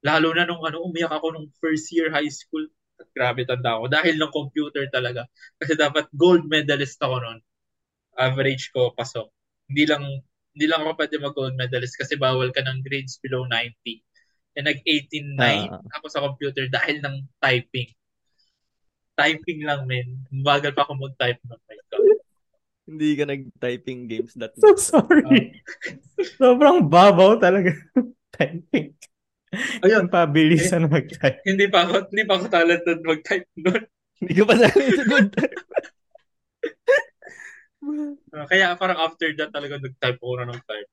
Lalo 0.00 0.32
na 0.32 0.48
nung 0.48 0.64
ano, 0.64 0.80
umiyak 0.84 1.12
ako 1.12 1.36
nung 1.36 1.48
first 1.60 1.92
year 1.92 2.08
high 2.08 2.30
school. 2.32 2.64
Grabe 3.12 3.44
tanda 3.44 3.76
ako. 3.78 3.92
Dahil 3.92 4.16
ng 4.16 4.32
computer 4.32 4.88
talaga. 4.88 5.28
Kasi 5.60 5.76
dapat 5.76 6.08
gold 6.16 6.48
medalist 6.48 6.96
ako 6.98 7.20
noon. 7.20 7.38
Average 8.18 8.74
ko, 8.74 8.96
pasok. 8.96 9.30
Hindi 9.70 9.84
lang 9.86 10.02
hindi 10.58 10.66
lang 10.66 10.82
ako 10.82 10.92
pwede 10.98 11.16
mag-gold 11.22 11.54
medalist 11.54 11.94
kasi 11.94 12.18
bawal 12.18 12.50
ka 12.50 12.58
ng 12.66 12.82
grades 12.82 13.22
below 13.22 13.46
90. 13.46 14.02
And 14.58 14.66
nag-18.9 14.66 15.70
Ah. 15.70 15.78
ako 16.02 16.06
sa 16.10 16.24
computer 16.26 16.66
dahil 16.66 16.98
ng 16.98 17.30
typing. 17.38 17.94
Typing 19.18 19.66
lang, 19.66 19.82
men. 19.90 20.22
Bagal 20.46 20.70
pa 20.70 20.86
ako 20.86 20.94
mag-type 20.94 21.42
nun. 21.42 21.58
My 21.66 21.78
God. 21.90 22.22
Hindi 22.88 23.10
ka 23.18 23.24
nag-typing 23.26 24.00
games 24.06 24.32
that 24.38 24.54
So 24.56 24.78
sorry. 24.78 25.58
Sobrang 26.38 26.86
babaw 26.86 27.36
talaga. 27.42 27.74
Typing. 28.38 28.94
Ayun. 29.82 30.06
Ang 30.06 30.12
pabilisan 30.14 30.86
mag-type. 30.86 31.42
Hindi 31.42 31.66
pa 31.66 31.84
ako, 31.84 32.14
hindi 32.14 32.24
pa 32.24 32.38
ako 32.38 32.44
talented 32.46 33.00
mag-type 33.02 33.48
nun. 33.58 33.82
Hindi 34.22 34.32
ko 34.38 34.44
pa 34.46 34.54
sa 34.54 34.70
good. 35.04 35.30
Uh, 37.78 38.44
kaya 38.50 38.74
parang 38.76 38.98
after 39.00 39.30
that 39.38 39.50
talaga 39.50 39.80
nag-type 39.80 40.18
ako 40.20 40.34
na 40.38 40.50
ng 40.50 40.62
type. 40.62 40.90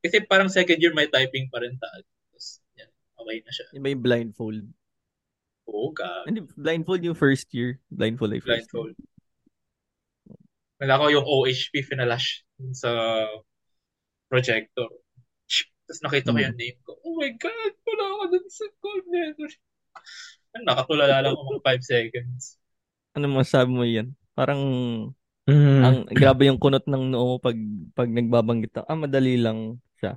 Kasi 0.00 0.16
parang 0.24 0.48
second 0.48 0.78
year 0.78 0.94
may 0.94 1.10
typing 1.10 1.50
pa 1.50 1.60
rin. 1.60 1.74
Tapos, 1.76 2.62
yan, 2.78 2.88
okay 3.18 3.36
na 3.42 3.52
siya. 3.52 3.66
Yung 3.74 3.84
may 3.84 3.96
blindfold. 3.98 4.64
Oo, 5.70 5.94
God. 5.94 6.26
Hindi, 6.26 6.42
blindfold 6.52 7.02
yung 7.02 7.14
first 7.14 7.46
year. 7.54 7.78
Blindfold 7.88 8.34
ay 8.34 8.42
first 8.42 8.66
Blindfold. 8.66 8.92
year. 8.92 9.08
Wala 10.80 10.96
ko 10.96 11.04
yung 11.08 11.22
OHP 11.24 11.84
finalash 11.84 12.42
sa 12.72 12.90
projector. 14.26 14.88
Tapos 15.84 16.00
nakita 16.02 16.30
ko 16.30 16.38
Hmm. 16.38 16.44
yung 16.46 16.56
name 16.56 16.78
ko. 16.82 16.92
Oh 17.02 17.14
my 17.14 17.30
God! 17.34 17.72
Wala 17.84 18.04
ako 18.08 18.22
dun 18.30 18.46
sa 18.46 18.64
gold 18.78 19.06
medal. 19.06 19.50
Nakatulala 20.56 21.14
lang 21.20 21.32
ako 21.32 21.42
mga 21.52 21.62
5 21.66 21.82
seconds. 21.84 22.42
Ano 23.12 23.26
masabi 23.28 23.70
mo 23.70 23.82
yan? 23.82 24.14
Parang 24.32 24.62
Mm. 25.50 25.82
ang 25.82 25.96
grabe 26.06 26.46
yung 26.46 26.62
kunot 26.62 26.86
ng 26.86 27.10
noo 27.10 27.26
mo 27.26 27.36
pag 27.36 27.58
pag 27.92 28.06
nagbabanggit 28.06 28.70
ka. 28.70 28.86
Ah, 28.86 28.94
madali 28.94 29.34
lang 29.34 29.82
siya. 29.98 30.14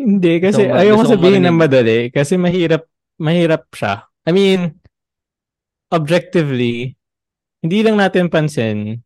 Hindi, 0.00 0.40
kasi 0.40 0.64
mo- 0.64 0.74
ayaw 0.74 0.94
ko 0.96 1.04
sabihin 1.06 1.44
na 1.44 1.52
madali. 1.52 2.08
Kasi 2.08 2.40
mahirap, 2.40 2.88
mahirap 3.20 3.68
siya. 3.70 4.08
I 4.24 4.32
mean, 4.32 4.80
objectively, 5.92 6.96
hindi 7.62 7.78
lang 7.84 8.00
natin 8.00 8.26
pansin, 8.32 9.04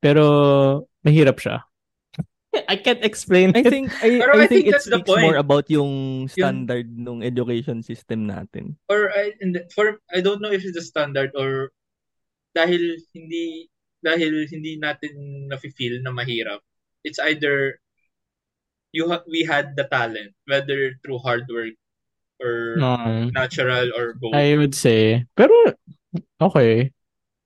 pero 0.00 0.24
mahirap 1.04 1.38
siya. 1.38 1.56
I 2.66 2.82
can't 2.82 3.04
explain 3.06 3.54
I 3.54 3.62
it. 3.62 3.70
think 3.70 3.94
I, 4.02 4.18
Pero 4.18 4.34
I 4.34 4.42
I 4.42 4.46
think, 4.50 4.66
think 4.66 4.66
it 4.66 4.72
that's 4.74 4.90
the 4.90 4.98
speaks 4.98 5.22
more 5.22 5.38
about 5.38 5.70
yung 5.70 6.26
standard 6.26 6.90
nung 6.90 7.22
education 7.22 7.78
system 7.86 8.26
natin. 8.26 8.74
Or 8.90 9.14
I, 9.14 9.38
in 9.38 9.54
the- 9.54 9.70
for, 9.70 10.02
I 10.10 10.18
don't 10.18 10.42
know 10.42 10.50
if 10.50 10.66
it's 10.66 10.74
a 10.78 10.82
standard 10.82 11.30
or 11.38 11.70
dahil 12.58 12.98
hindi 13.14 13.70
dahil 14.02 14.50
hindi 14.50 14.82
natin 14.82 15.46
nafe-feel 15.46 16.02
na 16.02 16.10
mahirap. 16.10 16.58
It's 17.06 17.22
either 17.22 17.78
you 18.90 19.06
ha- 19.06 19.26
we 19.30 19.46
had 19.46 19.78
the 19.78 19.86
talent 19.86 20.34
whether 20.50 20.98
through 21.06 21.22
hard 21.22 21.46
work 21.46 21.78
or 22.40 22.74
No. 22.80 23.28
natural 23.30 23.92
or 23.94 24.16
both. 24.16 24.34
I 24.34 24.56
would 24.56 24.72
say. 24.74 25.24
Pero, 25.36 25.52
okay. 26.40 26.90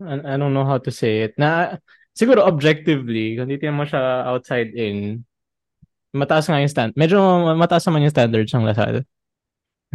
I, 0.01 0.14
I 0.22 0.34
don't 0.38 0.55
know 0.55 0.64
how 0.66 0.78
to 0.78 0.90
say 0.90 1.26
it. 1.26 1.34
Na, 1.36 1.78
siguro 2.14 2.42
objectively, 2.47 3.36
kung 3.36 3.51
titignan 3.51 3.78
mo 3.78 3.84
siya 3.84 4.26
outside 4.26 4.70
in, 4.74 5.22
mataas 6.14 6.47
nga 6.47 6.62
yung 6.62 6.70
stand. 6.70 6.92
Medyo 6.95 7.18
mataas 7.59 7.84
naman 7.90 8.07
yung 8.07 8.14
standards 8.14 8.55
ng 8.55 8.66
Lasal. 8.66 9.03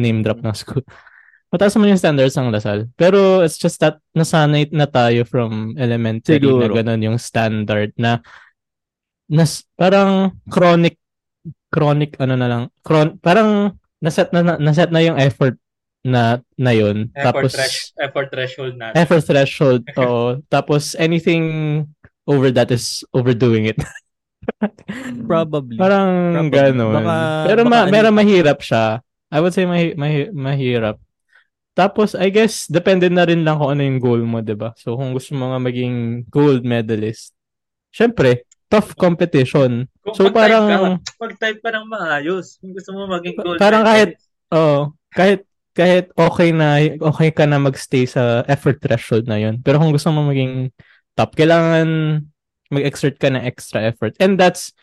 Name 0.00 0.20
drop 0.24 0.40
ng 0.40 0.56
school. 0.56 0.84
Mataas 1.50 1.74
naman 1.74 1.92
yung 1.92 2.00
standards 2.00 2.36
ng 2.38 2.48
Lasal. 2.48 2.88
Pero 2.96 3.42
it's 3.44 3.58
just 3.58 3.76
that 3.82 3.98
nasanay 4.14 4.70
na 4.72 4.86
tayo 4.86 5.26
from 5.26 5.74
elementary 5.76 6.38
Siguro. 6.40 6.64
na 6.64 6.72
ganun 6.72 7.02
yung 7.12 7.18
standard 7.20 7.90
na 8.00 8.22
nas, 9.30 9.62
parang 9.78 10.34
chronic 10.50 10.96
chronic 11.70 12.18
ano 12.18 12.34
na 12.34 12.48
lang 12.50 12.62
chron, 12.82 13.14
parang 13.22 13.78
naset 14.00 14.28
na, 14.32 14.40
na 14.42 14.54
naset 14.56 14.88
na 14.88 15.00
yung 15.00 15.16
effort 15.16 15.56
na 16.00 16.40
na 16.56 16.72
yun. 16.72 17.12
Effort, 17.12 17.24
tapos 17.44 17.50
thresh- 17.52 17.92
effort 18.00 18.28
threshold 18.32 18.74
natin. 18.74 18.96
effort 18.96 19.22
threshold 19.22 19.82
oo. 20.00 20.40
Tapos 20.48 20.96
anything 20.96 21.44
over 22.24 22.48
that 22.48 22.72
is 22.72 23.04
overdoing 23.12 23.68
it. 23.68 23.76
Probably. 25.28 25.76
parang 25.76 26.08
Probably. 26.48 26.50
gano'n 26.50 26.94
Baka- 26.96 27.44
pero 27.46 27.60
baka 27.62 27.70
ma, 27.70 27.78
ano- 27.84 27.92
pero 27.92 28.08
mahirap 28.10 28.58
siya. 28.60 28.84
I 29.30 29.38
would 29.38 29.54
say 29.54 29.62
mahi, 29.62 29.94
mahi, 29.94 30.32
mahirap. 30.32 30.98
Tapos 31.70 32.18
I 32.18 32.32
guess 32.34 32.66
depende 32.66 33.06
na 33.06 33.22
rin 33.22 33.46
lang 33.46 33.60
kung 33.60 33.70
ano 33.70 33.82
yung 33.84 34.00
goal 34.02 34.22
mo 34.26 34.42
'di 34.42 34.58
ba? 34.58 34.74
So 34.74 34.98
kung 34.98 35.14
gusto 35.14 35.38
mo 35.38 35.54
nga 35.54 35.60
maging 35.62 36.26
gold 36.26 36.66
medalist. 36.66 37.30
Syempre 37.94 38.42
tough 38.70 38.94
competition 38.94 39.86
Kung 40.14 40.30
so 40.30 40.34
parang 40.34 40.64
ka, 40.66 40.76
mag-type 41.18 41.60
ka 41.62 41.70
ng 41.74 41.86
maayos. 41.86 42.58
Kung 42.58 42.72
gusto 42.74 42.90
mo 42.94 43.06
maging 43.06 43.34
gold 43.38 43.58
parang 43.58 43.82
kahit-. 43.86 44.18
Oo. 44.50 44.94
kahit 45.14 45.46
kahit 45.70 46.10
okay 46.18 46.50
na 46.50 46.82
okay 46.82 47.30
ka 47.30 47.46
na 47.46 47.62
magstay 47.62 48.02
sa 48.06 48.42
effort 48.50 48.82
threshold 48.82 49.30
na 49.30 49.38
yun. 49.38 49.62
Pero 49.62 49.78
kung 49.78 49.94
gusto 49.94 50.10
mo 50.10 50.26
maging 50.26 50.74
top, 51.14 51.34
kailangan 51.38 52.20
mag-exert 52.70 53.18
ka 53.18 53.30
ng 53.30 53.42
extra 53.42 53.86
effort. 53.90 54.14
And 54.18 54.38
that's 54.38 54.74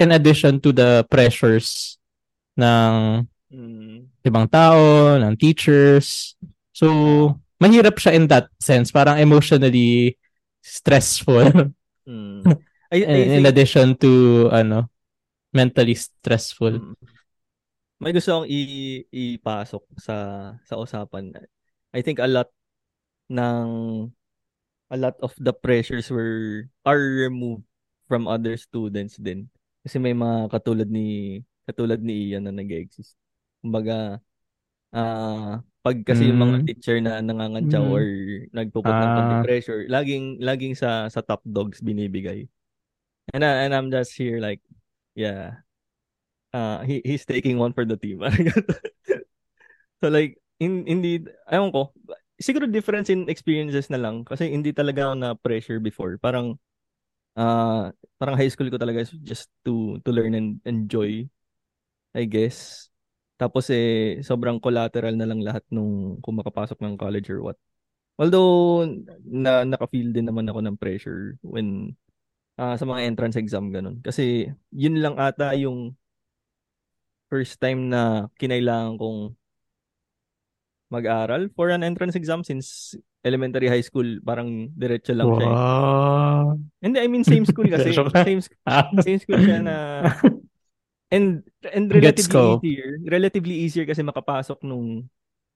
in 0.00 0.12
addition 0.12 0.60
to 0.64 0.72
the 0.72 1.04
pressures 1.08 1.96
ng 2.60 3.24
Mm. 3.54 4.10
ibang 4.26 4.50
tao, 4.50 5.14
ng 5.22 5.38
teachers. 5.38 6.34
So, 6.74 7.38
mahirap 7.62 8.02
siya 8.02 8.18
in 8.18 8.26
that 8.26 8.50
sense. 8.58 8.90
Parang 8.90 9.14
emotionally 9.14 10.18
stressful. 10.58 11.70
Mm. 12.02 12.42
I, 12.94 13.02
I 13.02 13.02
in, 13.02 13.10
in 13.10 13.30
think- 13.42 13.50
addition 13.50 13.86
to, 13.98 14.10
ano, 14.54 14.86
mentally 15.50 15.98
stressful. 15.98 16.78
Mm. 16.78 16.94
May 17.98 18.10
gusto 18.10 18.30
akong 18.30 18.50
i- 18.50 19.06
ipasok 19.08 19.82
sa 19.98 20.16
sa 20.62 20.74
usapan. 20.76 21.30
I 21.90 22.00
think 22.02 22.18
a 22.18 22.26
lot 22.26 22.50
ng 23.30 23.66
a 24.90 24.96
lot 24.98 25.16
of 25.22 25.32
the 25.38 25.54
pressures 25.54 26.10
were 26.10 26.68
are 26.84 27.00
removed 27.00 27.64
from 28.06 28.26
other 28.28 28.58
students 28.58 29.16
din. 29.16 29.48
Kasi 29.82 29.96
may 29.98 30.12
mga 30.12 30.50
katulad 30.52 30.90
ni 30.90 31.40
katulad 31.64 32.02
ni 32.02 32.34
Ian 32.34 32.44
na 32.44 32.52
nag-exist. 32.52 33.16
Kumbaga 33.62 34.20
ah 34.90 35.62
pag 35.80 35.96
kasi 36.02 36.28
yung 36.28 36.40
mga 36.40 36.56
Mm. 36.60 36.66
teacher 36.66 36.96
na 37.00 37.18
nangangantsaw 37.20 37.84
Mm. 37.84 37.94
or 37.94 38.04
nagpuput 38.52 38.90
ng 38.92 39.10
konting 39.16 39.44
pressure, 39.46 39.82
laging 39.86 40.24
laging 40.42 40.74
sa 40.76 41.08
sa 41.08 41.22
top 41.22 41.40
dogs 41.46 41.78
binibigay. 41.80 42.44
And 43.32 43.44
I, 43.44 43.64
and 43.64 43.74
I'm 43.74 43.90
just 43.90 44.12
here 44.12 44.40
like 44.40 44.60
yeah. 45.14 45.64
Uh, 46.52 46.82
he 46.86 47.02
he's 47.04 47.24
taking 47.26 47.58
one 47.58 47.72
for 47.72 47.84
the 47.84 47.96
team. 47.96 48.22
so 50.02 50.06
like 50.08 50.38
in 50.62 50.86
hindi 50.86 51.22
ayun 51.50 51.70
ko 51.74 51.90
siguro 52.38 52.66
difference 52.70 53.10
in 53.10 53.26
experiences 53.30 53.90
na 53.90 53.98
lang 53.98 54.22
kasi 54.26 54.50
hindi 54.50 54.70
talaga 54.74 55.10
ako 55.10 55.14
na 55.18 55.30
pressure 55.38 55.80
before. 55.82 56.18
Parang 56.18 56.58
ah 57.38 57.90
parang 58.20 58.36
high 58.38 58.50
school 58.50 58.70
ko 58.70 58.78
talaga 58.78 59.02
is 59.06 59.12
just 59.26 59.50
to 59.66 59.98
to 60.06 60.10
learn 60.14 60.34
and 60.38 60.60
enjoy 60.66 61.26
I 62.14 62.24
guess. 62.26 62.90
Tapos 63.38 63.68
eh 63.74 64.20
sobrang 64.22 64.62
collateral 64.62 65.14
na 65.18 65.26
lang 65.28 65.42
lahat 65.42 65.64
nung 65.70 66.18
kung 66.22 66.38
makapasok 66.38 66.78
ng 66.82 66.96
college 67.00 67.28
or 67.30 67.42
what. 67.42 67.58
Although 68.20 68.86
na 69.26 69.66
naka-feel 69.66 70.14
din 70.14 70.28
naman 70.30 70.46
ako 70.50 70.60
ng 70.64 70.78
pressure 70.78 71.38
when 71.42 71.96
ah, 72.58 72.74
sa 72.78 72.84
mga 72.86 73.04
entrance 73.06 73.36
exam 73.38 73.70
ganun. 73.70 73.98
Kasi 74.02 74.50
yun 74.70 74.98
lang 75.00 75.18
ata 75.18 75.54
yung 75.58 75.94
first 77.30 77.58
time 77.58 77.90
na 77.90 78.30
kinailangan 78.38 78.94
kong 79.00 79.34
mag-aral 80.92 81.50
for 81.58 81.74
an 81.74 81.82
entrance 81.82 82.14
exam 82.14 82.46
since 82.46 82.94
elementary 83.24 83.66
high 83.66 83.82
school 83.82 84.06
parang 84.22 84.70
diretso 84.76 85.16
lang 85.16 85.26
siya. 85.34 85.46
eh. 85.48 85.50
Wow. 85.50 86.44
Hindi, 86.78 86.98
I 87.00 87.08
mean 87.10 87.24
same 87.24 87.48
school 87.48 87.66
kasi. 87.66 87.90
Same, 88.28 88.40
same 89.02 89.18
school 89.18 89.40
siya 89.40 89.58
na 89.64 89.76
and 91.14 91.42
and 91.72 91.86
relatively 91.90 92.60
easier. 92.60 92.90
Relatively 93.02 93.56
easier 93.64 93.86
kasi 93.88 94.04
makapasok 94.04 94.62
nung 94.62 95.08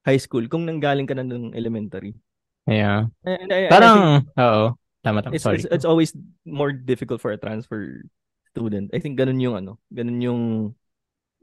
high 0.03 0.19
school 0.19 0.49
kung 0.49 0.65
nanggaling 0.65 1.07
ka 1.07 1.15
na 1.15 1.23
nung 1.23 1.53
elementary. 1.53 2.17
Yeah. 2.65 3.13
And 3.25 3.49
think 3.49 3.71
Parang, 3.71 4.25
oo. 4.33 4.65
Tama, 5.03 5.23
tama. 5.23 5.35
it's, 5.35 5.45
Sorry. 5.45 5.57
it's, 5.63 5.67
it's 5.71 5.87
always 5.87 6.13
more 6.45 6.73
difficult 6.73 7.21
for 7.21 7.31
a 7.31 7.39
transfer 7.39 8.03
student. 8.51 8.91
I 8.93 8.99
think 8.99 9.19
ganun 9.19 9.39
yung 9.39 9.55
ano, 9.55 9.79
ganun 9.93 10.19
yung 10.19 10.43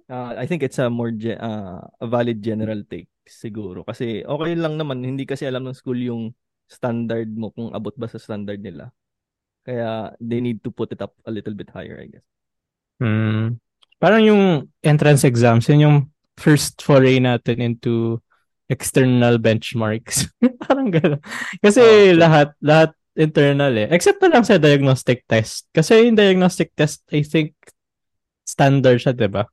uh, 0.10 0.36
I 0.36 0.46
think 0.46 0.64
it's 0.64 0.80
a 0.80 0.90
more 0.90 1.12
ge- 1.12 1.40
uh, 1.40 1.82
a 2.02 2.08
valid 2.08 2.44
general 2.44 2.84
take 2.86 3.08
siguro 3.26 3.82
kasi 3.82 4.22
okay 4.22 4.54
lang 4.54 4.78
naman 4.78 5.02
hindi 5.02 5.26
kasi 5.26 5.50
alam 5.50 5.66
ng 5.66 5.74
school 5.74 5.98
yung 5.98 6.30
standard 6.70 7.30
mo 7.34 7.50
kung 7.54 7.74
abot 7.74 7.94
ba 7.98 8.10
sa 8.10 8.22
standard 8.22 8.62
nila. 8.62 8.92
Kaya 9.66 10.14
they 10.22 10.42
need 10.42 10.62
to 10.62 10.70
put 10.70 10.94
it 10.94 11.02
up 11.02 11.18
a 11.26 11.32
little 11.34 11.58
bit 11.58 11.74
higher, 11.74 11.98
I 11.98 12.08
guess. 12.10 12.28
Hmm. 13.02 13.58
Parang 13.98 14.22
yung 14.22 14.70
entrance 14.86 15.26
exams, 15.26 15.66
yun 15.66 15.82
yung 15.82 15.98
first 16.38 16.78
foray 16.86 17.18
natin 17.18 17.64
into 17.64 18.22
external 18.70 19.42
benchmarks. 19.42 20.30
Parang 20.66 20.94
gano'n. 20.94 21.22
Kasi 21.66 21.82
Oo, 21.82 22.14
true. 22.14 22.20
lahat, 22.22 22.54
lahat 22.62 22.92
internal 23.16 23.74
eh. 23.76 23.88
Except 23.92 24.20
na 24.20 24.32
lang 24.32 24.44
sa 24.44 24.60
diagnostic 24.60 25.24
test. 25.26 25.68
Kasi 25.72 26.06
yung 26.06 26.20
diagnostic 26.20 26.76
test, 26.76 27.02
I 27.10 27.24
think, 27.24 27.56
standard 28.44 29.00
siya, 29.00 29.16
di 29.16 29.28
ba? 29.28 29.48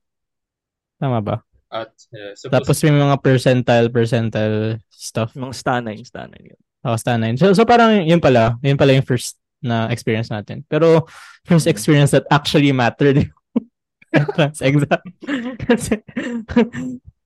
Tama 0.99 1.19
ba? 1.19 1.41
At, 1.73 1.89
uh, 2.13 2.37
Tapos 2.53 2.77
may 2.85 2.93
mga 2.93 3.17
percentile, 3.17 3.89
percentile 3.89 4.77
stuff. 4.87 5.33
Mga 5.33 5.55
stanine, 5.57 6.03
stanine. 6.05 6.53
yun. 6.53 6.61
Oh, 6.85 6.93
stanine. 6.93 7.39
So, 7.39 7.49
so 7.55 7.65
parang 7.65 8.03
yun 8.03 8.21
pala. 8.21 8.59
Yun 8.61 8.77
pala 8.77 8.93
yung 8.93 9.07
first 9.07 9.39
na 9.63 9.87
experience 9.89 10.27
natin. 10.29 10.67
Pero 10.67 11.07
first 11.47 11.65
Mm. 11.65 11.73
experience 11.73 12.11
that 12.11 12.27
actually 12.29 12.69
mattered 12.75 13.31
entrance 14.13 14.59
exam. 14.61 14.99
Kasi 15.65 16.03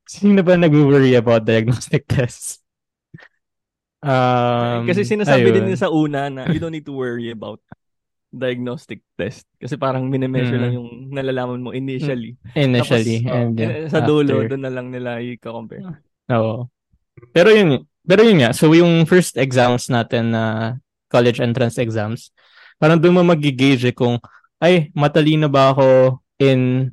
sino 0.08 0.40
ba 0.46 0.56
nag-worry 0.56 1.18
about 1.18 1.44
diagnostic 1.44 2.08
tests? 2.08 2.62
Um, 3.98 4.86
Kasi 4.86 5.02
sinasabi 5.04 5.50
din 5.50 5.66
ayun. 5.66 5.66
nila 5.74 5.80
sa 5.80 5.90
una 5.90 6.30
na 6.30 6.46
you 6.54 6.62
don't 6.62 6.72
need 6.72 6.86
to 6.86 6.94
worry 6.94 7.34
about 7.34 7.58
diagnostic 8.30 9.02
test. 9.18 9.48
Kasi 9.58 9.74
parang 9.76 10.06
minemeasure 10.06 10.60
Mm. 10.60 10.64
lang 10.64 10.74
yung 10.76 10.90
nalalaman 11.10 11.64
mo 11.64 11.72
initially. 11.74 12.38
Initially. 12.54 13.24
Tapos, 13.24 13.34
and 13.34 13.54
oh, 13.58 13.62
yeah, 13.64 13.72
eh, 13.74 13.90
sa 13.90 14.04
dulo, 14.04 14.44
after. 14.46 14.50
doon 14.54 14.64
na 14.64 14.72
lang 14.72 14.88
nila 14.94 15.18
i-compare. 15.18 15.82
Oo. 16.30 16.70
Pero 17.34 17.50
yun, 17.50 17.82
pero 18.06 18.22
yun 18.22 18.38
nga. 18.44 18.52
So 18.54 18.70
yung 18.72 19.08
first 19.10 19.34
exams 19.36 19.90
natin 19.90 20.36
na 20.36 20.76
college 21.10 21.42
entrance 21.42 21.80
exams, 21.82 22.30
parang 22.78 23.02
doon 23.02 23.18
mo 23.18 23.24
magigage 23.26 23.90
eh 23.90 23.96
kung, 23.96 24.22
ay, 24.62 24.94
matalino 24.94 25.50
ba 25.50 25.74
ako 25.74 26.20
in 26.38 26.92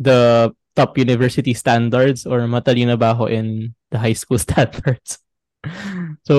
the 0.00 0.48
top 0.72 0.96
university 0.96 1.52
standards 1.52 2.24
or 2.24 2.40
matalino 2.48 2.96
ba 2.96 3.12
ako 3.12 3.28
in 3.28 3.76
the 3.92 4.00
high 4.00 4.16
school 4.16 4.40
standards? 4.46 5.20
So, 6.22 6.36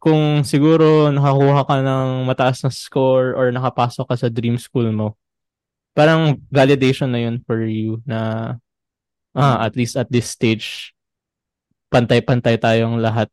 kung 0.00 0.44
siguro 0.44 1.08
nakakuha 1.12 1.64
ka 1.64 1.76
ng 1.80 2.08
mataas 2.28 2.62
na 2.64 2.70
score 2.72 3.32
or 3.36 3.52
nakapasok 3.52 4.06
ka 4.08 4.16
sa 4.16 4.28
dream 4.28 4.56
school 4.60 4.88
mo, 4.92 5.16
parang 5.96 6.38
validation 6.48 7.10
na 7.10 7.20
yun 7.24 7.42
for 7.44 7.64
you 7.66 8.00
na 8.06 8.54
ah, 9.34 9.56
at 9.64 9.74
least 9.76 9.96
at 9.96 10.08
this 10.10 10.30
stage, 10.30 10.94
pantay-pantay 11.90 12.58
tayong 12.58 13.02
lahat 13.02 13.30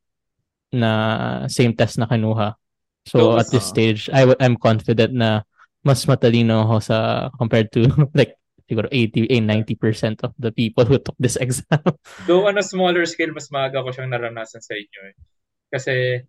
na 0.73 0.91
same 1.47 1.73
test 1.73 1.97
na 1.97 2.09
kinuha. 2.09 2.57
So, 3.07 3.39
at 3.39 3.47
this 3.47 3.63
stage, 3.63 4.11
I 4.11 4.27
w- 4.27 4.39
I'm 4.41 4.59
confident 4.59 5.15
na 5.15 5.47
mas 5.79 6.03
matalino 6.03 6.67
ako 6.67 6.75
sa 6.83 6.97
compared 7.39 7.71
to 7.71 7.87
like 8.19 8.35
siguro 8.67 8.91
80 8.91 9.31
eh, 9.31 9.39
90% 9.39 10.27
of 10.27 10.35
the 10.35 10.51
people 10.51 10.83
who 10.83 10.99
took 10.99 11.15
this 11.17 11.39
exam. 11.43 11.81
Though 12.27 12.45
on 12.45 12.59
a 12.59 12.65
smaller 12.65 13.07
scale, 13.07 13.31
mas 13.31 13.47
maaga 13.47 13.79
ko 13.79 13.95
siyang 13.95 14.11
naranasan 14.11 14.59
sa 14.59 14.75
inyo 14.75 15.01
eh. 15.07 15.15
Kasi 15.71 16.21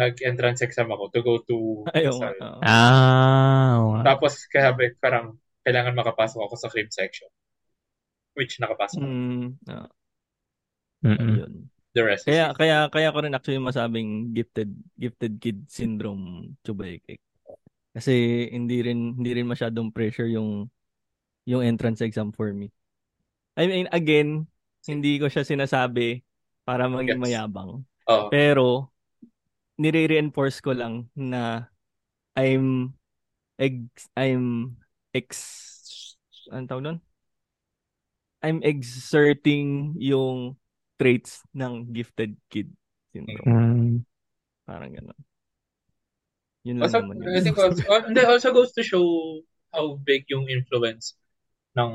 nag-entrance 0.00 0.64
exam 0.64 0.88
ako 0.88 1.12
to 1.12 1.20
go 1.20 1.34
to 1.44 1.56
Ayaw 1.92 2.16
ah, 2.64 3.76
nga. 4.00 4.16
Tapos 4.16 4.48
kaya 4.48 4.72
parang 4.96 5.36
kailangan 5.60 5.92
makapasok 5.92 6.40
ako 6.40 6.54
sa 6.56 6.72
cream 6.72 6.88
section. 6.88 7.28
Which 8.32 8.56
nakapasok 8.56 9.04
ako. 9.04 9.12
Mm, 9.12 9.60
ah, 9.68 9.88
Mm-mm. 11.04 11.68
The 11.90 12.02
rest 12.06 12.28
is 12.28 12.30
Kaya 12.30 12.54
kaya 12.54 12.76
kaya 12.86 13.08
ko 13.10 13.18
rin 13.24 13.34
actually 13.34 13.58
masabing 13.58 14.30
gifted 14.30 14.70
gifted 14.94 15.42
kid 15.42 15.66
syndrome 15.66 16.54
Chubekek. 16.62 17.18
Kasi 17.90 18.46
hindi 18.46 18.78
rin 18.84 19.18
hindi 19.18 19.30
rin 19.34 19.50
masyadong 19.50 19.90
pressure 19.90 20.30
yung 20.30 20.70
yung 21.48 21.64
entrance 21.64 22.00
exam 22.00 22.32
for 22.32 22.52
me. 22.52 22.72
I 23.56 23.66
mean 23.66 23.86
again, 23.92 24.48
hindi 24.88 25.20
ko 25.20 25.28
siya 25.28 25.44
sinasabi 25.44 26.24
para 26.64 26.86
maging 26.88 27.20
mayabang. 27.20 27.84
Oh, 28.08 28.28
Pero 28.32 28.90
nire-reinforce 29.80 30.60
ko 30.60 30.76
lang 30.76 31.08
na 31.16 31.68
I'm 32.36 32.92
ex 33.56 34.08
I'm 34.16 34.76
ex 35.12 35.28
ano 36.50 36.64
tawag 36.66 36.84
nun? 36.84 36.98
I'm 38.40 38.64
exerting 38.64 40.00
yung 40.00 40.56
traits 40.96 41.44
ng 41.52 41.92
gifted 41.92 42.36
kid 42.48 42.72
syndrome. 43.12 43.48
Mm. 43.48 43.92
Parang 44.64 44.92
gano'n. 44.92 45.20
Yun 46.64 46.76
lang 46.80 46.88
also, 46.88 46.98
naman 47.04 47.16
I 47.20 47.40
yun. 47.40 47.44
think 47.44 47.58
also, 47.64 47.82
hindi, 48.04 48.20
also 48.24 48.48
goes 48.52 48.72
to 48.76 48.82
show 48.84 49.04
how 49.72 49.96
big 50.00 50.24
yung 50.28 50.48
influence 50.48 51.16
ng 51.76 51.90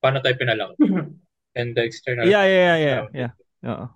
paano 0.00 0.18
tayo 0.22 0.34
pinalaki 0.38 0.76
and 1.58 1.72
the 1.72 1.82
external. 1.82 2.28
Yeah, 2.28 2.44
yeah, 2.44 2.60
yeah, 2.60 2.76
yeah. 2.76 3.02
yeah. 3.12 3.32
Oo. 3.66 3.86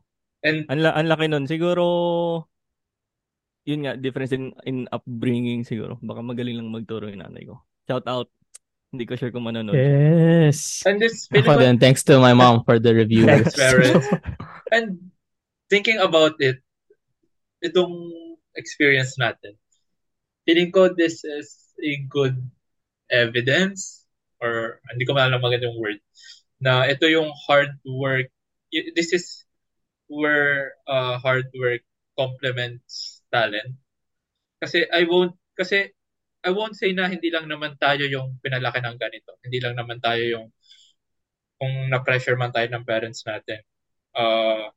And 0.40 0.64
Ang, 0.72 0.80
la- 0.80 0.96
ang 0.96 1.08
laki 1.08 1.28
nun. 1.28 1.44
Siguro, 1.44 1.84
yun 3.68 3.84
nga, 3.84 3.92
difference 4.00 4.32
in, 4.32 4.56
in 4.64 4.88
upbringing 4.88 5.68
siguro. 5.68 6.00
Baka 6.00 6.24
magaling 6.24 6.56
lang 6.56 6.72
magturo 6.72 7.12
yung 7.12 7.20
nanay 7.20 7.44
ko. 7.44 7.60
Shout 7.84 8.08
out. 8.08 8.32
Hindi 8.90 9.06
ko 9.06 9.14
sure 9.14 9.30
kung 9.30 9.46
manonood. 9.46 9.76
Yes. 9.76 10.82
and 10.82 10.98
this 10.98 11.28
Ako 11.30 11.54
ko- 11.54 11.60
din, 11.62 11.78
thanks 11.78 12.02
to 12.02 12.18
my 12.18 12.32
mom 12.34 12.64
for 12.64 12.80
the 12.82 12.90
review. 12.90 13.28
Thanks, 13.28 13.54
parents. 13.54 14.08
And 14.74 15.12
thinking 15.70 16.00
about 16.02 16.40
it, 16.42 16.58
itong 17.62 17.92
experience 18.56 19.14
natin, 19.20 19.54
feeling 20.42 20.72
ko 20.74 20.90
this 20.90 21.22
is 21.22 21.70
a 21.78 22.02
good 22.10 22.34
evidence 23.12 23.99
or 24.40 24.80
hindi 24.92 25.04
ko 25.04 25.12
maalam 25.16 25.40
magandang 25.40 25.76
word 25.76 26.00
na 26.60 26.84
ito 26.88 27.08
yung 27.08 27.32
hard 27.48 27.72
work. 27.84 28.28
This 28.72 29.12
is 29.16 29.44
where 30.10 30.76
uh, 30.88 31.16
hard 31.20 31.48
work 31.56 31.82
complements 32.18 33.24
talent. 33.32 33.76
Kasi 34.60 34.84
I 34.92 35.08
won't 35.08 35.36
kasi 35.56 35.92
I 36.44 36.50
won't 36.52 36.76
say 36.76 36.92
na 36.96 37.08
hindi 37.08 37.28
lang 37.32 37.48
naman 37.48 37.76
tayo 37.80 38.04
yung 38.08 38.40
pinalaki 38.40 38.80
ng 38.80 38.96
ganito. 39.00 39.36
Hindi 39.44 39.58
lang 39.60 39.76
naman 39.76 40.00
tayo 40.00 40.22
yung 40.24 40.46
kung 41.60 41.92
na-pressure 41.92 42.40
man 42.40 42.52
tayo 42.56 42.68
ng 42.72 42.88
parents 42.88 43.20
natin 43.28 43.60
uh, 44.16 44.72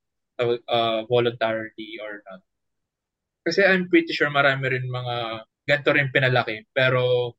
uh, 0.67 1.01
voluntarily 1.07 1.99
or 2.03 2.19
not. 2.27 2.41
Kasi 3.43 3.63
I'm 3.63 3.87
pretty 3.87 4.11
sure 4.15 4.31
marami 4.31 4.71
rin 4.75 4.87
mga 4.87 5.15
ganito 5.67 5.89
rin 5.95 6.11
pinalaki 6.11 6.67
pero 6.75 7.33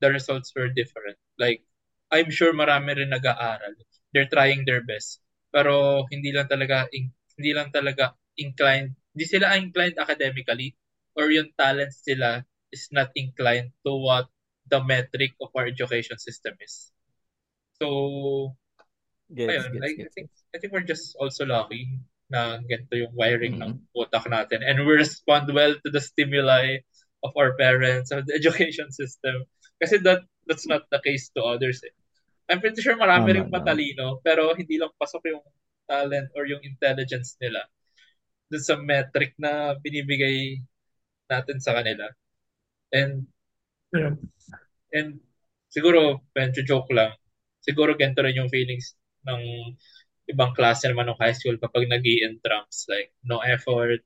the 0.00 0.08
results 0.10 0.54
were 0.54 0.70
different. 0.70 1.18
Like, 1.38 1.62
I'm 2.12 2.30
sure 2.30 2.52
marami 2.54 2.96
rin 2.98 3.10
nag-aaral. 3.12 3.74
They're 4.12 4.30
trying 4.30 4.64
their 4.64 4.82
best. 4.84 5.20
Pero 5.52 6.04
hindi 6.12 6.30
lang 6.32 6.48
talaga 6.48 6.86
in- 6.92 7.12
hindi 7.36 7.52
lang 7.56 7.70
talaga 7.72 8.14
inclined, 8.40 8.96
hindi 9.14 9.26
sila 9.28 9.56
inclined 9.56 9.96
academically 10.00 10.76
or 11.16 11.28
yung 11.32 11.52
talent 11.56 11.92
sila 11.92 12.44
is 12.72 12.88
not 12.92 13.10
inclined 13.16 13.72
to 13.84 13.92
what 13.96 14.28
the 14.68 14.80
metric 14.82 15.32
of 15.40 15.50
our 15.56 15.66
education 15.68 16.18
system 16.20 16.56
is. 16.60 16.92
So, 17.80 18.56
Gets, 19.32 19.68
ayun, 19.68 19.70
gets, 19.70 19.84
I, 19.84 20.02
I 20.06 20.08
gets. 20.08 20.14
think 20.14 20.28
I 20.54 20.58
think 20.58 20.72
we're 20.72 20.86
just 20.86 21.14
also 21.20 21.46
lucky 21.46 21.86
na 22.30 22.58
ganito 22.66 22.94
yung 22.98 23.14
wiring 23.14 23.54
ng 23.62 23.72
Mm. 23.72 23.86
utak 23.94 24.26
natin 24.26 24.66
and 24.66 24.82
we 24.82 24.92
respond 24.98 25.46
well 25.54 25.74
to 25.86 25.88
the 25.94 26.02
stimuli 26.02 26.82
of 27.22 27.30
our 27.38 27.54
parents 27.54 28.10
of 28.10 28.26
the 28.26 28.34
education 28.40 28.90
system 28.90 29.46
kasi 29.78 30.02
that 30.02 30.26
that's 30.48 30.66
not 30.66 30.86
the 30.90 31.00
case 31.02 31.28
to 31.34 31.42
others 31.42 31.82
eh. 31.84 31.94
I'm 32.50 32.62
pretty 32.62 32.80
sure 32.82 32.94
marami 32.94 33.34
Tama, 33.34 33.36
ring 33.36 33.48
tama. 33.50 33.58
matalino 33.58 34.22
pero 34.22 34.54
hindi 34.54 34.78
lang 34.78 34.94
pasok 34.98 35.22
yung 35.34 35.44
talent 35.86 36.30
or 36.38 36.46
yung 36.46 36.62
intelligence 36.62 37.34
nila 37.42 37.62
dun 38.50 38.62
sa 38.62 38.78
metric 38.78 39.34
na 39.38 39.74
binibigay 39.78 40.62
natin 41.30 41.58
sa 41.58 41.74
kanila. 41.74 42.06
And 42.94 43.26
and 44.94 45.20
siguro 45.70 46.22
medyo 46.34 46.62
joke 46.66 46.90
lang. 46.94 47.14
Siguro 47.62 47.98
ganito 47.98 48.22
rin 48.22 48.38
yung 48.38 48.50
feelings 48.52 48.94
ng 49.26 49.42
ibang 50.30 50.54
klase 50.54 50.86
naman 50.90 51.06
ng 51.10 51.18
high 51.22 51.34
school 51.34 51.54
kapag 51.58 51.86
nag 51.86 52.02
entrance 52.02 52.86
like 52.90 53.14
no 53.22 53.38
effort 53.46 54.02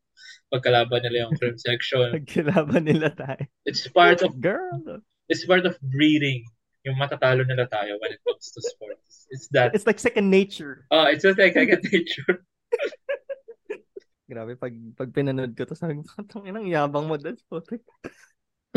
pagkalaban 0.53 1.01
nila 1.05 1.29
yung 1.29 1.37
film 1.41 1.57
section 1.57 2.13
Nagkilaban 2.13 2.85
nila 2.85 3.09
tayo. 3.13 3.45
it's 3.65 3.89
part 3.89 4.21
of 4.21 4.37
Girl. 4.41 5.01
It's 5.31 5.47
part 5.47 5.63
of 5.65 5.79
breeding 5.81 6.43
yung 6.83 6.99
matatalo 6.99 7.47
nila 7.47 7.65
tayo 7.71 7.95
when 8.03 8.11
it 8.11 8.21
comes 8.27 8.51
to 8.51 8.61
sports 8.61 9.31
it's 9.31 9.47
that 9.55 9.71
It's 9.73 9.87
like 9.87 10.03
second 10.03 10.27
nature. 10.29 10.85
oh 10.91 11.07
it's 11.07 11.23
just 11.23 11.39
like 11.39 11.55
second 11.55 11.81
nature 11.87 12.43
Grabe, 14.31 14.55
pag, 14.55 14.71
pag 14.95 15.11
pinanood 15.11 15.59
ko 15.59 15.67
to, 15.67 15.75
sabi 15.75 15.99
ko, 15.99 16.23
"Tang 16.23 16.47
inang 16.47 16.63
yabang 16.63 17.11
mo 17.11 17.19
dad. 17.19 17.35
putik." 17.51 17.83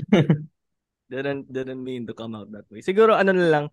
didn't, 1.14 1.45
didn't 1.45 1.78
mean 1.78 2.10
to 2.10 2.18
come 2.18 2.34
out 2.34 2.49
that 2.49 2.66
way. 2.74 2.82
Siguro, 2.82 3.14
ano 3.14 3.38
na 3.38 3.47
lang, 3.54 3.66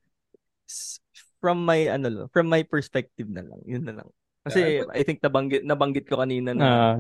s- 0.69 1.01
from 1.41 1.65
my, 1.65 1.89
ano 1.89 2.09
lang, 2.13 2.29
from 2.37 2.53
my 2.53 2.61
perspective 2.69 3.33
na 3.33 3.41
lang, 3.41 3.65
yun 3.65 3.81
na 3.89 3.97
lang. 3.97 4.09
Kasi, 4.45 4.85
I 4.93 5.01
think 5.09 5.25
nabanggit, 5.25 5.65
nabanggit 5.65 6.05
ko 6.05 6.21
kanina 6.21 6.53
na, 6.53 6.69
Ah, 6.69 6.97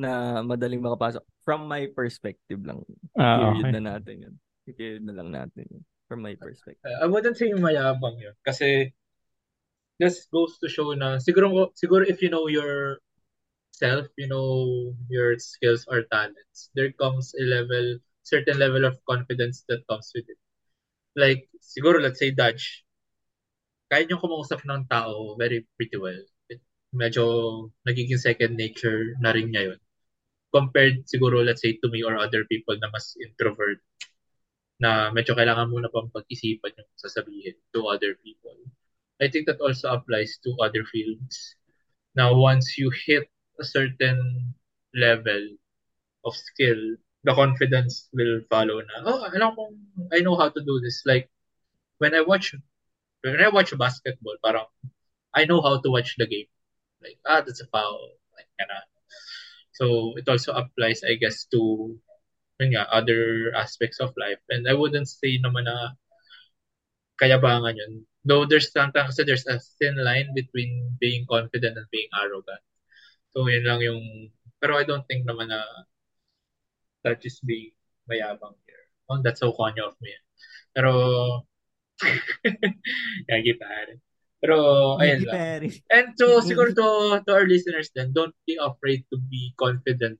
na 0.00 0.10
madaling 0.40 0.80
makapasok. 0.80 1.20
From 1.44 1.68
my 1.68 1.92
perspective 1.92 2.64
lang. 2.64 2.80
ah, 3.20 3.52
Period 3.52 3.68
okay. 3.68 3.72
na 3.76 3.80
natin 3.84 4.16
yun. 4.16 4.34
Period 4.62 5.02
na 5.02 5.14
lang 5.18 5.34
natin 5.34 5.66
yun. 5.66 5.84
From 6.06 6.22
my 6.22 6.36
perspective. 6.36 6.84
I 7.00 7.08
wouldn't 7.08 7.40
say 7.40 7.50
mayabang 7.56 8.20
yun 8.20 8.36
kasi 8.44 8.92
this 9.96 10.28
goes 10.28 10.58
to 10.60 10.68
show 10.68 10.92
na 10.92 11.16
siguro 11.22 11.72
siguro 11.72 12.04
if 12.04 12.20
you 12.20 12.28
know 12.28 12.50
your 12.52 13.00
self 13.72 14.06
you 14.20 14.28
know 14.28 14.92
your 15.08 15.38
skills 15.40 15.88
or 15.88 16.04
talents 16.12 16.68
there 16.76 16.92
comes 16.98 17.32
a 17.38 17.44
level 17.48 17.96
certain 18.22 18.58
level 18.58 18.84
of 18.84 18.98
confidence 19.08 19.64
that 19.70 19.80
comes 19.88 20.12
with 20.14 20.26
it 20.28 20.38
like 21.16 21.48
siguro 21.62 22.02
let's 22.02 22.20
say 22.20 22.30
Dutch 22.30 22.84
kaya 23.88 24.04
niyong 24.04 24.20
kumausap 24.20 24.60
ng 24.64 24.84
tao 24.90 25.36
very 25.40 25.64
pretty 25.76 25.96
well 25.96 26.20
medyo 26.92 27.24
nagiging 27.88 28.20
second 28.20 28.58
nature 28.58 29.16
na 29.20 29.32
rin 29.32 29.48
niya 29.48 29.72
yun 29.72 29.80
compared 30.52 31.08
siguro 31.08 31.40
let's 31.40 31.64
say 31.64 31.80
to 31.80 31.88
me 31.88 32.04
or 32.04 32.20
other 32.20 32.44
people 32.44 32.76
na 32.76 32.92
mas 32.92 33.16
introvert 33.20 33.80
na 34.82 35.14
medyo 35.14 35.38
kailangan 35.38 35.70
muna 35.70 35.86
pang 35.94 36.10
pag-isipan 36.10 36.74
yung 36.74 36.90
sasabihin 36.98 37.54
to 37.70 37.86
other 37.86 38.18
people. 38.26 38.58
I 39.22 39.30
think 39.30 39.46
that 39.46 39.62
also 39.62 39.94
applies 39.94 40.42
to 40.42 40.50
other 40.58 40.82
fields. 40.82 41.54
Now, 42.18 42.34
once 42.34 42.74
you 42.74 42.90
hit 42.90 43.30
a 43.62 43.64
certain 43.64 44.18
level 44.90 45.54
of 46.26 46.34
skill, 46.34 46.98
the 47.22 47.30
confidence 47.30 48.10
will 48.10 48.42
follow 48.50 48.82
na, 48.82 49.06
oh, 49.06 49.22
alam 49.30 49.54
kong, 49.54 49.78
I 50.10 50.26
know 50.26 50.34
how 50.34 50.50
to 50.50 50.58
do 50.58 50.82
this. 50.82 51.06
Like, 51.06 51.30
when 52.02 52.18
I 52.18 52.26
watch, 52.26 52.50
when 53.22 53.38
I 53.38 53.54
watch 53.54 53.70
basketball, 53.78 54.34
parang, 54.42 54.66
I 55.30 55.46
know 55.46 55.62
how 55.62 55.78
to 55.78 55.88
watch 55.94 56.18
the 56.18 56.26
game. 56.26 56.50
Like, 56.98 57.22
ah, 57.22 57.46
that's 57.46 57.62
a 57.62 57.70
foul. 57.70 58.18
Like, 58.34 58.50
ganun. 58.58 58.82
So 59.78 60.18
it 60.18 60.26
also 60.26 60.52
applies, 60.58 61.06
I 61.06 61.14
guess, 61.14 61.46
to 61.54 61.94
yun 62.62 62.78
nga, 62.78 62.86
other 62.94 63.50
aspects 63.58 63.98
of 63.98 64.14
life. 64.14 64.38
And 64.48 64.70
I 64.70 64.74
wouldn't 64.78 65.10
say 65.10 65.42
naman 65.42 65.66
na 65.66 65.98
kayabangan 67.18 67.74
yun. 67.74 68.06
Though 68.22 68.46
there's 68.46 68.70
sometimes 68.70 69.18
there's 69.18 69.46
a 69.50 69.58
thin 69.82 69.98
line 69.98 70.30
between 70.32 70.94
being 71.02 71.26
confident 71.26 71.74
and 71.74 71.90
being 71.90 72.08
arrogant. 72.14 72.62
So 73.34 73.50
yun 73.50 73.66
lang 73.66 73.82
yung 73.82 74.30
pero 74.62 74.78
I 74.78 74.86
don't 74.86 75.02
think 75.10 75.26
naman 75.26 75.50
na 75.50 75.66
that 77.02 77.18
is 77.26 77.42
being 77.42 77.74
mayabang 78.06 78.54
here. 78.62 78.86
Oh, 79.10 79.18
that's 79.18 79.42
so 79.42 79.50
konyo 79.50 79.90
of 79.90 79.98
me. 79.98 80.14
Pero 80.70 80.94
Yagi 83.30 83.58
pare. 83.58 83.98
Pero 84.42 84.56
ayun 84.98 85.22
lang. 85.26 85.62
And 85.90 86.08
so 86.18 86.38
siguro 86.46 86.74
to, 86.74 86.88
to 87.26 87.30
our 87.30 87.46
listeners 87.46 87.90
then, 87.94 88.10
don't 88.10 88.34
be 88.46 88.58
afraid 88.58 89.06
to 89.14 89.18
be 89.18 89.54
confident 89.54 90.18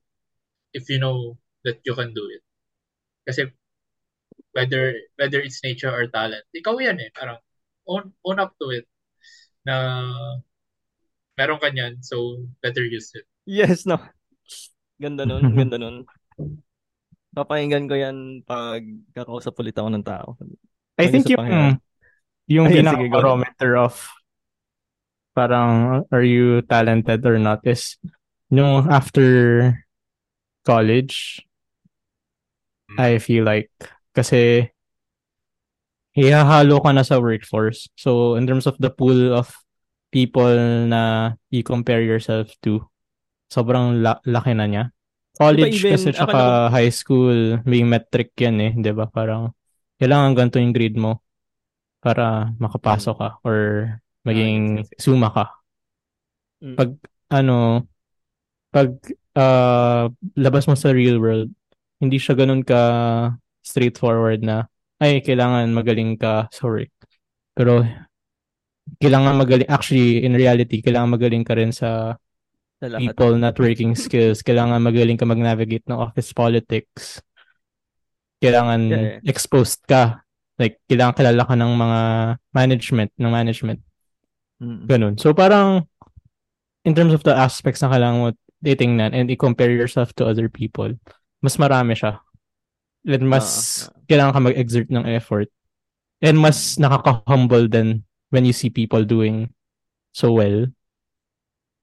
if 0.71 0.87
you 0.89 0.99
know 0.99 1.37
that 1.63 1.79
you 1.83 1.95
can 1.95 2.11
do 2.13 2.23
it. 2.31 2.43
Kasi 3.23 3.47
whether 4.51 4.93
whether 5.17 5.39
it's 5.39 5.63
nature 5.63 5.91
or 5.91 6.05
talent, 6.11 6.43
ikaw 6.53 6.77
yan 6.77 6.99
eh. 6.99 7.09
Parang 7.15 7.39
own, 7.87 8.11
own 8.23 8.39
up 8.39 8.55
to 8.59 8.71
it 8.71 8.87
na 9.63 10.11
meron 11.39 11.59
ka 11.59 11.71
niyan, 11.71 12.03
so 12.03 12.43
better 12.61 12.83
use 12.83 13.11
it. 13.15 13.25
Yes, 13.47 13.87
no. 13.87 13.99
Ganda 14.99 15.25
nun, 15.25 15.51
ganda 15.59 15.79
nun. 15.79 16.05
Papakinggan 17.33 17.89
ko 17.89 17.95
yan 17.97 18.17
pag 18.45 18.85
kakausap 19.15 19.57
ulit 19.57 19.73
ako 19.73 19.89
ng 19.89 20.05
tao. 20.05 20.37
I 21.01 21.09
think 21.09 21.25
yung, 21.33 21.81
yung 22.45 22.67
pinaka-barometer 22.77 23.73
of 23.79 23.97
parang 25.33 26.05
are 26.13 26.21
you 26.21 26.61
talented 26.69 27.25
or 27.25 27.41
not 27.41 27.65
is 27.65 27.97
yung 28.53 28.85
after 28.85 29.25
college, 30.61 31.41
I 32.97 33.17
feel 33.17 33.43
like 33.43 33.71
kasi 34.13 34.69
ihahalo 36.13 36.77
ka 36.81 36.91
na 36.93 37.01
sa 37.01 37.17
workforce. 37.17 37.89
So 37.97 38.37
in 38.37 38.45
terms 38.45 38.69
of 38.69 38.77
the 38.77 38.93
pool 38.93 39.33
of 39.33 39.49
people 40.13 40.53
na 40.85 41.33
you 41.49 41.65
compare 41.65 42.05
yourself 42.05 42.53
to, 42.61 42.85
sobrang 43.49 44.05
la- 44.05 44.21
laki 44.25 44.53
na 44.53 44.65
niya. 44.69 44.83
College 45.33 45.81
diba 45.81 45.89
even, 45.89 45.91
kasi 45.97 46.07
tsaka 46.13 46.69
high 46.69 46.93
school, 46.93 47.57
may 47.65 47.81
metric 47.81 48.37
yan 48.37 48.61
eh, 48.61 48.71
'di 48.77 48.93
ba? 48.93 49.09
Parang 49.09 49.57
kailangan 49.97 50.37
ganito 50.37 50.61
yung 50.61 50.73
grade 50.73 50.97
mo 51.01 51.25
para 51.97 52.53
makapasok 52.61 53.15
ka 53.17 53.29
or 53.41 53.57
maging 54.21 54.85
suma 55.01 55.33
ka. 55.33 55.45
Mm. 56.61 56.77
Pag 56.77 56.89
ano 57.33 57.89
pag 58.69 58.89
uh, 59.33 60.05
labas 60.37 60.69
mo 60.69 60.77
sa 60.77 60.93
real 60.93 61.17
world, 61.17 61.49
hindi 62.03 62.19
siya 62.19 62.35
ganun 62.35 62.67
ka 62.67 62.81
straightforward 63.63 64.43
na 64.43 64.67
ay 64.99 65.23
kailangan 65.23 65.71
magaling 65.71 66.19
ka 66.19 66.51
work. 66.59 66.91
Pero 67.55 67.87
kailangan 68.99 69.39
magaling 69.39 69.69
actually 69.71 70.27
in 70.27 70.35
reality 70.35 70.83
kailangan 70.83 71.15
magaling 71.15 71.47
ka 71.47 71.55
rin 71.55 71.71
sa 71.71 72.19
people 72.83 73.39
networking 73.39 73.95
skills. 73.95 74.43
Kailangan 74.43 74.83
magaling 74.83 75.15
ka 75.15 75.23
mag-navigate 75.23 75.87
ng 75.87 75.95
office 75.95 76.35
politics. 76.35 77.23
Kailangan 78.43 78.81
yeah. 78.91 79.23
exposed 79.23 79.79
ka. 79.87 80.19
Like, 80.59 80.83
kailangan 80.91 81.15
kilala 81.15 81.47
ka 81.47 81.55
ng 81.55 81.71
mga 81.79 81.99
management, 82.51 83.11
ng 83.15 83.31
management. 83.31 83.79
Ganun. 84.59 85.15
So, 85.15 85.31
parang, 85.31 85.87
in 86.83 86.93
terms 86.93 87.15
of 87.15 87.23
the 87.23 87.31
aspects 87.31 87.79
na 87.79 87.89
kailangan 87.89 88.19
mo 88.19 88.29
titingnan 88.63 89.15
and 89.15 89.31
i-compare 89.31 89.71
yourself 89.71 90.11
to 90.19 90.27
other 90.27 90.51
people, 90.51 90.91
mas 91.43 91.59
marami 91.59 91.93
siya. 91.99 92.23
And 93.03 93.27
mas 93.27 93.47
uh, 93.83 93.91
kailangan 94.07 94.33
ka 94.33 94.41
mag-exert 94.47 94.87
ng 94.87 95.03
effort. 95.11 95.51
And 96.23 96.39
mas 96.39 96.79
nakaka-humble 96.79 97.67
din 97.67 98.07
when 98.31 98.47
you 98.47 98.55
see 98.55 98.71
people 98.71 99.03
doing 99.03 99.51
so 100.15 100.31
well. 100.31 100.71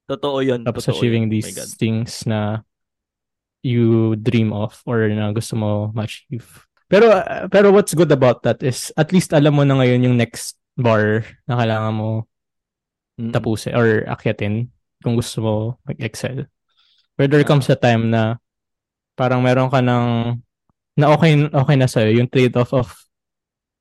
Totoo 0.08 0.40
yun. 0.40 0.64
Tapos 0.64 0.88
Totoo 0.88 0.96
achieving 0.96 1.28
yun. 1.28 1.32
these 1.36 1.52
things 1.76 2.24
na 2.24 2.64
you 3.60 4.16
dream 4.16 4.56
of 4.56 4.80
or 4.88 5.04
na 5.12 5.28
gusto 5.36 5.60
mo 5.60 5.92
ma-achieve. 5.92 6.48
Pero, 6.90 7.22
pero 7.52 7.70
what's 7.70 7.94
good 7.94 8.10
about 8.10 8.42
that 8.42 8.64
is 8.64 8.90
at 8.96 9.12
least 9.12 9.30
alam 9.30 9.54
mo 9.54 9.62
na 9.62 9.78
ngayon 9.78 10.10
yung 10.10 10.16
next 10.16 10.58
bar 10.74 11.22
na 11.46 11.60
kailangan 11.60 11.94
mo 11.94 12.10
mm-hmm. 13.20 13.30
tapusin 13.30 13.76
or 13.76 14.08
akyatin 14.08 14.72
kung 15.04 15.14
gusto 15.14 15.38
mo 15.44 15.54
mag-excel. 15.84 16.48
But 17.14 17.30
there 17.30 17.44
comes 17.44 17.68
a 17.68 17.76
time 17.76 18.08
na 18.08 18.40
parang 19.20 19.44
meron 19.44 19.68
ka 19.68 19.84
ng 19.84 20.40
na 20.96 21.12
okay 21.12 21.36
okay 21.52 21.76
na 21.76 21.84
sa'yo 21.84 22.16
yung 22.16 22.32
trade-off 22.32 22.72
of 22.72 22.88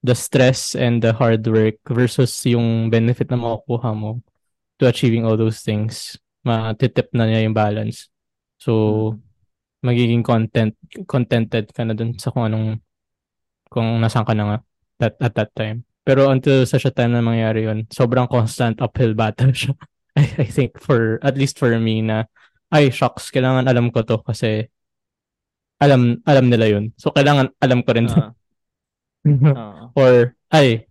the 0.04 0.12
stress 0.12 0.76
and 0.76 1.00
the 1.00 1.16
hard 1.16 1.44
work 1.48 1.80
versus 1.88 2.32
yung 2.44 2.92
benefit 2.92 3.32
na 3.32 3.40
makukuha 3.40 3.96
mo 3.96 4.20
to 4.80 4.88
achieving 4.88 5.24
all 5.24 5.40
those 5.40 5.64
things. 5.64 6.20
Matitip 6.44 7.12
na 7.16 7.28
niya 7.28 7.48
yung 7.48 7.56
balance. 7.56 8.08
So, 8.60 9.16
magiging 9.84 10.24
content 10.28 10.76
contented 11.08 11.72
ka 11.72 11.88
na 11.88 11.96
dun 11.96 12.20
sa 12.20 12.32
kung 12.36 12.48
anong 12.48 12.84
kung 13.72 14.00
nasan 14.04 14.28
ka 14.28 14.36
na 14.36 14.44
nga 14.44 14.58
that, 15.00 15.16
at 15.24 15.34
that 15.36 15.52
time. 15.56 15.88
Pero 16.04 16.32
until 16.32 16.68
sa 16.68 16.80
siya 16.80 16.92
time 16.92 17.16
na 17.16 17.24
mangyari 17.24 17.68
yun, 17.68 17.88
sobrang 17.92 18.28
constant 18.28 18.80
uphill 18.84 19.16
battle 19.16 19.56
siya. 19.60 19.76
I, 20.20 20.44
I 20.44 20.48
think 20.52 20.80
for, 20.80 21.22
at 21.24 21.40
least 21.40 21.60
for 21.62 21.72
me 21.80 22.04
na 22.04 22.28
ay, 22.70 22.90
shocks, 22.94 23.32
kailangan 23.34 23.66
alam 23.66 23.90
ko 23.90 24.04
to 24.06 24.22
kasi 24.22 24.70
alam 25.80 26.20
alam 26.28 26.46
nila 26.52 26.68
yun. 26.68 26.92
So, 27.00 27.16
kailangan 27.16 27.56
alam 27.64 27.80
ko 27.82 27.90
rin. 27.96 28.08
Uh, 28.12 28.36
uh, 29.26 29.90
Or, 30.00 30.36
ay, 30.52 30.86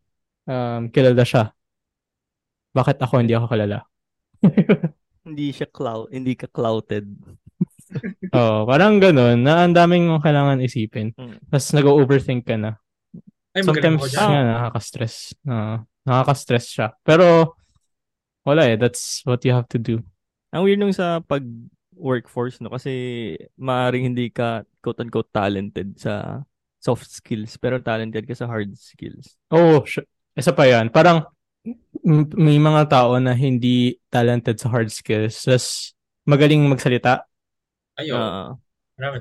um, 0.49 0.89
kilala 0.89 1.23
siya. 1.23 1.53
Bakit 2.73 2.97
ako 3.05 3.21
hindi 3.21 3.37
ako 3.37 3.47
kilala? 3.53 3.85
hindi 5.29 5.53
siya 5.53 5.69
cloud, 5.69 6.09
hindi 6.09 6.33
ka 6.35 6.49
clouted. 6.49 7.05
oh, 8.37 8.65
parang 8.65 9.01
ganun, 9.01 9.45
na 9.45 9.65
ang 9.65 9.77
daming 9.77 10.09
kailangan 10.21 10.65
isipin. 10.65 11.13
Mm. 11.17 11.37
Tapos 11.49 11.69
nag-overthink 11.77 12.49
ka 12.49 12.57
na. 12.57 12.81
Ay, 13.53 13.65
Sometimes 13.65 14.09
nga, 14.13 14.45
nakaka-stress. 14.45 15.37
Uh, 15.45 15.85
nakaka-stress 16.05 16.67
siya. 16.69 16.89
Pero, 17.05 17.57
wala 18.45 18.65
eh. 18.69 18.77
That's 18.81 19.25
what 19.29 19.45
you 19.45 19.53
have 19.53 19.69
to 19.73 19.81
do. 19.81 20.01
Ang 20.53 20.65
weird 20.65 20.81
nung 20.81 20.97
sa 20.97 21.21
pag 21.21 21.45
workforce 21.99 22.63
no 22.63 22.71
kasi 22.71 23.35
maaring 23.59 24.15
hindi 24.15 24.31
ka 24.31 24.63
quote 24.81 25.03
unquote 25.03 25.31
talented 25.35 25.99
sa 25.99 26.47
soft 26.79 27.11
skills 27.11 27.59
pero 27.59 27.83
talented 27.83 28.25
ka 28.25 28.35
sa 28.39 28.47
hard 28.47 28.73
skills. 28.79 29.35
Oh, 29.51 29.83
sh- 29.83 30.07
isa 30.39 30.55
pa 30.55 30.65
'yan. 30.71 30.95
Parang 30.95 31.27
may 32.33 32.57
mga 32.57 32.89
tao 32.89 33.19
na 33.21 33.35
hindi 33.35 33.99
talented 34.09 34.57
sa 34.57 34.71
hard 34.73 34.89
skills, 34.89 35.45
just 35.45 35.93
magaling 36.25 36.65
magsalita. 36.65 37.27
Ayo. 37.99 38.15
Uh, 38.15 38.49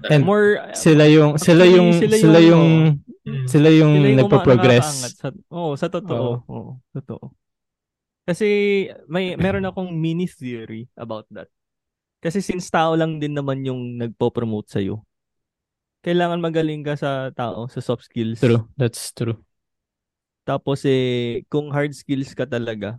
and 0.10 0.26
more 0.26 0.58
sila 0.74 1.06
yung 1.06 1.38
sila 1.38 1.66
yung 1.66 1.94
sila 1.94 2.16
yung 2.18 2.22
sila 2.22 2.40
yung, 2.40 2.66
sila 3.46 3.70
yung, 3.74 3.94
sila 3.94 4.08
yung 4.08 4.18
nagpo-progress. 4.22 5.18
Sa, 5.18 5.30
oh, 5.52 5.74
sa 5.76 5.90
totoo. 5.90 6.46
Oh. 6.48 6.54
oh, 6.54 6.70
totoo. 6.94 7.34
Kasi 8.28 8.48
may 9.08 9.40
meron 9.40 9.66
akong 9.68 9.88
mini 9.92 10.28
theory 10.28 10.88
about 11.00 11.26
that. 11.32 11.48
Kasi 12.18 12.42
since 12.42 12.68
tao 12.74 12.98
lang 12.98 13.22
din 13.22 13.38
naman 13.38 13.62
yung 13.62 14.02
nagpo-promote 14.02 14.68
sa 14.68 14.82
iyo. 14.82 15.06
Kailangan 16.02 16.42
magaling 16.42 16.82
ka 16.82 16.98
sa 16.98 17.30
tao, 17.34 17.70
sa 17.70 17.82
soft 17.82 18.10
skills. 18.10 18.42
True, 18.42 18.66
that's 18.74 19.14
true. 19.14 19.38
Tapos 20.48 20.82
eh 20.88 21.44
kung 21.52 21.70
hard 21.70 21.92
skills 21.92 22.32
ka 22.32 22.48
talaga, 22.48 22.98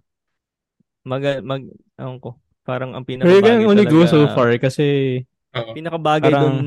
mag 1.03 1.25
mag 1.41 1.65
ano 1.97 2.21
ko, 2.21 2.31
parang 2.63 2.93
ang 2.93 3.09
pinakabagay 3.09 3.65
talaga. 3.65 3.71
only 3.73 3.87
go 3.89 4.05
so 4.05 4.29
far 4.37 4.53
kasi 4.61 5.25
uh, 5.57 5.73
pinakabagay 5.73 6.29
parang... 6.29 6.45
doon 6.45 6.59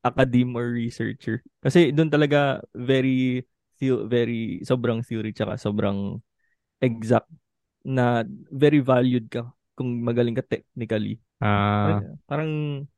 academe 0.00 0.56
or 0.56 0.72
researcher. 0.72 1.44
Kasi 1.60 1.92
doon 1.92 2.08
talaga 2.08 2.64
very 2.72 3.44
very 4.06 4.62
sobrang 4.62 5.02
theory 5.02 5.34
tsaka 5.34 5.58
sobrang 5.58 6.22
exact 6.78 7.26
na 7.82 8.22
very 8.48 8.78
valued 8.78 9.26
ka 9.26 9.50
kung 9.82 10.06
magaling 10.06 10.38
ka 10.38 10.46
technically. 10.46 11.18
Ah. 11.42 11.98
Uh, 11.98 12.14
parang 12.30 12.50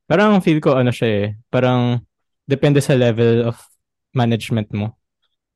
parang 0.05 0.31
feel 0.45 0.61
ko 0.61 0.77
ano 0.77 0.93
siya 0.93 1.09
eh. 1.09 1.29
Parang 1.49 2.05
depende 2.45 2.85
sa 2.85 2.93
level 2.93 3.49
of 3.49 3.57
management 4.13 4.69
mo. 4.77 5.01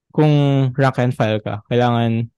Kung 0.09 0.33
rank 0.73 0.97
and 1.05 1.13
file 1.13 1.45
ka, 1.45 1.61
kailangan 1.69 2.33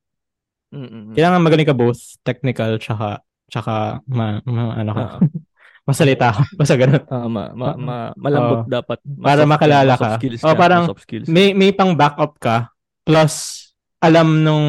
Mm-mm. 0.75 1.15
kailangan 1.15 1.43
magaling 1.47 1.71
ka 1.71 1.75
both 1.75 2.19
technical 2.27 2.75
tsaka 2.83 3.23
tsaka 3.47 4.03
ma, 4.11 4.43
ma 4.43 4.75
ano 4.75 4.91
ka. 4.91 5.07
Uh, 5.23 5.31
masalita 5.89 6.35
ka. 6.35 6.43
Basta 6.59 6.75
ganun. 6.75 7.03
Uh, 7.07 7.29
ma, 7.31 7.45
ma, 7.55 7.69
ma, 7.79 7.97
malambot 8.19 8.67
uh, 8.67 8.83
dapat. 8.83 8.99
Para 9.07 9.47
makilala 9.47 9.95
ka. 9.95 10.19
Skills 10.19 10.43
ka. 10.43 10.51
O 10.51 10.59
parang 10.59 10.91
skills. 10.99 11.31
may 11.31 11.55
may 11.55 11.71
pang 11.71 11.95
backup 11.95 12.35
ka 12.43 12.75
plus 13.07 13.67
alam 14.03 14.43
nung 14.43 14.67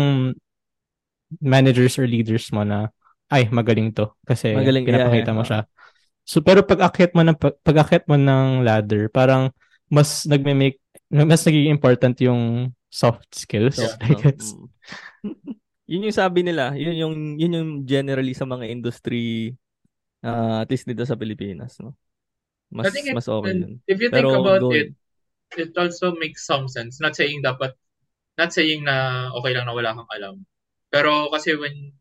managers 1.39 1.95
or 1.97 2.05
leaders 2.05 2.51
mo 2.51 2.61
na 2.61 2.91
ay 3.31 3.47
magaling 3.47 3.95
to 3.95 4.11
kasi 4.27 4.51
magaling, 4.51 4.83
pinapakita 4.83 5.23
yeah, 5.23 5.25
yeah. 5.31 5.37
mo 5.37 5.43
siya. 5.47 5.59
So 6.27 6.43
pero 6.43 6.61
pag 6.61 6.91
akyat 6.91 7.15
mo 7.15 7.23
ng 7.23 7.37
pag 7.39 7.77
akyat 7.81 8.05
mo 8.05 8.19
ng 8.19 8.67
ladder, 8.67 9.07
parang 9.07 9.49
mas 9.87 10.27
nagme-make 10.27 10.79
mas 11.11 11.43
nagiging 11.43 11.71
important 11.71 12.15
yung 12.23 12.71
soft 12.91 13.27
skills, 13.35 13.79
So, 13.79 13.87
I 14.03 14.15
guess. 14.19 14.55
mm. 15.23 15.35
yun 15.91 16.07
yung 16.07 16.15
sabi 16.15 16.43
nila, 16.43 16.75
yun 16.75 16.95
yung 16.95 17.15
yun 17.39 17.55
yung 17.55 17.69
generally 17.87 18.35
sa 18.35 18.47
mga 18.47 18.67
industry 18.67 19.55
uh, 20.23 20.63
at 20.63 20.69
least 20.71 20.87
dito 20.87 21.03
sa 21.07 21.15
Pilipinas, 21.15 21.79
no. 21.79 21.95
Mas 22.71 22.87
I 22.87 22.91
think 22.95 23.11
it, 23.11 23.15
mas 23.15 23.27
okay 23.27 23.51
yun. 23.51 23.83
if 23.83 23.99
you 23.99 24.07
think 24.07 24.23
Pero 24.23 24.39
about 24.39 24.63
it, 24.71 24.95
it 25.59 25.75
also 25.75 26.15
makes 26.15 26.47
some 26.47 26.71
sense. 26.71 27.03
Not 27.03 27.19
saying 27.19 27.43
dapat, 27.43 27.75
not 28.39 28.55
saying 28.55 28.87
na 28.87 29.27
okay 29.35 29.51
lang 29.51 29.67
na 29.67 29.75
wala 29.75 29.91
kang 29.91 30.11
alam. 30.15 30.35
Pero 30.87 31.27
kasi 31.31 31.55
when 31.59 31.91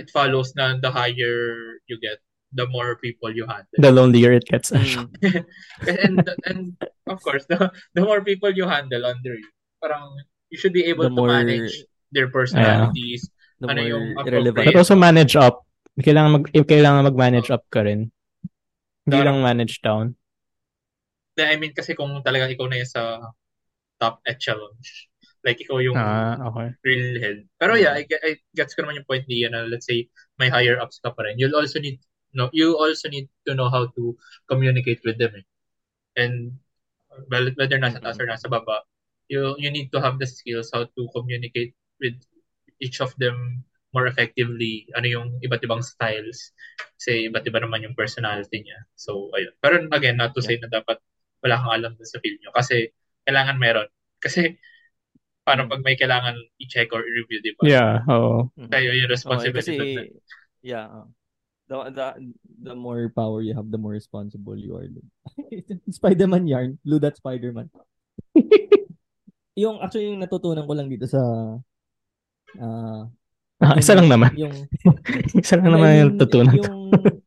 it 0.00 0.08
follows 0.08 0.56
na 0.56 0.80
the 0.80 0.88
higher 0.88 1.36
you 1.84 2.00
get, 2.00 2.16
the 2.56 2.64
more 2.72 2.96
people 2.96 3.28
you 3.28 3.44
handle. 3.44 3.76
The 3.76 3.92
lonelier 3.92 4.32
it 4.32 4.48
gets. 4.48 4.72
mm, 4.72 5.12
and 5.86 6.24
and 6.48 6.72
of 7.04 7.20
course, 7.20 7.44
the, 7.44 7.68
the 7.92 8.00
more 8.00 8.24
people 8.24 8.48
you 8.48 8.64
handle 8.64 9.04
under 9.04 9.36
you, 9.36 9.50
parang 9.84 10.16
you 10.48 10.56
should 10.56 10.72
be 10.72 10.88
able 10.88 11.04
The 11.04 11.12
to 11.12 11.20
more- 11.20 11.28
manage 11.36 11.84
their 12.10 12.32
personalities. 12.32 13.28
the 13.60 13.68
Ano 13.68 13.76
more 13.84 13.90
yung 13.92 14.06
irrelevant. 14.24 14.64
But 14.72 14.76
also 14.80 14.96
manage 14.96 15.36
up. 15.36 15.68
Kailangan 16.00 16.30
mag 16.40 16.44
kailangan 16.48 17.12
mag-manage 17.12 17.52
up 17.52 17.68
ka 17.68 17.84
rin. 17.84 18.08
Hindi 19.04 19.16
Parang- 19.20 19.44
lang 19.44 19.46
manage 19.46 19.84
down. 19.84 20.16
I 21.40 21.56
mean, 21.56 21.72
kasi 21.76 21.92
kung 21.96 22.12
talagang 22.24 22.52
ikaw 22.52 22.68
na 22.68 22.80
yung 22.80 22.88
sa 22.88 23.32
top 23.96 24.20
echelon, 24.28 24.72
like 25.44 25.60
ikaw 25.60 25.80
yung 25.80 25.96
Ah, 25.96 26.36
okay. 26.52 26.68
real 26.84 27.16
head. 27.20 27.38
Pero 27.56 27.74
yeah, 27.76 27.96
I, 27.96 28.04
get- 28.04 28.24
I 28.24 28.36
gets 28.52 28.76
ko 28.76 28.84
naman 28.84 29.00
yung 29.00 29.08
point 29.08 29.24
ni 29.28 29.44
na 29.48 29.64
let's 29.64 29.88
say 29.88 30.08
may 30.36 30.52
higher 30.52 30.76
ups 30.80 31.00
ka 31.00 31.12
pa 31.12 31.24
rin. 31.24 31.40
You'll 31.40 31.56
also 31.56 31.80
need 31.80 32.00
no, 32.36 32.52
you 32.52 32.76
also 32.78 33.08
need 33.08 33.26
to 33.48 33.56
know 33.56 33.68
how 33.72 33.88
to 33.96 34.14
communicate 34.46 35.00
with 35.02 35.18
them. 35.18 35.34
Eh. 35.34 35.46
And 36.20 36.60
well, 37.32 37.48
whether 37.56 37.80
nasa 37.80 37.98
taas 37.98 38.20
or 38.20 38.28
nasa 38.28 38.46
baba, 38.46 38.84
you 39.32 39.56
you 39.58 39.70
need 39.72 39.90
to 39.94 39.98
have 39.98 40.20
the 40.20 40.28
skills 40.28 40.70
how 40.70 40.84
to 40.86 41.02
communicate 41.14 41.74
with 41.98 42.16
each 42.78 43.00
of 43.00 43.12
them 43.18 43.64
more 43.90 44.06
effectively. 44.06 44.86
Ano 44.94 45.06
yung 45.10 45.28
iba't 45.42 45.62
ibang 45.66 45.82
styles. 45.82 46.54
Kasi 46.94 47.26
iba't 47.26 47.46
iba 47.48 47.58
naman 47.58 47.82
yung 47.82 47.98
personality 47.98 48.62
niya. 48.62 48.78
So, 48.94 49.34
ayun. 49.34 49.54
Pero 49.58 49.82
again, 49.90 50.14
not 50.20 50.36
to 50.38 50.42
say 50.42 50.58
na 50.62 50.70
dapat 50.70 51.02
wala 51.42 51.58
kang 51.58 51.74
alam 51.74 51.92
sa 51.98 52.20
field 52.22 52.38
nyo. 52.44 52.54
Kasi 52.54 52.92
kailangan 53.26 53.58
meron. 53.58 53.88
Kasi 54.22 54.54
paano 55.42 55.66
pag 55.66 55.80
may 55.80 55.94
kailangan 55.94 56.36
i-check 56.58 56.90
or 56.90 57.00
i-review, 57.00 57.40
di 57.40 57.52
ba? 57.54 57.62
Yeah, 57.64 58.04
oo. 58.06 58.48
Tayo 58.68 58.88
yung 58.90 59.04
Okay, 59.04 59.12
responsibility. 59.12 59.58
kasi 59.58 59.72
dun. 59.78 60.06
yeah, 60.60 60.86
uh, 60.86 61.06
the 61.66 61.76
the 61.90 62.06
the 62.66 62.74
more 62.74 63.08
power 63.08 63.40
you 63.40 63.54
have, 63.54 63.68
the 63.68 63.78
more 63.78 63.92
responsible 63.92 64.54
you 64.54 64.74
are. 64.74 64.86
Spider-Man 65.98 66.44
yarn, 66.44 66.70
blue 66.82 66.98
dot 66.98 67.14
Spider-Man. 67.14 67.70
yung 69.54 69.76
actually 69.78 70.08
yung 70.08 70.20
natutunan 70.20 70.64
ko 70.64 70.72
lang 70.72 70.88
dito 70.88 71.04
sa 71.04 71.20
ah 72.58 73.04
Ah, 73.60 73.76
isa 73.76 73.92
lang 73.92 74.08
naman. 74.08 74.32
Yung 74.40 74.56
isa 75.36 75.60
lang 75.60 75.68
naman 75.68 75.92
yung 75.92 76.12
tutunan. 76.24 76.56
ko. 76.56 76.64
Yung 76.64 76.80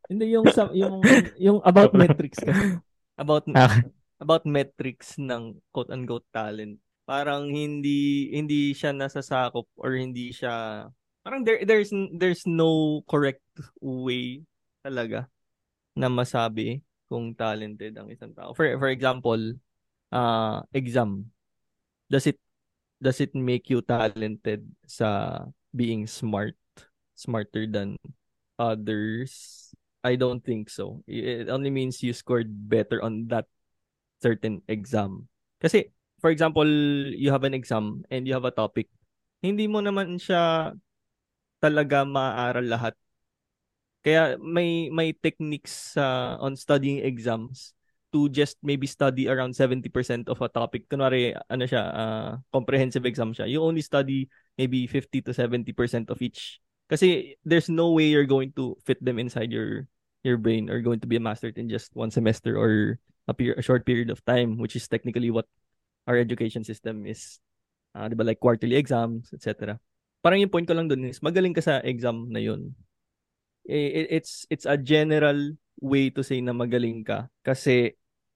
hindi 0.09 0.25
yung 0.33 0.49
sa, 0.49 0.65
yung 0.73 0.97
yung 1.37 1.61
about 1.61 1.93
metrics 1.93 2.41
kasi. 2.41 2.81
About 3.13 3.45
Ah. 3.53 3.85
about 4.17 4.41
metrics 4.41 5.21
ng 5.21 5.61
quote 5.69 5.93
unquote 5.93 6.25
talent. 6.33 6.81
Parang 7.03 7.51
hindi 7.51 8.31
hindi 8.31 8.71
siya 8.71 8.95
nasasakop 8.95 9.67
or 9.75 9.99
hindi 9.99 10.31
siya 10.31 10.87
parang 11.23 11.43
there 11.43 11.63
there's 11.67 11.91
there's 12.15 12.43
no 12.47 13.03
correct 13.07 13.43
way 13.79 14.43
talaga 14.83 15.27
na 15.95 16.07
masabi 16.07 16.79
kung 17.11 17.35
talented 17.35 17.95
ang 17.95 18.07
isang 18.09 18.31
tao. 18.33 18.55
For 18.55 18.65
for 18.79 18.89
example, 18.89 19.39
uh 20.15 20.63
exam. 20.71 21.29
Does 22.07 22.25
it 22.25 22.39
does 23.03 23.19
it 23.19 23.35
make 23.35 23.67
you 23.67 23.83
talented 23.83 24.63
sa 24.87 25.43
being 25.75 26.07
smart, 26.07 26.55
smarter 27.19 27.67
than 27.67 27.99
others? 28.55 29.69
I 30.03 30.15
don't 30.15 30.43
think 30.43 30.67
so. 30.67 31.03
It 31.07 31.47
only 31.47 31.71
means 31.71 32.03
you 32.03 32.11
scored 32.11 32.51
better 32.51 32.99
on 32.99 33.27
that 33.31 33.47
certain 34.19 34.59
exam. 34.67 35.31
Kasi, 35.63 35.95
for 36.23 36.31
example, 36.31 36.63
you 37.11 37.35
have 37.35 37.43
an 37.43 37.51
exam 37.51 38.07
and 38.07 38.23
you 38.23 38.31
have 38.31 38.47
a 38.47 38.55
topic, 38.55 38.87
hindi 39.43 39.67
mo 39.67 39.83
naman 39.83 40.15
siya 40.15 40.71
talaga 41.59 42.07
maaaral 42.07 42.63
lahat. 42.63 42.95
Kaya 44.07 44.39
may 44.39 44.87
may 44.87 45.11
techniques 45.11 45.99
sa 45.99 46.39
on 46.39 46.55
studying 46.55 47.03
exams 47.03 47.75
to 48.15 48.31
just 48.31 48.55
maybe 48.63 48.87
study 48.87 49.27
around 49.27 49.51
70% 49.51 50.31
of 50.31 50.39
a 50.39 50.47
topic. 50.47 50.87
Kunwari, 50.87 51.35
ano 51.51 51.67
siya, 51.67 51.83
uh, 51.91 52.31
comprehensive 52.55 53.03
exam 53.03 53.35
siya. 53.35 53.51
You 53.51 53.59
only 53.59 53.83
study 53.83 54.31
maybe 54.55 54.87
50 54.87 55.27
to 55.27 55.35
70% 55.35 56.07
of 56.07 56.23
each. 56.23 56.63
Kasi 56.87 57.35
there's 57.43 57.67
no 57.67 57.91
way 57.91 58.07
you're 58.07 58.27
going 58.27 58.55
to 58.55 58.79
fit 58.87 58.99
them 59.03 59.19
inside 59.19 59.51
your 59.51 59.91
your 60.23 60.39
brain 60.39 60.71
or 60.71 60.79
going 60.79 61.03
to 61.03 61.09
be 61.09 61.19
a 61.19 61.23
master 61.23 61.51
in 61.51 61.67
just 61.67 61.91
one 61.91 62.11
semester 62.11 62.55
or 62.55 62.95
a, 63.27 63.35
per- 63.35 63.59
a 63.59 63.63
short 63.63 63.83
period 63.83 64.07
of 64.07 64.23
time, 64.23 64.55
which 64.55 64.79
is 64.79 64.87
technically 64.87 65.27
what 65.31 65.47
our 66.07 66.17
education 66.17 66.63
system 66.63 67.05
is. 67.05 67.39
Uh, 67.93 68.09
di 68.09 68.15
ba? 68.17 68.25
Like 68.25 68.41
quarterly 68.41 68.75
exams, 68.75 69.29
etc. 69.33 69.77
Parang 70.23 70.41
yung 70.41 70.49
point 70.49 70.65
ko 70.65 70.73
lang 70.73 70.89
dun 70.89 71.05
is 71.05 71.21
magaling 71.21 71.53
ka 71.53 71.61
sa 71.61 71.83
exam 71.83 72.31
na 72.31 72.41
yun. 72.41 72.73
It's, 73.63 74.47
it's 74.49 74.65
a 74.65 74.75
general 74.75 75.55
way 75.79 76.09
to 76.09 76.23
say 76.23 76.41
na 76.41 76.51
magaling 76.51 77.05
ka. 77.05 77.29
Kasi, 77.45 77.93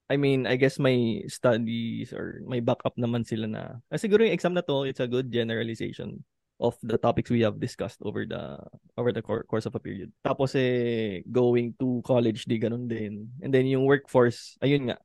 I 0.08 0.16
mean, 0.16 0.48
I 0.48 0.56
guess 0.56 0.80
may 0.80 1.26
studies 1.28 2.14
or 2.14 2.40
may 2.48 2.60
backup 2.60 2.96
naman 2.96 3.28
sila 3.28 3.48
na, 3.48 3.62
ah, 3.92 4.00
siguro 4.00 4.24
yung 4.24 4.36
exam 4.36 4.54
na 4.54 4.64
to, 4.64 4.84
it's 4.84 5.04
a 5.04 5.08
good 5.10 5.32
generalization 5.32 6.24
of 6.60 6.78
the 6.82 6.98
topics 6.98 7.30
we 7.30 7.42
have 7.42 7.62
discussed 7.62 8.02
over 8.02 8.26
the 8.26 8.58
over 8.98 9.14
the 9.14 9.22
cour- 9.22 9.46
course 9.46 9.66
of 9.66 9.76
a 9.78 9.82
period. 9.82 10.10
Tapos 10.26 10.58
eh 10.58 11.22
going 11.30 11.74
to 11.78 12.02
college 12.02 12.46
di 12.50 12.58
ganun 12.58 12.90
din. 12.90 13.30
And 13.42 13.54
then 13.54 13.70
yung 13.70 13.86
workforce, 13.86 14.58
ayun 14.62 14.90
nga, 14.90 14.98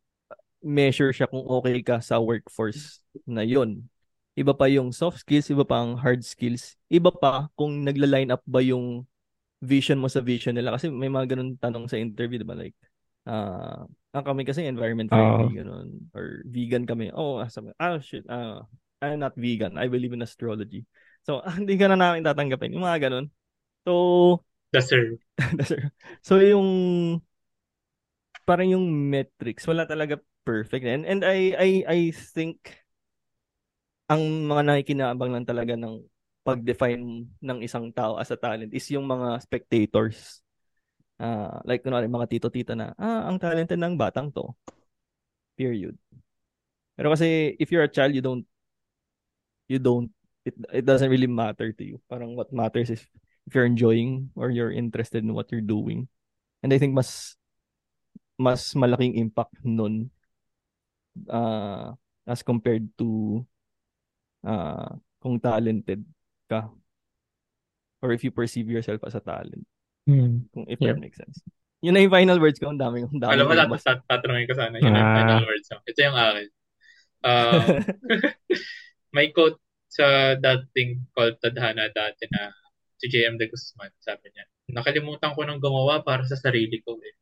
measure 0.62 1.10
siya 1.10 1.26
kung 1.28 1.44
okay 1.44 1.82
ka 1.82 1.98
sa 1.98 2.22
workforce 2.22 3.02
na 3.26 3.42
yun. 3.42 3.84
Iba 4.32 4.56
pa 4.56 4.70
yung 4.70 4.94
soft 4.94 5.20
skills, 5.20 5.52
iba 5.52 5.66
pa 5.66 5.84
ang 5.84 5.98
hard 5.98 6.24
skills. 6.24 6.78
Iba 6.88 7.12
pa 7.12 7.52
kung 7.58 7.84
nagla-line 7.84 8.32
up 8.32 8.40
ba 8.48 8.64
yung 8.64 9.04
vision 9.60 10.00
mo 10.00 10.08
sa 10.08 10.24
vision 10.24 10.56
nila 10.56 10.72
kasi 10.74 10.88
may 10.88 11.12
mga 11.12 11.36
ganun 11.36 11.54
tanong 11.60 11.86
sa 11.86 12.00
interview, 12.00 12.40
diba? 12.40 12.56
Like, 12.56 12.74
ah, 13.28 13.84
uh, 14.14 14.24
kami 14.24 14.48
kasi 14.48 14.64
environment 14.64 15.12
friendly, 15.12 15.60
ganun. 15.60 16.08
Or 16.16 16.40
vegan 16.48 16.88
kami. 16.88 17.12
Oh, 17.12 17.38
ah, 17.38 17.52
sabi, 17.52 17.76
ah, 17.76 18.00
shit, 18.00 18.24
ah, 18.32 18.64
I'm 19.04 19.20
not 19.20 19.36
vegan. 19.36 19.76
I 19.76 19.86
believe 19.92 20.16
in 20.16 20.24
astrology. 20.24 20.88
So, 21.28 21.42
ah, 21.46 21.54
hindi 21.58 21.76
ka 21.76 21.92
na 21.92 22.00
namin 22.00 22.24
tatanggapin. 22.24 22.72
Yung 22.72 22.86
mga 22.86 23.10
ganun. 23.10 23.28
So, 23.84 24.42
That's 24.72 24.88
sir. 25.68 25.92
so 26.26 26.40
yung 26.40 26.68
parang 28.48 28.72
yung 28.72 28.84
metrics 28.88 29.68
wala 29.68 29.86
talaga 29.86 30.18
perfect 30.42 30.84
and 30.84 31.06
and 31.06 31.22
I 31.22 31.54
I 31.54 31.68
I 31.86 31.98
think 32.10 32.82
ang 34.10 34.44
mga 34.44 34.62
nakikinabang 34.68 35.32
lang 35.32 35.46
talaga 35.48 35.72
ng 35.78 36.04
pag-define 36.42 37.24
ng 37.38 37.58
isang 37.62 37.88
tao 37.94 38.18
as 38.18 38.28
a 38.34 38.36
talent 38.36 38.74
is 38.74 38.84
yung 38.90 39.06
mga 39.06 39.38
spectators. 39.40 40.42
Uh, 41.22 41.62
like 41.62 41.86
kunwari 41.86 42.10
mga 42.10 42.28
tito-tita 42.28 42.74
na, 42.74 42.90
ah, 42.98 43.30
ang 43.30 43.38
talented 43.38 43.78
ng 43.78 43.94
batang 43.94 44.28
to. 44.34 44.50
Period. 45.54 45.94
Pero 46.98 47.14
kasi 47.14 47.54
if 47.62 47.70
you're 47.70 47.86
a 47.86 47.90
child, 47.90 48.12
you 48.12 48.20
don't 48.20 48.44
you 49.70 49.78
don't 49.78 50.10
it 50.44 50.58
it 50.74 50.84
doesn't 50.84 51.08
really 51.08 51.30
matter 51.30 51.70
to 51.70 51.82
you. 51.86 51.96
Parang 52.10 52.34
what 52.34 52.50
matters 52.52 52.90
is 52.90 53.06
if 53.46 53.54
you're 53.54 53.68
enjoying 53.68 54.28
or 54.34 54.50
you're 54.50 54.74
interested 54.74 55.22
in 55.22 55.32
what 55.32 55.48
you're 55.54 55.64
doing. 55.64 56.10
And 56.60 56.74
I 56.74 56.78
think 56.82 56.92
mas 56.92 57.38
mas 58.34 58.74
malaking 58.74 59.14
impact 59.14 59.54
nun 59.62 60.10
uh, 61.28 61.92
as 62.24 62.42
compared 62.42 62.86
to 62.96 63.42
uh, 64.42 64.90
kung 65.18 65.38
talented 65.38 66.02
ka 66.46 66.70
or 67.98 68.10
if 68.10 68.22
you 68.22 68.30
perceive 68.30 68.66
yourself 68.66 68.98
as 69.06 69.14
a 69.14 69.22
talent. 69.22 69.62
Hmm. 70.02 70.46
Kung 70.50 70.66
if 70.66 70.78
Yeah. 70.78 70.94
that 70.94 71.00
makes 71.00 71.18
sense. 71.18 71.38
Yun 71.82 71.94
na 71.94 72.02
yung 72.02 72.14
final 72.14 72.38
words 72.38 72.58
ko. 72.58 72.70
Ang 72.70 72.78
dami, 72.78 73.02
ang 73.02 73.18
dami. 73.18 73.34
Alam 73.34 73.46
mo, 73.46 73.54
ko 73.54 73.74
mas- 73.74 73.86
tat- 73.86 74.06
tatanungin 74.06 74.46
ko 74.46 74.54
sana. 74.54 74.78
Yun 74.78 74.90
ang 74.90 75.02
Ah. 75.02 75.16
final 75.18 75.44
words. 75.46 75.66
mo. 75.68 75.78
Ito 75.82 75.98
yung 76.00 76.18
akin. 76.18 76.48
Um, 77.22 77.58
may 79.14 79.30
quote 79.30 79.58
sa 79.86 80.34
dating 80.34 81.06
called 81.12 81.38
Tadhana 81.38 81.90
dati 81.90 82.26
na 82.30 82.50
si 82.96 83.06
J.M. 83.06 83.34
De 83.36 83.46
Guzman, 83.46 83.90
sabi 83.98 84.30
niya, 84.30 84.46
nakalimutan 84.70 85.34
ko 85.34 85.42
nang 85.42 85.58
gumawa 85.58 86.00
para 86.00 86.22
sa 86.24 86.38
sarili 86.38 86.78
ko 86.80 86.96
eh. 86.98 87.14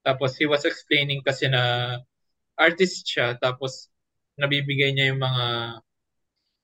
Tapos 0.00 0.38
he 0.38 0.46
was 0.46 0.62
explaining 0.62 1.20
kasi 1.20 1.46
na 1.46 1.98
artist 2.58 3.06
siya, 3.06 3.36
tapos 3.38 3.90
nabibigay 4.38 4.94
niya 4.94 5.14
yung 5.14 5.22
mga 5.22 5.44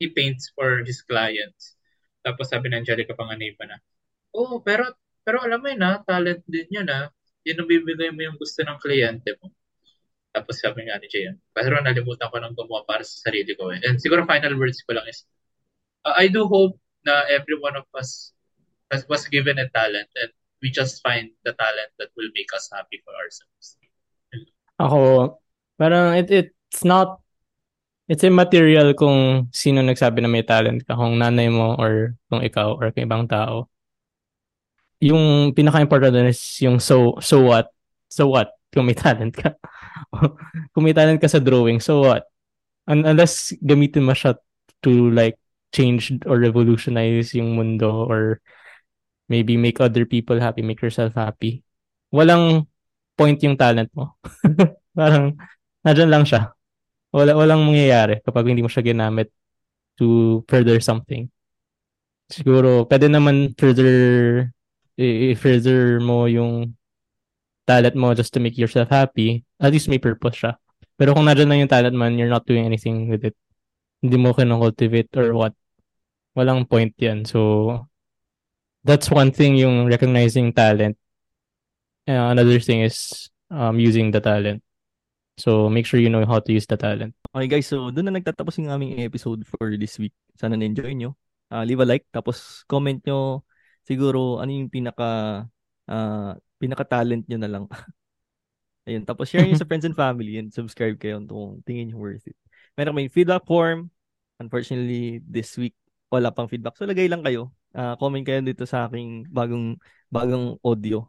he 0.00 0.08
paints 0.10 0.50
for 0.56 0.82
his 0.82 1.04
clients. 1.04 1.76
Tapos 2.24 2.48
sabi 2.50 2.72
ng 2.72 2.82
Angelica 2.82 3.12
Panganiba 3.12 3.68
na, 3.68 3.78
oh, 4.34 4.58
pero 4.64 4.88
pero 5.24 5.44
alam 5.44 5.60
mo 5.60 5.68
yun 5.68 5.80
na, 5.82 6.00
talent 6.02 6.42
din 6.48 6.66
yun 6.72 6.88
na. 6.88 7.12
yun 7.44 7.60
ang 7.60 7.68
bibigay 7.68 8.12
mo 8.12 8.20
yung 8.20 8.36
gusto 8.36 8.60
ng 8.60 8.76
kliyente 8.80 9.36
mo. 9.40 9.48
Tapos 10.30 10.60
sabi 10.62 10.86
nga 10.86 11.00
ni 11.00 11.08
JM, 11.10 11.36
pero 11.50 11.80
nalimutan 11.80 12.30
ko 12.30 12.36
nang 12.38 12.54
gumawa 12.54 12.86
para 12.86 13.02
sa 13.02 13.30
sarili 13.30 13.56
ko. 13.56 13.72
Eh. 13.74 13.80
And 13.82 13.98
siguro 13.98 14.28
final 14.28 14.54
words 14.54 14.78
ko 14.84 14.94
lang 14.94 15.08
is, 15.08 15.26
uh, 16.06 16.14
I 16.14 16.30
do 16.30 16.46
hope 16.46 16.78
na 17.02 17.26
every 17.32 17.58
one 17.58 17.74
of 17.74 17.88
us 17.96 18.30
has, 18.92 19.08
was 19.08 19.26
given 19.26 19.58
a 19.58 19.66
talent 19.72 20.06
and 20.20 20.30
we 20.62 20.70
just 20.70 21.00
find 21.02 21.32
the 21.42 21.56
talent 21.56 21.90
that 21.98 22.12
will 22.14 22.28
make 22.36 22.52
us 22.54 22.68
happy 22.70 23.00
for 23.02 23.16
ourselves. 23.16 23.80
Ako, 24.78 25.40
parang 25.80 26.12
it, 26.20 26.28
it's 26.28 26.84
not, 26.84 27.24
it's 28.04 28.20
immaterial 28.20 28.92
kung 28.92 29.48
sino 29.48 29.80
nagsabi 29.80 30.20
na 30.20 30.28
may 30.28 30.44
talent 30.44 30.84
ka, 30.84 30.92
kung 30.92 31.16
nanay 31.16 31.48
mo 31.48 31.72
or 31.80 32.20
kung 32.28 32.44
ikaw 32.44 32.76
or 32.76 32.92
kung 32.92 33.08
ibang 33.08 33.24
tao. 33.24 33.72
Yung 35.00 35.56
pinaka-important 35.56 36.12
dun 36.12 36.28
is 36.28 36.60
yung 36.60 36.76
so, 36.76 37.16
so 37.24 37.48
what? 37.48 37.72
So 38.12 38.28
what? 38.28 38.52
Kung 38.68 38.84
may 38.84 38.92
talent 38.92 39.32
ka. 39.32 39.56
kung 40.76 40.84
may 40.84 40.92
talent 40.92 41.16
ka 41.16 41.32
sa 41.32 41.40
drawing, 41.40 41.80
so 41.80 42.04
what? 42.04 42.28
Un- 42.84 43.08
unless 43.08 43.56
gamitin 43.64 44.04
mo 44.04 44.12
siya 44.12 44.36
to 44.84 45.08
like 45.16 45.40
change 45.72 46.12
or 46.28 46.36
revolutionize 46.36 47.32
yung 47.32 47.56
mundo 47.56 48.04
or 48.04 48.44
maybe 49.30 49.56
make 49.56 49.80
other 49.80 50.04
people 50.04 50.36
happy, 50.36 50.60
make 50.60 50.82
yourself 50.82 51.14
happy. 51.16 51.62
Walang 52.12 52.66
point 53.16 53.38
yung 53.40 53.56
talent 53.56 53.88
mo. 53.94 54.18
Parang, 54.98 55.38
nadyan 55.84 56.10
lang 56.12 56.24
siya. 56.28 56.52
Wala, 57.10 57.34
walang 57.34 57.66
mangyayari 57.66 58.22
kapag 58.22 58.46
hindi 58.46 58.62
mo 58.62 58.70
siya 58.70 58.86
ginamit 58.86 59.34
to 59.98 60.40
further 60.46 60.78
something. 60.78 61.26
Siguro, 62.30 62.86
pwede 62.86 63.10
naman 63.10 63.58
further, 63.58 63.90
i-further 64.94 65.98
mo 65.98 66.30
yung 66.30 66.78
talent 67.66 67.98
mo 67.98 68.14
just 68.14 68.30
to 68.30 68.38
make 68.38 68.54
yourself 68.54 68.86
happy. 68.90 69.42
At 69.58 69.74
least 69.74 69.90
may 69.90 69.98
purpose 69.98 70.38
siya. 70.38 70.52
Pero 70.94 71.16
kung 71.16 71.26
nadyan 71.26 71.50
lang 71.50 71.60
yung 71.66 71.72
talent 71.72 71.96
man, 71.96 72.14
you're 72.14 72.30
not 72.30 72.46
doing 72.46 72.64
anything 72.64 73.10
with 73.10 73.26
it. 73.26 73.36
Hindi 74.00 74.16
mo 74.16 74.32
kinocultivate 74.32 75.10
or 75.18 75.34
what. 75.34 75.54
Walang 76.38 76.70
point 76.70 76.94
yan. 76.96 77.26
So, 77.26 77.90
that's 78.86 79.10
one 79.10 79.34
thing 79.34 79.58
yung 79.58 79.90
recognizing 79.90 80.54
talent. 80.54 80.96
Uh, 82.06 82.30
another 82.30 82.60
thing 82.60 82.86
is 82.86 83.28
um, 83.50 83.78
using 83.78 84.10
the 84.10 84.20
talent. 84.22 84.62
So 85.40 85.72
make 85.72 85.88
sure 85.88 85.96
you 85.96 86.12
know 86.12 86.20
how 86.28 86.44
to 86.44 86.50
use 86.52 86.68
the 86.68 86.76
talent. 86.76 87.16
Okay 87.32 87.48
guys, 87.48 87.72
so 87.72 87.88
doon 87.88 88.12
na 88.12 88.20
nagtatapos 88.20 88.60
yung 88.60 88.68
aming 88.68 89.00
episode 89.00 89.40
for 89.48 89.72
this 89.80 89.96
week. 89.96 90.12
Sana 90.36 90.60
na-enjoy 90.60 90.92
nyo. 90.92 91.16
Uh, 91.48 91.64
leave 91.64 91.80
a 91.80 91.88
like, 91.88 92.04
tapos 92.12 92.62
comment 92.68 93.00
nyo 93.08 93.40
siguro 93.88 94.44
ano 94.44 94.52
yung 94.52 94.68
pinaka 94.68 95.42
uh, 95.88 96.36
pinaka-talent 96.60 97.24
nyo 97.24 97.38
na 97.40 97.48
lang. 97.48 97.64
Ayun, 98.86 99.08
tapos 99.08 99.32
share 99.32 99.48
nyo 99.48 99.56
sa 99.56 99.64
friends 99.64 99.88
and 99.88 99.96
family 99.96 100.36
and 100.36 100.52
subscribe 100.52 101.00
kayo 101.00 101.16
kung 101.24 101.64
tingin 101.64 101.88
nyo 101.88 102.04
worth 102.04 102.28
it. 102.28 102.36
Meron 102.76 102.92
may 102.92 103.08
feedback 103.08 103.48
form. 103.48 103.88
Unfortunately, 104.36 105.24
this 105.24 105.56
week 105.56 105.72
wala 106.12 106.28
pang 106.28 106.52
feedback. 106.52 106.76
So 106.76 106.84
lagay 106.84 107.08
lang 107.08 107.24
kayo 107.24 107.56
uh, 107.74 107.94
comment 107.96 108.24
kayo 108.24 108.40
dito 108.42 108.66
sa 108.66 108.86
aking 108.86 109.30
bagong 109.30 109.78
bagong 110.10 110.58
audio. 110.62 111.06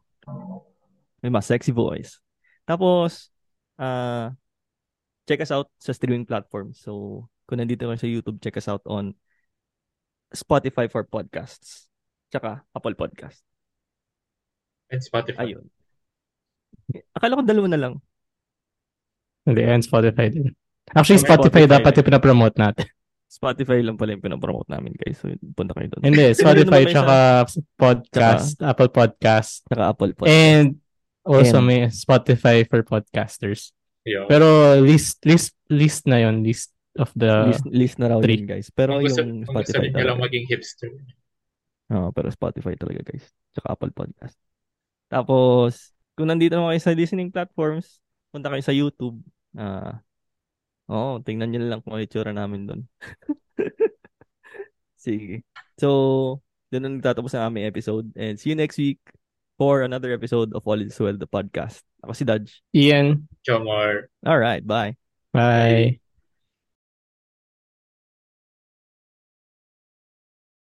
May 1.22 1.30
mas 1.30 1.50
sexy 1.50 1.74
voice. 1.74 2.18
Tapos, 2.66 3.31
uh, 3.82 4.30
check 5.26 5.42
us 5.42 5.50
out 5.50 5.74
sa 5.82 5.92
streaming 5.98 6.30
platform. 6.30 6.78
So, 6.78 7.26
kung 7.50 7.58
nandito 7.58 7.90
kayo 7.90 7.98
sa 7.98 8.10
YouTube, 8.10 8.38
check 8.40 8.56
us 8.62 8.70
out 8.70 8.86
on 8.86 9.18
Spotify 10.32 10.86
for 10.88 11.04
podcasts. 11.04 11.90
Tsaka 12.30 12.64
Apple 12.72 12.96
Podcast. 12.96 13.42
And 14.94 15.02
Spotify. 15.02 15.52
Ayun. 15.52 15.66
Akala 17.18 17.40
ko 17.40 17.44
dalawa 17.44 17.68
na 17.68 17.80
lang. 17.82 17.94
Hindi, 19.44 19.66
and 19.66 19.84
Spotify 19.84 20.30
din. 20.30 20.54
Actually, 20.94 21.24
Spotify, 21.24 21.66
Spotify 21.66 21.76
dapat 21.80 21.92
yung 21.98 22.08
pinapromote 22.08 22.58
natin. 22.62 22.88
Spotify 23.32 23.80
lang 23.80 23.96
pala 23.96 24.12
yung 24.12 24.24
pinapromote 24.24 24.68
namin, 24.68 24.92
guys. 25.00 25.24
So, 25.24 25.32
punta 25.56 25.72
kayo 25.72 25.88
doon. 25.88 26.04
Hindi, 26.04 26.36
Spotify 26.36 26.84
tsaka 26.84 27.48
podcast, 27.80 28.60
tsaka, 28.60 28.70
Apple 28.76 28.92
Podcast. 28.92 29.52
Tsaka 29.72 29.84
Apple 29.88 30.12
Podcast. 30.12 30.36
And 30.36 30.84
also 31.26 31.57
and, 31.61 31.67
may 31.67 31.80
Spotify 31.89 32.65
for 32.67 32.82
podcasters. 32.84 33.74
Yeah. 34.05 34.26
Pero 34.26 34.78
list 34.82 35.22
list 35.26 35.53
list 35.69 36.09
na 36.09 36.26
yon 36.26 36.41
list 36.41 36.74
of 36.97 37.13
the 37.13 37.53
list, 37.53 37.65
list 37.69 37.95
na 38.01 38.11
raw 38.11 38.19
three. 38.19 38.43
guys. 38.43 38.74
Pero 38.74 38.97
kung 38.97 39.05
gusto, 39.05 39.22
yung 39.22 39.45
Spotify 39.45 39.88
kung 39.89 39.95
gusto 39.95 40.07
lang 40.09 40.22
maging 40.22 40.45
hipster. 40.49 40.91
Oo, 41.91 41.99
oh, 42.07 42.09
pero 42.11 42.28
Spotify 42.34 42.74
talaga 42.76 43.01
guys. 43.05 43.26
Tsaka 43.53 43.67
Apple 43.78 43.93
Podcast. 43.93 44.38
Tapos, 45.11 45.91
kung 46.15 46.32
nandito 46.32 46.55
naman 46.55 46.76
kayo 46.76 46.82
sa 46.82 46.95
listening 46.95 47.30
platforms, 47.30 47.99
punta 48.32 48.47
kayo 48.47 48.63
sa 48.63 48.74
YouTube. 48.74 49.19
Ah, 49.53 49.61
uh, 49.61 49.93
Oo, 50.91 51.24
tingnan 51.24 51.47
nyo 51.55 51.59
lang 51.63 51.80
kung 51.80 51.95
ano 51.95 52.03
itsura 52.03 52.36
namin 52.36 52.67
doon. 52.67 52.82
Sige. 54.99 55.47
So, 55.80 55.88
doon 56.67 56.84
na 56.84 56.89
nagtatapos 56.99 57.32
ang 57.36 57.47
aming 57.51 57.72
episode. 57.72 58.11
And 58.19 58.36
see 58.36 58.51
you 58.51 58.59
next 58.59 58.76
week 58.76 58.99
for 59.62 59.86
another 59.86 60.09
episode 60.09 60.57
of 60.57 60.66
All 60.66 60.82
Is 60.82 60.97
Well, 60.97 61.14
the 61.14 61.30
podcast. 61.30 61.86
Ako 62.01 62.18
si 62.18 62.26
Dodge. 62.26 62.66
Ian. 62.74 63.30
Jomar. 63.45 64.09
Alright, 64.26 64.66
bye. 64.66 64.97
Bye. 65.38 66.01